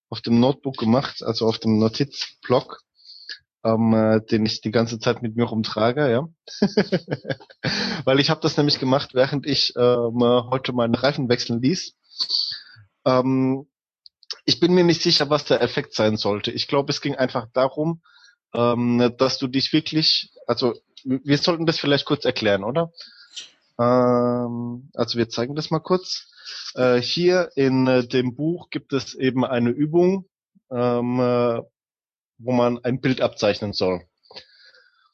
auf 0.09 0.21
dem 0.21 0.39
Notebook 0.39 0.77
gemacht, 0.77 1.23
also 1.23 1.47
auf 1.47 1.59
dem 1.59 1.79
Notizblock, 1.79 2.81
ähm, 3.63 3.93
äh, 3.93 4.21
den 4.21 4.45
ich 4.45 4.61
die 4.61 4.71
ganze 4.71 4.99
Zeit 4.99 5.21
mit 5.21 5.35
mir 5.35 5.45
rumtrage, 5.45 6.11
ja. 6.11 6.27
Weil 8.05 8.19
ich 8.19 8.29
habe 8.29 8.41
das 8.41 8.57
nämlich 8.57 8.79
gemacht, 8.79 9.13
während 9.13 9.45
ich 9.45 9.73
ähm, 9.77 10.21
heute 10.23 10.73
meinen 10.73 10.95
Reifen 10.95 11.29
wechseln 11.29 11.61
ließ. 11.61 11.95
Ähm, 13.05 13.67
ich 14.45 14.59
bin 14.59 14.73
mir 14.73 14.83
nicht 14.83 15.01
sicher, 15.01 15.29
was 15.29 15.45
der 15.45 15.61
Effekt 15.61 15.93
sein 15.93 16.17
sollte. 16.17 16.51
Ich 16.51 16.67
glaube, 16.67 16.91
es 16.91 17.01
ging 17.01 17.15
einfach 17.15 17.47
darum, 17.53 18.01
ähm, 18.53 19.13
dass 19.17 19.37
du 19.39 19.47
dich 19.47 19.73
wirklich, 19.73 20.31
also 20.47 20.73
wir 21.03 21.37
sollten 21.37 21.65
das 21.65 21.79
vielleicht 21.79 22.05
kurz 22.05 22.25
erklären, 22.25 22.63
oder? 22.63 22.91
Ähm, 23.79 24.89
also 24.93 25.17
wir 25.17 25.29
zeigen 25.29 25.55
das 25.55 25.71
mal 25.71 25.79
kurz. 25.79 26.31
Äh, 26.75 27.01
hier 27.01 27.51
in 27.55 27.87
äh, 27.87 28.07
dem 28.07 28.35
Buch 28.35 28.69
gibt 28.69 28.93
es 28.93 29.13
eben 29.15 29.45
eine 29.45 29.69
Übung, 29.69 30.27
ähm, 30.71 31.19
äh, 31.19 31.61
wo 32.39 32.51
man 32.51 32.83
ein 32.83 33.01
Bild 33.01 33.21
abzeichnen 33.21 33.73
soll. 33.73 34.03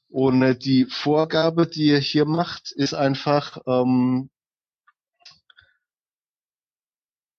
Und 0.09 0.41
äh, 0.43 0.55
die 0.55 0.85
Vorgabe, 0.85 1.67
die 1.67 1.87
ihr 1.87 1.99
hier 1.99 2.25
macht, 2.25 2.71
ist 2.71 2.93
einfach, 2.93 3.57
ähm, 3.65 4.29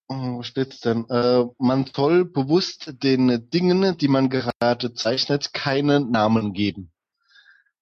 wo 0.09 0.43
steht's 0.43 0.81
denn? 0.81 1.09
Äh, 1.09 1.45
man 1.59 1.87
soll 1.95 2.25
bewusst 2.25 2.95
den 3.03 3.49
Dingen, 3.51 3.97
die 3.99 4.09
man 4.09 4.29
gerade 4.29 4.93
zeichnet, 4.95 5.53
keinen 5.53 6.11
Namen 6.11 6.53
geben. 6.53 6.94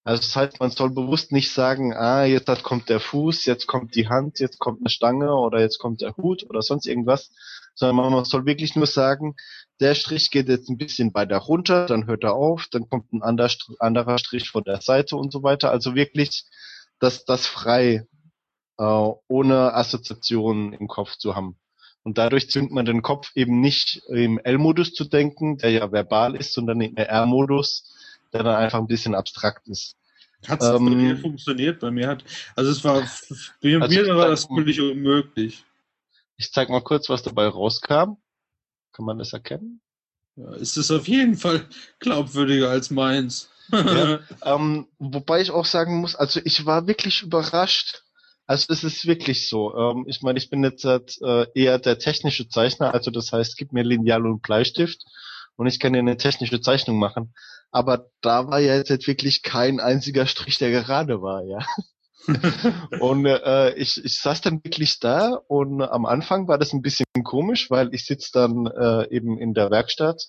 Also 0.04 0.20
das 0.20 0.34
heißt, 0.34 0.60
man 0.60 0.70
soll 0.70 0.90
bewusst 0.90 1.30
nicht 1.30 1.52
sagen, 1.52 1.94
ah, 1.94 2.24
jetzt 2.24 2.62
kommt 2.64 2.88
der 2.88 2.98
Fuß, 2.98 3.44
jetzt 3.46 3.68
kommt 3.68 3.94
die 3.94 4.08
Hand, 4.08 4.40
jetzt 4.40 4.58
kommt 4.58 4.80
eine 4.80 4.90
Stange 4.90 5.32
oder 5.34 5.60
jetzt 5.60 5.78
kommt 5.78 6.00
der 6.00 6.16
Hut 6.16 6.44
oder 6.48 6.60
sonst 6.60 6.86
irgendwas, 6.86 7.30
sondern 7.74 8.12
man 8.12 8.24
soll 8.24 8.44
wirklich 8.44 8.74
nur 8.74 8.86
sagen, 8.86 9.36
der 9.80 9.94
Strich 9.94 10.30
geht 10.30 10.48
jetzt 10.48 10.68
ein 10.68 10.76
bisschen 10.76 11.14
weiter 11.14 11.38
runter, 11.38 11.86
dann 11.86 12.06
hört 12.06 12.24
er 12.24 12.34
auf, 12.34 12.66
dann 12.70 12.88
kommt 12.88 13.12
ein 13.12 13.22
anderer 13.22 14.18
Strich 14.18 14.50
von 14.50 14.64
der 14.64 14.80
Seite 14.80 15.16
und 15.16 15.32
so 15.32 15.42
weiter. 15.42 15.70
Also 15.70 15.94
wirklich 15.94 16.44
das, 16.98 17.24
das 17.24 17.46
frei, 17.46 18.06
äh, 18.78 19.10
ohne 19.28 19.74
Assoziationen 19.74 20.72
im 20.72 20.88
Kopf 20.88 21.16
zu 21.16 21.36
haben. 21.36 21.56
Und 22.02 22.18
dadurch 22.18 22.50
zwingt 22.50 22.72
man 22.72 22.84
den 22.84 23.02
Kopf 23.02 23.30
eben 23.36 23.60
nicht 23.60 24.02
im 24.08 24.38
L-Modus 24.38 24.92
zu 24.94 25.04
denken, 25.04 25.58
der 25.58 25.70
ja 25.70 25.92
verbal 25.92 26.34
ist, 26.34 26.52
sondern 26.54 26.80
im 26.80 26.96
R-Modus, 26.96 27.92
der 28.32 28.42
dann 28.42 28.56
einfach 28.56 28.78
ein 28.78 28.86
bisschen 28.86 29.14
abstrakt 29.14 29.68
ist. 29.68 29.96
Hat 30.46 30.60
es 30.60 30.68
ähm, 30.68 30.86
bei 30.86 30.90
mir 30.90 31.16
funktioniert? 31.16 31.80
Bei 31.80 31.90
mir 31.90 32.08
hat, 32.08 32.24
also 32.56 32.70
es 32.70 32.82
war, 32.82 33.00
bei 33.62 33.80
also 33.80 34.00
mir 34.00 34.16
war 34.16 34.28
das 34.28 34.46
völlig 34.46 34.80
unmöglich. 34.80 35.64
Ich 36.36 36.52
zeig 36.52 36.68
mal 36.68 36.82
kurz, 36.82 37.08
was 37.08 37.22
dabei 37.22 37.46
rauskam. 37.46 38.16
Kann 38.92 39.04
man 39.04 39.18
das 39.18 39.32
erkennen? 39.32 39.80
Ja, 40.36 40.54
ist 40.54 40.76
es 40.76 40.90
auf 40.90 41.06
jeden 41.08 41.36
Fall 41.36 41.66
glaubwürdiger 42.00 42.70
als 42.70 42.90
meins. 42.90 43.50
ja, 43.70 44.20
ähm, 44.44 44.88
wobei 44.98 45.40
ich 45.40 45.50
auch 45.50 45.66
sagen 45.66 46.00
muss, 46.00 46.16
also 46.16 46.40
ich 46.44 46.66
war 46.66 46.86
wirklich 46.86 47.22
überrascht. 47.22 48.02
Also 48.46 48.72
es 48.72 48.82
ist 48.82 49.06
wirklich 49.06 49.48
so. 49.48 49.74
Ähm, 49.76 50.04
ich 50.08 50.22
meine, 50.22 50.38
ich 50.38 50.50
bin 50.50 50.64
jetzt 50.64 50.84
äh, 50.84 51.46
eher 51.54 51.78
der 51.78 51.98
technische 51.98 52.48
Zeichner, 52.48 52.92
also 52.92 53.10
das 53.10 53.32
heißt, 53.32 53.56
gib 53.56 53.72
mir 53.72 53.84
Lineal 53.84 54.26
und 54.26 54.42
Bleistift 54.42 55.04
und 55.56 55.66
ich 55.66 55.80
kann 55.80 55.92
dir 55.92 56.00
eine 56.00 56.16
technische 56.16 56.60
Zeichnung 56.60 56.98
machen. 56.98 57.34
Aber 57.70 58.06
da 58.20 58.48
war 58.48 58.60
ja 58.60 58.76
jetzt 58.76 59.06
wirklich 59.06 59.42
kein 59.42 59.80
einziger 59.80 60.26
Strich, 60.26 60.58
der 60.58 60.70
gerade 60.70 61.22
war, 61.22 61.42
ja. 61.44 61.58
und 63.00 63.26
äh, 63.26 63.74
ich, 63.74 64.02
ich 64.04 64.20
saß 64.20 64.42
dann 64.42 64.62
wirklich 64.62 65.00
da 65.00 65.34
und 65.48 65.82
am 65.82 66.06
Anfang 66.06 66.46
war 66.46 66.58
das 66.58 66.72
ein 66.72 66.82
bisschen 66.82 67.06
komisch, 67.24 67.70
weil 67.70 67.92
ich 67.94 68.06
sitze 68.06 68.30
dann 68.32 68.66
äh, 68.66 69.08
eben 69.10 69.38
in 69.38 69.54
der 69.54 69.70
Werkstatt. 69.70 70.22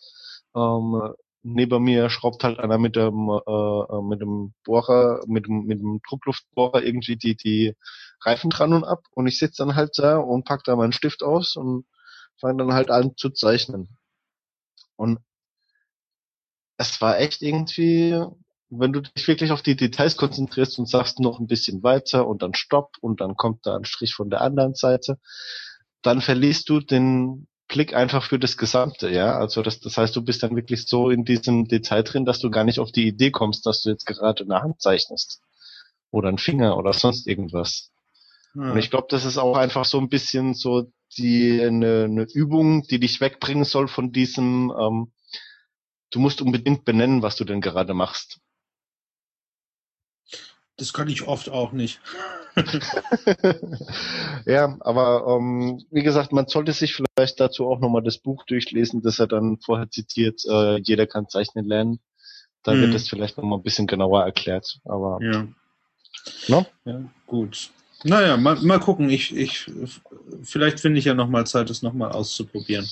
Ähm, 0.56 1.14
neben 1.44 1.84
mir 1.84 2.10
schraubt 2.10 2.44
halt 2.44 2.60
einer 2.60 2.78
mit 2.78 2.96
dem 2.96 3.30
äh, 3.30 4.02
mit 4.02 4.22
dem 4.22 4.54
Bohrer, 4.64 5.22
mit 5.28 5.46
dem, 5.46 5.66
mit 5.66 5.80
dem 5.80 6.00
Druckluftbohrer 6.08 6.82
irgendwie 6.84 7.18
die 7.18 7.36
die 7.36 7.76
Reifen 8.22 8.50
dran 8.50 8.74
und 8.74 8.86
ab 8.86 9.04
und 9.12 9.28
ich 9.28 9.38
sitze 9.38 9.64
dann 9.64 9.76
halt 9.76 9.92
da 9.98 10.18
und 10.18 10.46
pack 10.46 10.64
da 10.64 10.76
meinen 10.76 10.94
Stift 10.94 11.22
aus 11.22 11.56
und 11.56 11.86
fange 12.40 12.58
dann 12.58 12.74
halt 12.74 12.90
an 12.90 13.16
zu 13.18 13.30
zeichnen. 13.30 13.98
Und 14.96 15.20
es 16.78 17.02
war 17.02 17.20
echt 17.20 17.42
irgendwie, 17.42 18.20
wenn 18.70 18.94
du 18.94 19.02
dich 19.02 19.28
wirklich 19.28 19.52
auf 19.52 19.62
die 19.62 19.76
Details 19.76 20.18
konzentrierst 20.18 20.80
und 20.80 20.90
sagst 20.90 21.20
noch 21.20 21.40
ein 21.40 21.48
bisschen 21.48 21.84
weiter 21.84 22.28
und 22.28 22.42
dann 22.42 22.54
Stopp 22.54 22.98
und 23.02 23.22
dann 23.22 23.36
kommt 23.36 23.66
da 23.66 23.76
ein 23.76 23.86
Strich 23.86 24.14
von 24.14 24.30
der 24.30 24.42
anderen 24.42 24.76
Seite, 24.76 25.20
dann 26.02 26.22
verlierst 26.22 26.70
du 26.70 26.80
den 26.80 27.48
Blick 27.68 27.96
einfach 27.96 28.24
für 28.24 28.38
das 28.40 28.58
Gesamte, 28.58 29.10
ja. 29.10 29.38
Also 29.38 29.62
das, 29.62 29.80
das 29.80 29.98
heißt, 29.98 30.16
du 30.16 30.22
bist 30.22 30.44
dann 30.44 30.56
wirklich 30.56 30.86
so 30.88 31.10
in 31.10 31.26
diesem 31.26 31.68
Detail 31.68 32.04
drin, 32.04 32.26
dass 32.26 32.40
du 32.40 32.52
gar 32.52 32.64
nicht 32.64 32.80
auf 32.80 32.92
die 32.92 33.08
Idee 33.08 33.32
kommst, 33.32 33.66
dass 33.66 33.82
du 33.82 33.90
jetzt 33.90 34.06
gerade 34.06 34.44
eine 34.44 34.62
Hand 34.62 34.82
zeichnest. 34.82 35.42
Oder 36.12 36.30
ein 36.30 36.38
Finger 36.38 36.78
oder 36.78 36.94
sonst 36.94 37.26
irgendwas. 37.26 37.90
Hm. 38.54 38.72
Und 38.72 38.78
ich 38.78 38.92
glaube, 38.92 39.08
das 39.10 39.26
ist 39.26 39.38
auch 39.38 39.58
einfach 39.58 39.86
so 39.86 39.98
ein 40.00 40.10
bisschen 40.10 40.54
so 40.54 40.92
die 41.18 41.62
eine, 41.62 42.06
eine 42.06 42.24
Übung, 42.24 42.84
die 42.84 43.00
dich 43.00 43.22
wegbringen 43.22 43.66
soll 43.66 43.88
von 43.88 44.12
diesem, 44.12 44.74
ähm, 44.78 45.12
du 46.12 46.20
musst 46.20 46.42
unbedingt 46.42 46.86
benennen, 46.86 47.22
was 47.22 47.36
du 47.36 47.44
denn 47.46 47.62
gerade 47.62 47.94
machst. 47.94 48.40
Das 50.78 50.92
kann 50.92 51.08
ich 51.08 51.28
oft 51.28 51.50
auch 51.50 51.72
nicht. 51.72 52.02
ja, 54.46 54.76
aber 54.80 55.26
ähm, 55.28 55.84
wie 55.92 56.04
gesagt, 56.04 56.32
man 56.32 56.48
sollte 56.48 56.74
sich 56.74 56.96
vielleicht 56.96 57.40
dazu 57.40 57.68
auch 57.68 57.80
nochmal 57.80 58.04
das 58.04 58.18
Buch 58.18 58.44
durchlesen, 58.46 59.02
das 59.02 59.20
er 59.20 59.28
dann 59.28 59.60
vorher 59.60 59.90
zitiert, 59.90 60.42
äh, 60.46 60.80
jeder 60.80 61.08
kann 61.08 61.30
zeichnen 61.30 61.66
lernen. 61.66 62.00
Da 62.64 62.72
hm. 62.72 62.82
wird 62.82 62.96
es 62.96 63.10
vielleicht 63.10 63.38
nochmal 63.38 63.60
ein 63.60 63.64
bisschen 63.64 63.88
genauer 63.88 64.24
erklärt. 64.24 64.80
Aber 64.86 65.20
ja. 65.22 65.48
No? 66.48 66.66
ja, 66.86 67.02
gut. 67.28 67.72
Naja, 68.04 68.38
mal, 68.38 68.56
mal 68.62 68.80
gucken. 68.80 69.10
Ich, 69.10 69.36
ich, 69.36 69.72
vielleicht 70.44 70.80
finde 70.80 71.00
ich 71.00 71.06
ja 71.06 71.14
nochmal 71.14 71.48
Zeit, 71.48 71.70
das 71.70 71.82
nochmal 71.82 72.12
auszuprobieren. 72.12 72.88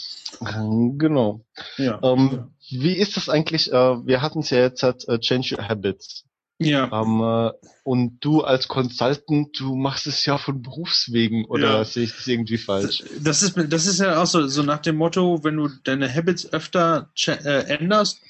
Genau. 0.97 1.41
Ja. 1.77 1.99
Ähm, 2.01 2.51
wie 2.69 2.93
ist 2.93 3.17
das 3.17 3.29
eigentlich? 3.29 3.71
Äh, 3.71 4.05
wir 4.05 4.21
hatten 4.21 4.39
es 4.39 4.49
ja 4.49 4.59
jetzt 4.59 4.83
halt, 4.83 5.07
äh, 5.07 5.19
Change 5.19 5.55
Your 5.55 5.67
Habits. 5.67 6.23
Ja. 6.59 6.89
Ähm, 6.91 7.21
äh, 7.21 7.51
und 7.83 8.19
du 8.19 8.41
als 8.43 8.67
Consultant, 8.67 9.59
du 9.59 9.75
machst 9.75 10.05
es 10.05 10.25
ja 10.25 10.37
von 10.37 10.61
Berufswegen 10.61 11.45
oder 11.45 11.77
ja. 11.77 11.85
sehe 11.85 12.03
ich 12.03 12.15
das 12.15 12.27
irgendwie 12.27 12.59
falsch? 12.59 13.03
Das 13.19 13.41
ist, 13.41 13.55
das 13.69 13.87
ist 13.87 13.99
ja 13.99 14.21
auch 14.21 14.27
so, 14.27 14.47
so 14.47 14.61
nach 14.61 14.79
dem 14.79 14.97
Motto, 14.97 15.43
wenn 15.43 15.57
du 15.57 15.69
deine 15.83 16.13
Habits 16.13 16.53
öfter 16.53 17.09
äh, 17.25 17.63
änderst, 17.63 18.21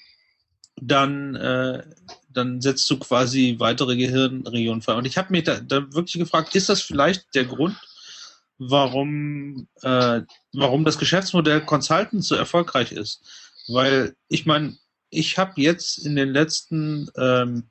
dann, 0.81 1.35
äh, 1.35 1.83
dann 2.33 2.61
setzt 2.61 2.89
du 2.89 2.97
quasi 2.97 3.55
weitere 3.59 3.95
Gehirnregionen 3.95 4.81
frei. 4.81 4.95
Und 4.95 5.05
ich 5.05 5.17
habe 5.17 5.31
mich 5.31 5.43
da, 5.43 5.59
da 5.59 5.93
wirklich 5.93 6.19
gefragt, 6.19 6.55
ist 6.55 6.69
das 6.69 6.81
vielleicht 6.81 7.33
der 7.35 7.45
Grund, 7.45 7.75
warum, 8.57 9.67
äh, 9.81 10.21
warum 10.53 10.85
das 10.85 10.97
Geschäftsmodell 10.97 11.65
Consultant 11.65 12.23
so 12.23 12.35
erfolgreich 12.35 12.91
ist? 12.91 13.21
Weil 13.67 14.15
ich 14.27 14.45
meine, 14.45 14.77
ich 15.09 15.37
habe 15.37 15.61
jetzt 15.61 16.05
in 16.05 16.15
den 16.15 16.29
letzten 16.29 17.09
ähm, 17.17 17.63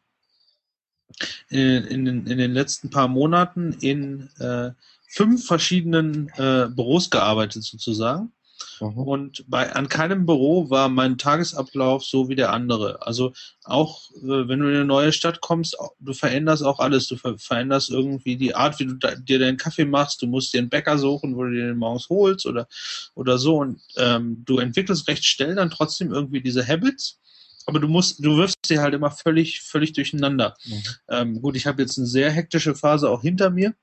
in, 1.49 1.85
in, 1.85 2.27
in, 2.27 2.39
den 2.39 2.53
letzten 2.53 2.91
paar 2.91 3.09
Monaten 3.09 3.73
in 3.81 4.31
äh, 4.39 4.71
fünf 5.09 5.47
verschiedenen 5.47 6.29
äh, 6.37 6.69
Büros 6.69 7.11
gearbeitet 7.11 7.65
sozusagen. 7.65 8.33
Mhm. 8.81 8.99
Und 8.99 9.45
bei, 9.49 9.73
an 9.73 9.89
keinem 9.89 10.27
Büro 10.27 10.71
war 10.71 10.89
mein 10.89 11.19
Tagesablauf 11.19 12.05
so 12.05 12.29
wie 12.29 12.35
der 12.35 12.53
andere. 12.53 13.07
Also 13.07 13.33
auch 13.65 14.11
äh, 14.17 14.49
wenn 14.49 14.61
du 14.61 14.69
in 14.69 14.75
eine 14.75 14.85
neue 14.85 15.13
Stadt 15.13 15.41
kommst, 15.41 15.77
du 15.99 16.13
veränderst 16.13 16.63
auch 16.63 16.79
alles. 16.79 17.09
Du 17.09 17.17
ver 17.17 17.39
veränderst 17.39 17.91
irgendwie 17.91 18.37
die 18.37 18.55
Art, 18.55 18.79
wie 18.79 18.87
du 18.87 18.95
da, 18.95 19.15
dir 19.15 19.39
deinen 19.39 19.57
Kaffee 19.57 19.85
machst. 19.85 20.23
Du 20.23 20.27
musst 20.27 20.53
dir 20.53 20.59
einen 20.59 20.71
Bäcker 20.71 20.99
suchen, 20.99 21.37
wo 21.37 21.45
du 21.45 21.51
dir 21.51 21.67
den 21.67 21.77
morgens 21.77 22.09
holst 22.09 22.47
oder, 22.47 22.69
oder 23.15 23.39
so. 23.39 23.59
Und 23.59 23.81
ähm, 23.97 24.43
du 24.45 24.59
entwickelst 24.59 25.09
recht 25.09 25.25
schnell 25.25 25.55
dann 25.55 25.71
trotzdem 25.71 26.13
irgendwie 26.13 26.41
diese 26.41 26.67
Habits. 26.67 27.19
Aber 27.67 27.79
du 27.79 27.89
musst, 27.89 28.25
du 28.25 28.37
wirfst 28.37 28.67
sie 28.67 28.81
halt 28.81 28.95
immer 28.95 29.11
völlig, 29.11 29.61
völlig 29.61 29.93
durcheinander. 29.93 30.57
Mhm. 30.65 30.83
Ähm, 31.09 31.43
gut, 31.43 31.57
ich 31.57 31.67
habe 31.67 31.83
jetzt 31.83 31.99
eine 31.99 32.07
sehr 32.07 32.31
hektische 32.31 32.75
Phase 32.75 33.09
auch 33.09 33.23
hinter 33.23 33.51
mir. 33.51 33.75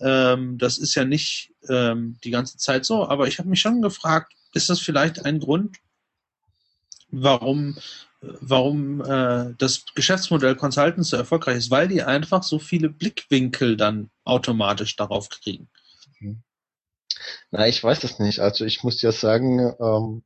Ähm, 0.00 0.58
das 0.58 0.78
ist 0.78 0.94
ja 0.94 1.04
nicht 1.04 1.52
ähm, 1.68 2.18
die 2.24 2.30
ganze 2.30 2.56
Zeit 2.58 2.84
so, 2.84 3.08
aber 3.08 3.26
ich 3.28 3.38
habe 3.38 3.48
mich 3.48 3.60
schon 3.60 3.82
gefragt, 3.82 4.32
ist 4.54 4.70
das 4.70 4.80
vielleicht 4.80 5.24
ein 5.24 5.40
Grund, 5.40 5.76
warum, 7.10 7.76
warum 8.20 9.00
äh, 9.02 9.54
das 9.58 9.84
Geschäftsmodell 9.94 10.56
Consultants 10.56 11.10
so 11.10 11.16
erfolgreich 11.16 11.58
ist? 11.58 11.70
Weil 11.70 11.88
die 11.88 12.02
einfach 12.02 12.42
so 12.42 12.58
viele 12.58 12.88
Blickwinkel 12.88 13.76
dann 13.76 14.10
automatisch 14.24 14.96
darauf 14.96 15.28
kriegen. 15.28 15.68
Mhm. 16.20 16.42
Na, 17.50 17.66
ich 17.66 17.82
weiß 17.82 18.00
das 18.00 18.18
nicht. 18.18 18.40
Also 18.40 18.64
ich 18.64 18.82
muss 18.84 19.02
ja 19.02 19.12
sagen, 19.12 19.74
ähm, 19.80 20.22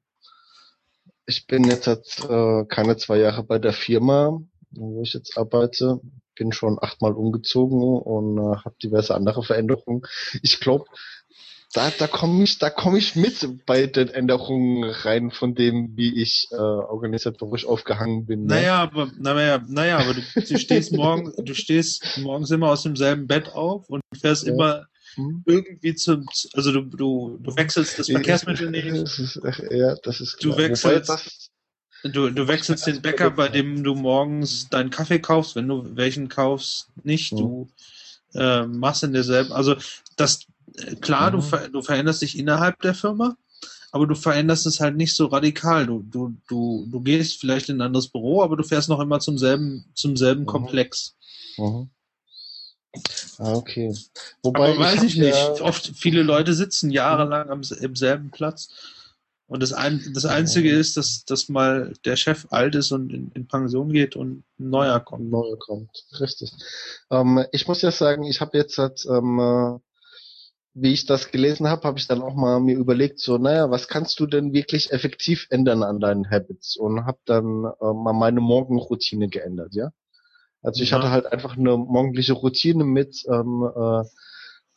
ich 1.27 1.47
bin 1.47 1.65
jetzt 1.65 1.87
äh, 1.87 2.65
keine 2.67 2.97
zwei 2.97 3.19
Jahre 3.19 3.45
bei 3.45 3.59
der 3.59 3.73
Firma, 3.73 4.41
wo 4.71 5.03
ich 5.03 5.13
jetzt 5.15 5.37
arbeite 5.39 6.01
bin 6.35 6.53
schon 6.53 6.79
achtmal 6.81 7.13
umgezogen 7.13 7.81
und 7.81 8.39
äh, 8.39 8.57
habe 8.65 8.75
diverse 8.83 9.15
andere 9.15 9.43
Veränderungen. 9.43 10.03
Ich 10.43 10.61
glaube, 10.61 10.87
da, 11.73 11.91
da 11.99 12.07
komme 12.07 12.45
ich, 12.45 12.59
da 12.59 12.69
komme 12.69 12.99
ich 12.99 13.17
mit 13.17 13.65
bei 13.65 13.87
den 13.87 14.09
Änderungen 14.09 14.85
rein 14.85 15.31
von 15.31 15.55
dem, 15.55 15.97
wie 15.97 16.21
ich 16.21 16.49
äh, 16.53 16.57
organisatorisch 16.57 17.67
aufgehangen 17.67 18.27
bin. 18.27 18.41
Ne? 18.41 18.57
Naja, 18.57 18.83
aber 18.83 19.11
naja, 19.19 19.63
naja, 19.67 19.99
aber 19.99 20.15
du, 20.15 20.21
du 20.41 20.59
stehst 20.59 20.93
morgen, 20.93 21.33
du 21.43 21.55
stehst 21.55 22.19
morgens 22.19 22.51
immer 22.51 22.71
aus 22.71 22.83
demselben 22.83 23.27
Bett 23.27 23.55
auf 23.55 23.89
und 23.89 24.03
fährst 24.21 24.47
ja. 24.47 24.53
immer 24.53 24.87
hm? 25.15 25.43
irgendwie 25.47 25.95
zum, 25.95 26.27
also 26.53 26.73
du, 26.73 26.83
du, 26.83 27.39
du 27.41 27.57
wechselst 27.57 27.99
das 27.99 28.11
Verkehrsmittel 28.11 28.71
nicht. 28.71 28.91
Das 28.91 29.19
ist, 29.19 29.41
ja, 29.71 29.95
das 30.03 30.21
ist 30.21 30.39
klar. 30.39 30.57
Du 30.57 30.63
wechselst, 30.63 31.09
das, 31.09 31.51
Du, 32.05 32.31
du 32.31 32.49
wechselst 32.49 32.87
den 32.87 33.01
Bäcker, 33.01 33.31
bei 33.31 33.49
dem 33.49 33.85
du 33.85 33.95
morgens 33.95 34.69
deinen 34.69 34.91
Kaffee 34.91 35.21
kaufst, 35.21 35.55
wenn 35.55 35.69
du 35.69 35.97
welchen 35.97 36.29
kaufst, 36.29 36.89
nicht. 37.05 37.33
Du 37.33 37.69
äh, 38.35 38.67
machst 38.67 39.05
in 39.05 39.13
derselben. 39.13 39.53
Also 39.53 39.77
das, 40.17 40.41
klar, 41.01 41.31
mhm. 41.31 41.37
du, 41.37 41.43
ver 41.43 41.69
du 41.69 41.83
veränderst 41.83 42.23
dich 42.23 42.39
innerhalb 42.39 42.81
der 42.81 42.95
Firma, 42.95 43.37
aber 43.93 44.07
du 44.07 44.15
veränderst 44.15 44.67
es 44.67 44.81
halt 44.81 44.97
nicht 44.97 45.15
so 45.15 45.27
radikal. 45.27 45.87
Du, 45.87 46.03
du, 46.11 46.35
du, 46.49 46.87
du 46.91 47.01
gehst 47.01 47.39
vielleicht 47.39 47.69
in 47.69 47.77
ein 47.77 47.87
anderes 47.87 48.09
Büro, 48.09 48.43
aber 48.43 48.57
du 48.57 48.65
fährst 48.65 48.89
noch 48.89 49.01
immer 49.01 49.21
zum 49.21 49.39
selben, 49.39 49.85
zum 49.95 50.17
selben 50.17 50.43
mhm. 50.43 50.47
Komplex. 50.47 51.15
Mhm. 51.57 51.89
Ah, 53.39 53.55
okay. 53.55 53.95
Wobei 54.43 54.73
aber 54.73 54.81
weiß 54.81 55.03
ich, 55.03 55.15
ich 55.15 55.21
nicht. 55.21 55.35
Ja 55.35 55.53
Oft 55.63 55.93
viele 55.95 56.23
Leute 56.23 56.53
sitzen 56.53 56.91
jahrelang 56.91 57.49
am, 57.49 57.63
im 57.81 57.97
selben 57.97 58.31
Platz. 58.31 58.69
Und 59.53 59.63
das, 59.63 59.75
ein, 59.75 60.01
das 60.15 60.25
Einzige 60.25 60.71
ist, 60.71 60.97
dass, 60.97 61.27
dass 61.27 61.51
mal 61.51 61.93
der 62.07 62.17
Chef 62.17 62.47
alt 62.49 62.75
ist 62.75 62.91
und 62.91 63.13
in, 63.13 63.31
in 63.33 63.47
Pension 63.47 63.93
geht 63.93 64.17
und 64.17 64.45
ein 64.59 64.71
neuer 64.71 64.99
kommt. 64.99 65.27
Ein 65.27 65.29
neuer 65.29 65.59
kommt, 65.59 65.91
richtig. 66.21 66.53
Ähm, 67.11 67.45
ich 67.53 67.69
muss 67.69 67.83
ja 67.83 67.91
sagen, 67.91 68.25
ich 68.25 68.41
habe 68.41 68.57
jetzt 68.57 68.79
halt, 68.79 69.05
ähm, 69.05 69.39
äh, 69.39 69.79
wie 70.73 70.95
ich 70.95 71.05
das 71.05 71.31
gelesen 71.31 71.69
habe, 71.69 71.87
habe 71.87 71.99
ich 71.99 72.09
dann 72.09 72.23
auch 72.23 72.35
mal 72.35 72.61
mir 72.61 72.79
überlegt, 72.79 73.21
so, 73.21 73.37
naja, 73.37 73.71
was 73.71 73.89
kannst 73.89 74.19
du 74.21 74.27
denn 74.27 74.55
wirklich 74.55 74.91
effektiv 74.91 75.49
ändern 75.51 75.83
an 75.83 76.01
deinen 76.01 76.31
Habits? 76.31 76.75
Und 76.79 77.05
habe 77.05 77.19
dann 77.27 77.45
äh, 77.79 77.93
mal 77.93 78.15
meine 78.15 78.41
Morgenroutine 78.41 79.29
geändert, 79.29 79.75
ja. 79.75 79.91
Also 80.63 80.83
ich 80.83 80.93
ja. 80.93 80.97
hatte 80.97 81.11
halt 81.11 81.27
einfach 81.27 81.59
eine 81.59 81.77
morgendliche 81.77 82.33
Routine 82.33 82.85
mit 82.85 83.23
ähm, 83.29 83.71
äh, 83.77 84.05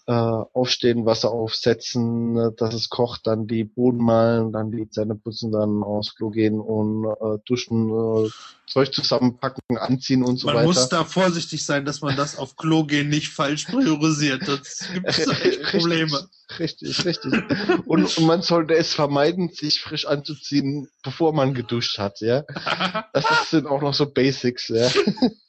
äh, 0.08 0.12
aufstehen, 0.12 1.06
Wasser 1.06 1.32
aufsetzen, 1.32 2.34
ne, 2.34 2.53
dass 2.56 2.74
es 2.74 2.89
kocht, 2.89 3.28
dann 3.28 3.47
die 3.47 3.64
Boden 3.64 3.97
malen, 3.97 4.51
dann 4.51 4.72
die 4.72 4.89
Zähne 4.89 5.16
putzen, 5.16 5.51
dann 5.51 5.84
aufs 5.84 6.16
Klo 6.16 6.30
gehen 6.30 6.60
und 6.60 7.06
äh, 7.06 7.39
duschen, 7.45 7.89
äh, 7.89 8.30
Zeug 8.68 8.93
zusammenpacken, 8.93 9.61
anziehen 9.78 10.24
und 10.24 10.38
so 10.38 10.47
man 10.47 10.55
weiter. 10.55 10.68
Man 10.68 10.76
muss 10.76 10.89
da 10.89 11.03
vorsichtig 11.03 11.66
sein, 11.66 11.86
dass 11.86 12.01
man 12.01 12.16
das 12.16 12.38
auf 12.38 12.55
Klo 12.55 12.84
gehen 12.84 13.09
nicht 13.09 13.30
falsch 13.30 13.66
priorisiert. 13.66 14.47
Das 14.47 14.86
gibt 14.93 15.07
da 15.28 15.32
echt 15.34 15.63
Probleme. 15.63 16.28
Richtig, 16.59 17.05
richtig. 17.05 17.34
und, 17.86 18.18
und 18.18 18.26
man 18.26 18.41
sollte 18.41 18.76
es 18.76 18.93
vermeiden, 18.93 19.49
sich 19.49 19.82
frisch 19.82 20.05
anzuziehen, 20.05 20.88
bevor 21.03 21.34
man 21.34 21.53
geduscht 21.53 21.97
hat, 21.97 22.22
ja. 22.22 22.43
Das 23.13 23.49
sind 23.49 23.68
auch 23.68 23.82
noch 23.82 23.93
so 23.93 24.05
Basics, 24.05 24.68
ja. 24.68 24.89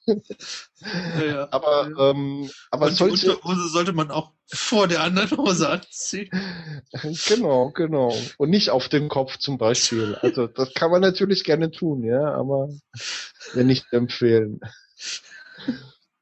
ja, 0.06 1.24
ja. 1.24 1.48
Aber, 1.50 1.90
ähm, 1.98 2.50
aber 2.70 2.86
und 2.86 2.96
solche... 2.96 3.26
die 3.26 3.30
Unterhose 3.32 3.68
sollte 3.68 3.92
man 3.92 4.10
auch 4.10 4.32
vor 4.48 4.86
der 4.86 5.02
anderen 5.02 5.36
Hose 5.36 5.68
anziehen. 5.68 6.30
Genau, 7.28 7.70
genau. 7.70 8.14
Und 8.38 8.50
nicht 8.50 8.70
auf 8.70 8.88
den 8.88 9.08
Kopf 9.08 9.38
zum 9.38 9.58
Beispiel. 9.58 10.14
Also 10.16 10.46
das 10.46 10.72
kann 10.74 10.90
man 10.90 11.02
natürlich 11.02 11.44
gerne 11.44 11.70
tun, 11.70 12.04
ja, 12.04 12.32
aber 12.34 12.68
ja 13.54 13.62
nicht 13.62 13.92
empfehlen. 13.92 14.60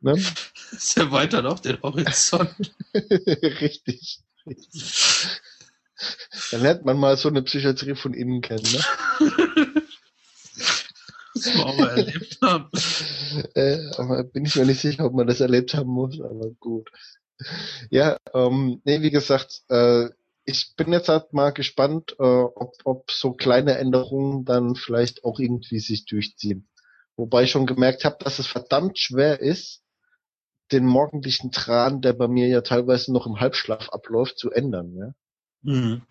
Ne? 0.01 0.23
Das 0.71 0.97
erweitert 0.97 1.47
auch 1.47 1.61
den 1.61 1.81
Horizont. 1.83 2.55
richtig, 2.95 4.21
richtig. 4.47 5.41
Dann 6.51 6.61
lernt 6.61 6.85
man 6.85 6.99
mal 6.99 7.17
so 7.17 7.29
eine 7.29 7.43
Psychiatrie 7.43 7.95
von 7.95 8.13
innen 8.13 8.41
kennen, 8.41 8.65
ne? 8.65 8.81
Das 11.35 11.47
wir 11.47 11.67
auch 11.67 11.79
mal 11.79 11.99
erlebt 11.99 12.39
haben. 12.43 12.71
Äh, 13.55 13.79
aber 13.97 14.25
bin 14.25 14.45
ich 14.45 14.57
mir 14.57 14.67
nicht 14.67 14.81
sicher, 14.81 15.05
ob 15.05 15.15
man 15.15 15.27
das 15.27 15.41
erlebt 15.41 15.75
haben 15.75 15.91
muss, 15.91 16.21
aber 16.21 16.51
gut. 16.61 16.91
Ja, 17.91 18.19
ähm, 18.33 18.81
nee, 18.85 19.03
wie 19.03 19.11
gesagt, 19.11 19.63
äh, 19.69 20.09
ich 20.45 20.75
bin 20.77 20.93
jetzt 20.93 21.09
halt 21.09 21.33
mal 21.33 21.51
gespannt, 21.51 22.15
äh, 22.19 22.23
ob, 22.23 22.75
ob 22.85 23.11
so 23.11 23.33
kleine 23.33 23.79
Änderungen 23.79 24.45
dann 24.45 24.75
vielleicht 24.77 25.25
auch 25.25 25.39
irgendwie 25.39 25.81
sich 25.81 26.05
durchziehen. 26.05 26.69
Wobei 27.17 27.45
ich 27.45 27.51
schon 27.51 27.67
gemerkt 27.67 28.05
habe, 28.05 28.17
dass 28.21 28.39
es 28.39 28.47
verdammt 28.47 28.99
schwer 28.99 29.41
ist, 29.41 29.83
den 30.73 30.87
morgendlichen 30.87 31.53
Tran, 31.53 32.01
der 32.01 32.13
bei 32.15 32.27
mir 32.27 32.49
ja 32.49 32.61
teilweise 32.63 33.13
noch 33.13 33.27
im 33.27 33.41
Halbschlaf 33.41 33.91
abläuft, 33.91 34.39
zu 34.39 34.51
ändern. 34.51 34.95
Ja? 34.97 35.15
Mhm. 35.63 36.03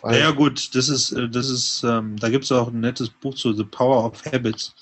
Weil, 0.00 0.12
naja 0.12 0.30
gut, 0.30 0.74
das 0.74 0.88
ist, 0.88 1.12
äh, 1.12 1.28
das 1.28 1.50
ist, 1.50 1.82
ähm, 1.84 2.16
da 2.16 2.30
gibt 2.30 2.44
es 2.44 2.52
auch 2.52 2.68
ein 2.68 2.80
nettes 2.80 3.10
Buch 3.10 3.34
zu 3.34 3.52
The 3.52 3.64
Power 3.64 4.06
of 4.06 4.24
Habits, 4.24 4.74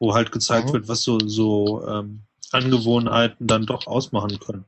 wo 0.00 0.14
halt 0.14 0.32
gezeigt 0.32 0.68
mhm. 0.68 0.72
wird, 0.72 0.88
was 0.88 1.02
so, 1.02 1.18
so 1.20 1.86
ähm, 1.86 2.22
Angewohnheiten 2.50 3.46
dann 3.46 3.66
doch 3.66 3.86
ausmachen 3.86 4.40
können. 4.40 4.64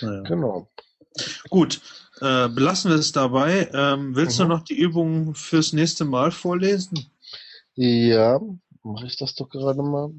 Naja. 0.00 0.22
Genau. 0.22 0.68
Gut, 1.50 1.80
äh, 2.20 2.48
belassen 2.48 2.90
wir 2.90 2.98
es 2.98 3.12
dabei. 3.12 3.70
Ähm, 3.74 4.16
willst 4.16 4.38
mhm. 4.38 4.44
du 4.44 4.48
noch 4.48 4.62
die 4.62 4.78
Übung 4.78 5.34
fürs 5.34 5.72
nächste 5.72 6.04
Mal 6.04 6.30
vorlesen? 6.30 7.10
Ja, 7.74 8.40
mache 8.86 9.06
ich 9.06 9.16
das 9.16 9.34
doch 9.34 9.48
gerade 9.48 9.82
mal. 9.82 10.10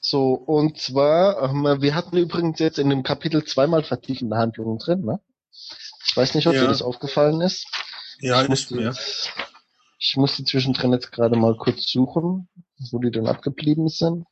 So, 0.00 0.34
und 0.34 0.78
zwar, 0.78 1.42
ähm, 1.42 1.80
wir 1.80 1.94
hatten 1.94 2.16
übrigens 2.16 2.58
jetzt 2.58 2.78
in 2.78 2.90
dem 2.90 3.02
Kapitel 3.02 3.44
zweimal 3.44 3.82
vertiefende 3.82 4.36
Handlungen 4.36 4.78
drin, 4.78 5.04
ne? 5.04 5.20
Ich 6.06 6.16
weiß 6.16 6.34
nicht, 6.34 6.46
ob 6.46 6.54
ja. 6.54 6.60
dir 6.60 6.68
das 6.68 6.82
aufgefallen 6.82 7.40
ist. 7.40 7.66
Ja, 8.20 8.42
ich 8.42 8.50
ist 8.50 8.70
mir. 8.70 8.94
Ich 9.98 10.16
muss 10.16 10.36
die 10.36 10.44
zwischendrin 10.44 10.92
jetzt 10.92 11.10
gerade 11.10 11.36
mal 11.36 11.56
kurz 11.56 11.90
suchen, 11.90 12.48
wo 12.90 12.98
die 12.98 13.10
denn 13.10 13.26
abgeblieben 13.26 13.88
sind. 13.88 14.26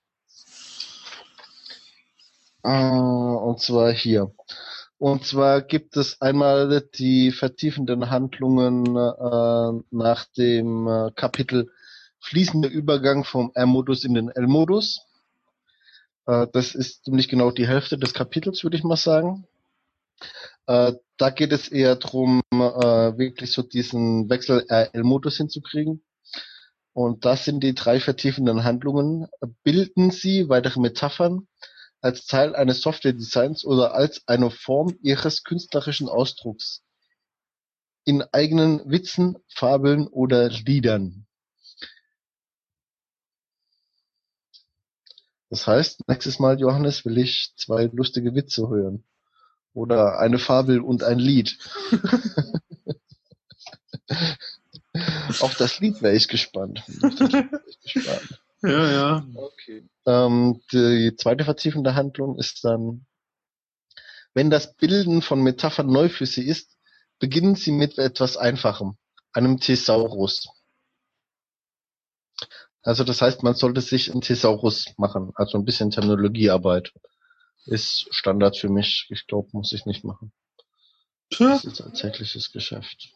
Äh, 2.62 2.68
und 2.68 3.60
zwar 3.60 3.92
hier. 3.92 4.30
Und 5.02 5.26
zwar 5.26 5.62
gibt 5.62 5.96
es 5.96 6.20
einmal 6.20 6.80
die 6.94 7.32
vertiefenden 7.32 8.08
Handlungen 8.08 8.86
äh, 8.86 9.82
nach 9.90 10.26
dem 10.38 10.86
äh, 10.86 11.10
Kapitel 11.16 11.72
fließender 12.20 12.68
Übergang 12.68 13.24
vom 13.24 13.50
R-Modus 13.52 14.04
in 14.04 14.14
den 14.14 14.28
L-Modus. 14.28 15.00
Äh, 16.28 16.46
das 16.52 16.76
ist 16.76 17.04
ziemlich 17.04 17.28
genau 17.28 17.50
die 17.50 17.66
Hälfte 17.66 17.98
des 17.98 18.14
Kapitels, 18.14 18.62
würde 18.62 18.76
ich 18.76 18.84
mal 18.84 18.94
sagen. 18.94 19.44
Äh, 20.68 20.92
da 21.16 21.30
geht 21.30 21.50
es 21.50 21.66
eher 21.66 21.96
darum, 21.96 22.40
äh, 22.52 22.56
wirklich 22.56 23.50
so 23.50 23.62
diesen 23.62 24.30
Wechsel 24.30 24.64
R-L-Modus 24.68 25.36
hinzukriegen. 25.36 26.00
Und 26.92 27.24
das 27.24 27.44
sind 27.44 27.64
die 27.64 27.74
drei 27.74 27.98
vertiefenden 27.98 28.62
Handlungen. 28.62 29.26
Bilden 29.64 30.12
Sie 30.12 30.48
weitere 30.48 30.78
Metaphern, 30.78 31.48
als 32.02 32.26
Teil 32.26 32.54
eines 32.54 32.82
Software-Designs 32.82 33.64
oder 33.64 33.94
als 33.94 34.22
eine 34.26 34.50
Form 34.50 34.98
ihres 35.02 35.44
künstlerischen 35.44 36.08
Ausdrucks 36.08 36.82
in 38.04 38.22
eigenen 38.32 38.82
Witzen, 38.90 39.38
Fabeln 39.48 40.08
oder 40.08 40.50
Liedern. 40.50 41.26
Das 45.48 45.66
heißt, 45.66 46.08
nächstes 46.08 46.40
Mal, 46.40 46.58
Johannes, 46.58 47.04
will 47.04 47.18
ich 47.18 47.52
zwei 47.56 47.84
lustige 47.84 48.34
Witze 48.34 48.68
hören. 48.68 49.04
Oder 49.74 50.18
eine 50.18 50.38
Fabel 50.38 50.80
und 50.80 51.04
ein 51.04 51.18
Lied. 51.18 51.58
Auf 55.40 55.54
das 55.56 55.78
Lied 55.78 56.02
wäre 56.02 56.16
ich 56.16 56.28
gespannt. 56.28 56.82
ich 57.84 57.94
gespannt. 57.94 58.41
Ja, 58.62 58.90
ja. 58.90 59.26
Okay. 59.34 59.88
Ähm, 60.06 60.60
die 60.72 61.14
zweite 61.16 61.44
vertiefende 61.44 61.94
Handlung 61.94 62.38
ist 62.38 62.64
dann, 62.64 63.06
wenn 64.34 64.50
das 64.50 64.74
Bilden 64.76 65.20
von 65.22 65.42
Metaphern 65.42 65.88
neu 65.88 66.08
für 66.08 66.26
Sie 66.26 66.46
ist, 66.46 66.78
beginnen 67.18 67.54
Sie 67.54 67.72
mit 67.72 67.98
etwas 67.98 68.36
Einfachem, 68.36 68.96
einem 69.32 69.58
Thesaurus. 69.58 70.48
Also 72.82 73.04
das 73.04 73.20
heißt, 73.22 73.42
man 73.42 73.54
sollte 73.54 73.80
sich 73.80 74.12
ein 74.12 74.20
Thesaurus 74.20 74.86
machen, 74.96 75.32
also 75.34 75.58
ein 75.58 75.64
bisschen 75.64 75.90
Terminologiearbeit. 75.90 76.92
Ist 77.64 78.08
Standard 78.10 78.56
für 78.56 78.68
mich. 78.68 79.06
Ich 79.10 79.26
glaube, 79.28 79.48
muss 79.52 79.72
ich 79.72 79.86
nicht 79.86 80.02
machen. 80.02 80.32
Das 81.38 81.64
ist 81.64 81.80
ein 81.80 81.94
tägliches 81.94 82.50
Geschäft. 82.50 83.12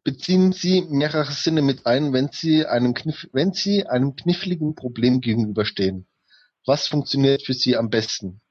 Beziehen 0.03 0.53
Sie 0.53 0.81
mehrere 0.83 1.31
Sinne 1.31 1.61
mit 1.61 1.85
ein, 1.85 2.13
wenn 2.13 2.29
Sie 2.31 2.65
einem, 2.65 2.93
Kniff, 2.93 3.27
wenn 3.33 3.51
Sie 3.51 3.85
einem 3.85 4.15
kniffligen 4.15 4.75
Problem 4.75 5.19
gegenüberstehen. 5.19 6.07
Was 6.65 6.87
funktioniert 6.87 7.43
für 7.43 7.53
Sie 7.53 7.75
am 7.75 7.89
besten? 7.89 8.41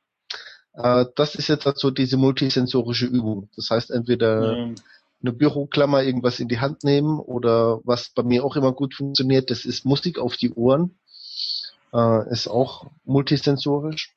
Äh, 0.78 1.06
das 1.16 1.34
ist 1.34 1.48
jetzt 1.48 1.66
dazu 1.66 1.90
diese 1.90 2.16
multisensorische 2.16 3.06
Übung. 3.06 3.48
Das 3.56 3.70
heißt, 3.70 3.90
entweder 3.90 4.56
ja. 4.56 4.74
eine 5.22 5.32
Büroklammer 5.32 6.02
irgendwas 6.02 6.38
in 6.38 6.48
die 6.48 6.60
Hand 6.60 6.84
nehmen 6.84 7.18
oder 7.18 7.80
was 7.84 8.10
bei 8.10 8.22
mir 8.22 8.44
auch 8.44 8.56
immer 8.56 8.72
gut 8.72 8.94
funktioniert, 8.94 9.50
das 9.50 9.64
ist 9.64 9.84
Musik 9.84 10.18
auf 10.18 10.36
die 10.36 10.52
Ohren. 10.52 10.96
Äh, 11.92 12.30
ist 12.30 12.48
auch 12.48 12.86
multisensorisch. 13.04 14.14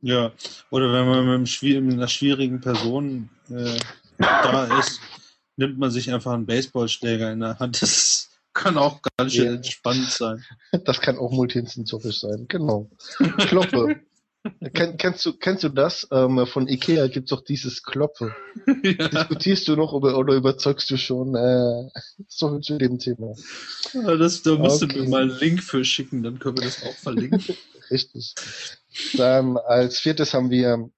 Ja, 0.00 0.32
oder 0.70 0.92
wenn 0.92 1.06
man 1.06 1.42
mit, 1.42 1.62
einem, 1.62 1.86
mit 1.86 1.94
einer 1.94 2.08
schwierigen 2.08 2.60
Person 2.60 3.30
äh, 3.48 3.78
da 4.18 4.78
ist, 4.78 5.00
nimmt 5.56 5.78
man 5.78 5.90
sich 5.90 6.12
einfach 6.12 6.32
einen 6.32 6.46
Baseballschläger 6.46 7.32
in 7.32 7.40
der 7.40 7.58
Hand. 7.58 7.80
Das 7.80 8.30
kann 8.52 8.76
auch 8.76 9.00
ganz 9.16 9.32
schön 9.32 9.46
ja. 9.46 9.52
entspannt 9.54 10.10
sein. 10.10 10.44
Das 10.84 11.00
kann 11.00 11.18
auch 11.18 11.30
multisensorisch 11.30 12.20
sein, 12.20 12.46
genau. 12.48 12.90
Kloppe. 13.38 14.00
Ken, 14.74 14.98
kennst, 14.98 15.24
du, 15.24 15.32
kennst 15.32 15.64
du 15.64 15.70
das? 15.70 16.06
Ähm, 16.10 16.46
von 16.46 16.68
Ikea 16.68 17.06
gibt's 17.08 17.30
doch 17.30 17.42
dieses 17.42 17.82
Klopfe. 17.82 18.34
Ja. 18.82 19.08
Diskutierst 19.08 19.66
du 19.68 19.76
noch 19.76 19.92
oder, 19.92 20.18
oder 20.18 20.34
überzeugst 20.34 20.90
du 20.90 20.96
schon? 20.96 21.34
Äh, 21.34 21.88
so 22.28 22.58
zu 22.60 22.78
dem 22.78 22.98
Thema. 22.98 23.34
Ja, 23.92 24.16
das, 24.16 24.42
da 24.42 24.56
musst 24.56 24.82
okay. 24.82 24.94
du 24.94 25.02
mir 25.02 25.08
mal 25.08 25.22
einen 25.22 25.38
Link 25.38 25.62
für 25.62 25.84
schicken, 25.84 26.22
dann 26.22 26.38
können 26.38 26.58
wir 26.58 26.64
das 26.64 26.82
auch 26.82 26.94
verlinken. 26.94 27.42
Richtig. 27.90 28.34
Dann 29.14 29.56
als 29.56 29.98
viertes 29.98 30.34
haben 30.34 30.50
wir, 30.50 30.90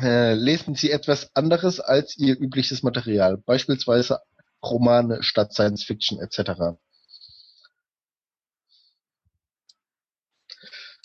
äh, 0.00 0.34
lesen 0.34 0.74
Sie 0.74 0.90
etwas 0.90 1.34
anderes 1.34 1.80
als 1.80 2.16
Ihr 2.16 2.38
übliches 2.38 2.82
Material, 2.82 3.36
beispielsweise 3.38 4.20
Romane 4.62 5.22
statt 5.22 5.52
Science 5.52 5.84
Fiction 5.84 6.20
etc. 6.20 6.76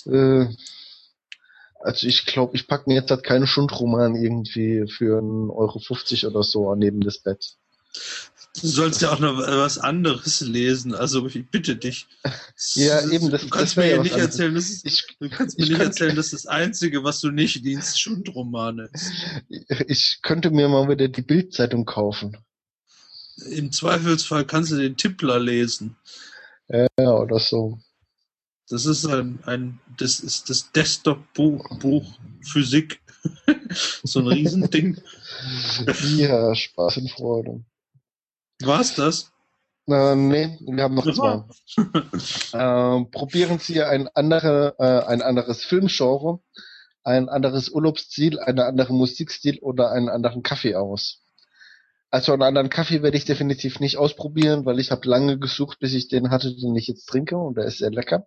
Äh, 0.06 0.48
also 1.84 2.08
ich 2.08 2.26
glaube, 2.26 2.56
ich 2.56 2.68
packe 2.68 2.90
mir 2.90 2.96
jetzt 2.96 3.12
halt 3.12 3.24
keinen 3.24 3.46
Schundroman 3.46 4.16
irgendwie 4.16 4.86
für 4.88 5.20
1,50 5.20 5.54
Euro 5.54 5.80
50 5.80 6.26
oder 6.26 6.44
so 6.44 6.74
neben 6.76 7.02
das 7.02 7.20
Bett. 7.20 7.58
Du 8.62 8.68
sollst 8.68 9.02
ja 9.02 9.12
auch 9.12 9.20
noch 9.20 9.38
was 9.38 9.80
anderes 9.80 10.42
lesen, 10.42 10.94
also 10.94 11.26
ich 11.28 11.50
bitte 11.50 11.76
dich. 11.76 12.08
Ja, 12.76 13.02
eben, 13.10 13.30
das, 13.30 13.42
du 13.42 13.50
kannst 13.50 13.76
das 13.78 13.84
mir 13.84 13.90
ja 13.90 14.02
nicht 14.02 14.16
erzählen, 14.16 14.56
das 14.56 14.70
ist, 14.70 14.86
ich, 14.86 15.06
du 15.20 15.30
kannst 15.30 15.60
mir 15.60 15.68
nicht 15.68 15.82
erzählen, 15.82 16.16
dass 16.16 16.30
das 16.32 16.46
Einzige, 16.46 17.04
was 17.04 17.20
du 17.20 17.30
nicht 17.30 17.64
liest, 17.64 18.00
Schundromane 18.00 18.90
ist. 18.94 19.12
Ich 19.88 20.20
könnte 20.22 20.50
mir 20.52 20.70
mal 20.70 20.88
wieder 20.88 21.08
die 21.10 21.22
Bildzeitung 21.22 21.86
kaufen. 21.86 22.38
Im 23.50 23.72
Zweifelsfall 23.72 24.46
kannst 24.46 24.72
du 24.72 24.78
den 24.78 24.96
Tippler 24.96 25.40
lesen. 25.40 25.98
Ja, 26.70 26.88
oder 26.98 27.40
so. 27.40 27.80
Das 28.74 28.88
ist 28.88 29.06
ein, 29.06 29.38
ein 29.46 29.80
das 30.00 30.20
ist 30.20 30.50
das 30.50 30.72
Desktop-Buch 30.72 31.78
Buch 31.78 32.18
Physik. 32.42 33.04
so 34.04 34.22
ein 34.22 34.28
Riesending. 34.28 35.00
ja, 36.18 36.56
Spaß 36.56 36.98
und 36.98 37.12
Freude. 37.12 37.64
War's 38.64 38.96
das? 38.96 39.32
Äh, 39.88 40.16
nee, 40.16 40.58
wir 40.60 40.84
haben 40.86 40.96
noch 40.96 41.06
zwei. 41.14 41.44
äh, 42.98 43.06
probieren 43.12 43.60
Sie 43.60 43.84
ein, 43.84 44.10
andere, 44.16 44.74
äh, 44.80 45.06
ein 45.06 45.22
anderes 45.22 45.64
Filmgenre, 45.64 46.40
ein 47.04 47.30
anderes 47.30 47.70
Urlaubsziel, 47.70 48.40
einen 48.40 48.62
anderen 48.62 48.98
Musikstil 48.98 49.60
oder 49.60 49.92
einen 49.92 50.10
anderen 50.10 50.42
Kaffee 50.42 50.74
aus. 50.74 51.22
Also 52.10 52.34
einen 52.34 52.42
anderen 52.42 52.72
Kaffee 52.72 53.04
werde 53.04 53.18
ich 53.18 53.26
definitiv 53.26 53.80
nicht 53.80 53.98
ausprobieren, 53.98 54.66
weil 54.66 54.80
ich 54.80 54.90
habe 54.90 55.08
lange 55.08 55.38
gesucht, 55.38 55.78
bis 55.78 55.94
ich 55.94 56.08
den 56.08 56.32
hatte, 56.32 56.56
den 56.56 56.76
ich 56.76 56.88
jetzt 56.88 57.06
trinke 57.06 57.38
und 57.38 57.56
der 57.56 57.66
ist 57.66 57.78
sehr 57.78 57.92
lecker. 57.92 58.26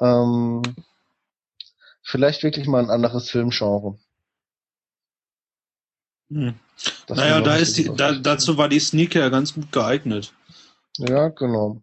Ähm, 0.00 0.62
vielleicht 2.02 2.42
wirklich 2.42 2.66
mal 2.66 2.82
ein 2.82 2.90
anderes 2.90 3.30
Filmgenre. 3.30 3.98
Hm. 6.30 6.54
naja, 7.08 7.40
da 7.40 7.56
ist 7.56 7.78
die, 7.78 7.90
da, 7.96 8.12
dazu 8.12 8.58
war 8.58 8.68
die 8.68 8.80
Sneaker 8.80 9.20
ja 9.20 9.28
ganz 9.30 9.54
gut 9.54 9.72
geeignet. 9.72 10.34
Ja, 10.98 11.28
genau. 11.28 11.80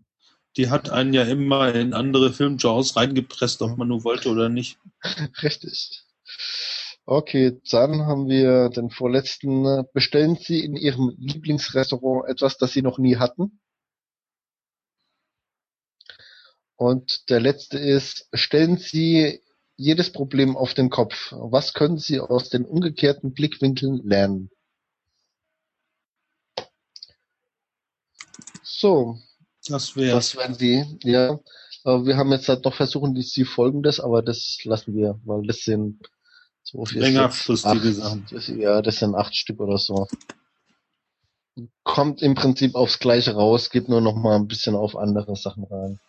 Die 0.57 0.69
hat 0.69 0.89
einen 0.89 1.13
ja 1.13 1.23
immer 1.23 1.73
in 1.73 1.93
andere 1.93 2.31
Filmgenres 2.31 2.95
reingepresst, 2.95 3.61
ob 3.61 3.77
man 3.77 3.87
nur 3.87 4.03
wollte 4.03 4.29
oder 4.29 4.49
nicht. 4.49 4.77
Richtig. 5.43 6.03
Okay, 7.05 7.59
dann 7.69 8.05
haben 8.05 8.27
wir 8.29 8.69
den 8.69 8.89
vorletzten. 8.89 9.85
Bestellen 9.93 10.37
Sie 10.37 10.63
in 10.63 10.75
Ihrem 10.75 11.13
Lieblingsrestaurant 11.17 12.29
etwas, 12.29 12.57
das 12.57 12.71
Sie 12.71 12.81
noch 12.81 12.97
nie 12.97 13.17
hatten? 13.17 13.59
Und 16.77 17.29
der 17.29 17.39
letzte 17.39 17.77
ist, 17.77 18.27
stellen 18.33 18.77
Sie 18.77 19.41
jedes 19.77 20.11
Problem 20.11 20.57
auf 20.57 20.73
den 20.73 20.89
Kopf. 20.89 21.31
Was 21.31 21.73
können 21.73 21.97
Sie 21.97 22.19
aus 22.19 22.49
den 22.49 22.65
umgekehrten 22.65 23.33
Blickwinkeln 23.33 24.01
lernen? 24.07 24.49
So. 28.63 29.17
Das 29.67 29.95
wäre. 29.95 30.15
Das 30.15 30.35
wären 30.35 30.57
die, 30.57 30.85
ja. 31.03 31.39
Wir 31.83 32.17
haben 32.17 32.31
jetzt 32.31 32.49
halt 32.49 32.65
noch 32.65 32.73
versuchen, 32.73 33.13
die, 33.13 33.21
die 33.23 33.45
folgendes, 33.45 33.99
aber 33.99 34.21
das 34.21 34.59
lassen 34.63 34.95
wir, 34.95 35.19
weil 35.23 35.45
das 35.45 35.59
sind 35.59 35.99
so 36.63 36.83
viel. 36.85 37.01
Längerfristige 37.01 37.93
Sachen. 37.93 38.25
Ja, 38.59 38.81
das 38.81 38.97
sind 38.97 39.15
acht 39.15 39.35
Stück 39.35 39.59
oder 39.59 39.77
so. 39.77 40.07
Kommt 41.83 42.21
im 42.21 42.35
Prinzip 42.35 42.75
aufs 42.75 42.99
Gleiche 42.99 43.33
raus, 43.35 43.69
geht 43.69 43.87
nur 43.87 44.01
noch 44.01 44.15
mal 44.15 44.35
ein 44.35 44.47
bisschen 44.47 44.75
auf 44.75 44.95
andere 44.95 45.35
Sachen 45.35 45.63
rein. 45.63 45.99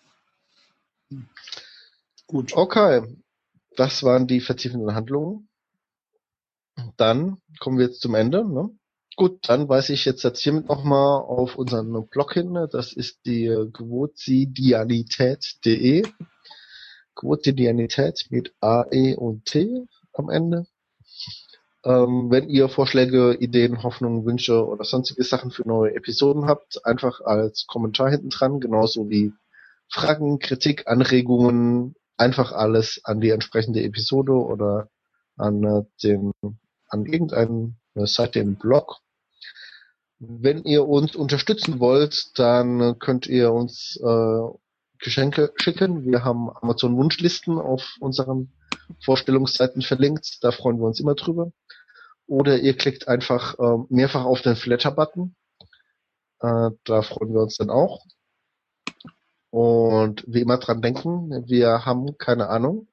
Gut. 2.26 2.54
Okay, 2.54 3.02
das 3.76 4.02
waren 4.02 4.26
die 4.26 4.40
vertiefenden 4.40 4.94
Handlungen. 4.94 5.48
Dann 6.96 7.40
kommen 7.60 7.78
wir 7.78 7.86
jetzt 7.86 8.00
zum 8.00 8.14
Ende. 8.14 8.44
Ne? 8.44 8.70
Gut, 9.16 9.48
dann 9.48 9.68
weise 9.68 9.92
ich 9.94 10.04
jetzt, 10.04 10.24
jetzt 10.24 10.40
hiermit 10.40 10.68
nochmal 10.68 11.22
auf 11.22 11.56
unseren 11.56 12.06
Blog 12.08 12.34
hin. 12.34 12.68
Das 12.70 12.92
ist 12.92 13.24
die 13.24 13.48
quotidianität.de. 13.72 16.02
Quotidianität 17.14 18.26
mit 18.28 18.54
A, 18.60 18.84
E 18.90 19.14
und 19.14 19.46
T 19.46 19.86
am 20.12 20.28
Ende. 20.28 20.66
Ähm, 21.82 22.30
wenn 22.30 22.50
ihr 22.50 22.68
Vorschläge, 22.68 23.32
Ideen, 23.34 23.82
Hoffnungen, 23.82 24.26
Wünsche 24.26 24.66
oder 24.66 24.84
sonstige 24.84 25.24
Sachen 25.24 25.50
für 25.50 25.66
neue 25.66 25.94
Episoden 25.94 26.44
habt, 26.46 26.84
einfach 26.84 27.22
als 27.22 27.66
Kommentar 27.66 28.10
hinten 28.10 28.28
dran, 28.28 28.60
genauso 28.60 29.08
wie 29.08 29.32
Fragen, 29.88 30.38
Kritik, 30.38 30.86
Anregungen, 30.86 31.94
einfach 32.16 32.52
alles 32.52 33.00
an 33.04 33.20
die 33.20 33.30
entsprechende 33.30 33.82
Episode 33.82 34.32
oder 34.32 34.88
an 35.36 35.62
äh, 35.64 35.82
dem, 36.02 36.32
an 36.88 37.06
irgendeine 37.06 37.74
Seite 37.94 38.40
im 38.40 38.56
Blog. 38.56 38.98
Wenn 40.18 40.64
ihr 40.64 40.88
uns 40.88 41.14
unterstützen 41.14 41.78
wollt, 41.78 42.38
dann 42.38 42.98
könnt 42.98 43.26
ihr 43.26 43.52
uns 43.52 44.00
äh, 44.02 44.58
Geschenke 44.98 45.52
schicken. 45.56 46.06
Wir 46.06 46.24
haben 46.24 46.50
Amazon 46.50 46.96
Wunschlisten 46.96 47.58
auf 47.58 47.96
unseren 48.00 48.52
Vorstellungsseiten 49.04 49.82
verlinkt. 49.82 50.38
Da 50.42 50.52
freuen 50.52 50.78
wir 50.78 50.86
uns 50.86 51.00
immer 51.00 51.14
drüber. 51.14 51.52
Oder 52.26 52.58
ihr 52.58 52.76
klickt 52.76 53.08
einfach 53.08 53.58
äh, 53.58 53.84
mehrfach 53.88 54.24
auf 54.24 54.40
den 54.40 54.56
Flatter-Button. 54.56 55.36
Äh, 56.40 56.70
da 56.84 57.02
freuen 57.02 57.34
wir 57.34 57.42
uns 57.42 57.56
dann 57.56 57.70
auch. 57.70 58.04
Und 59.56 60.22
wie 60.26 60.42
immer 60.42 60.58
dran 60.58 60.82
denken, 60.82 61.30
wir 61.48 61.86
haben 61.86 62.18
keine 62.18 62.50
Ahnung, 62.50 62.88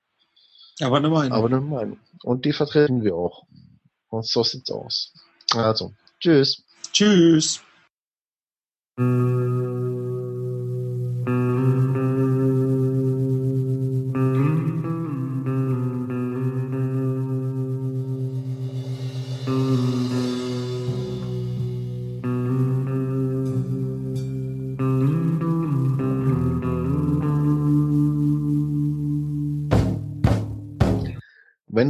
Aber 0.79 0.95
eine 0.95 1.09
Meinung. 1.09 1.33
aber 1.37 1.47
eine 1.47 1.59
Meinung. 1.59 1.99
Und 2.23 2.45
die 2.45 2.53
vertreten 2.53 3.03
wir 3.03 3.17
auch. 3.17 3.43
Und 4.07 4.25
so 4.25 4.43
sieht's 4.43 4.71
aus. 4.71 5.13
Also, 5.53 5.93
tschüss. 6.21 6.63
Tschüss. 6.93 7.61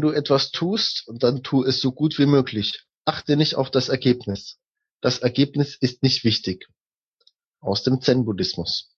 Du 0.03 0.11
etwas 0.11 0.51
tust, 0.51 1.05
dann 1.07 1.43
tu 1.43 1.63
es 1.63 1.81
so 1.81 1.91
gut 1.91 2.19
wie 2.19 2.25
möglich. 2.25 2.83
Achte 3.05 3.35
nicht 3.35 3.55
auf 3.55 3.71
das 3.71 3.89
Ergebnis. 3.89 4.59
Das 5.01 5.19
Ergebnis 5.19 5.75
ist 5.79 6.03
nicht 6.03 6.23
wichtig. 6.23 6.67
Aus 7.59 7.83
dem 7.83 8.01
Zen-Buddhismus. 8.01 8.92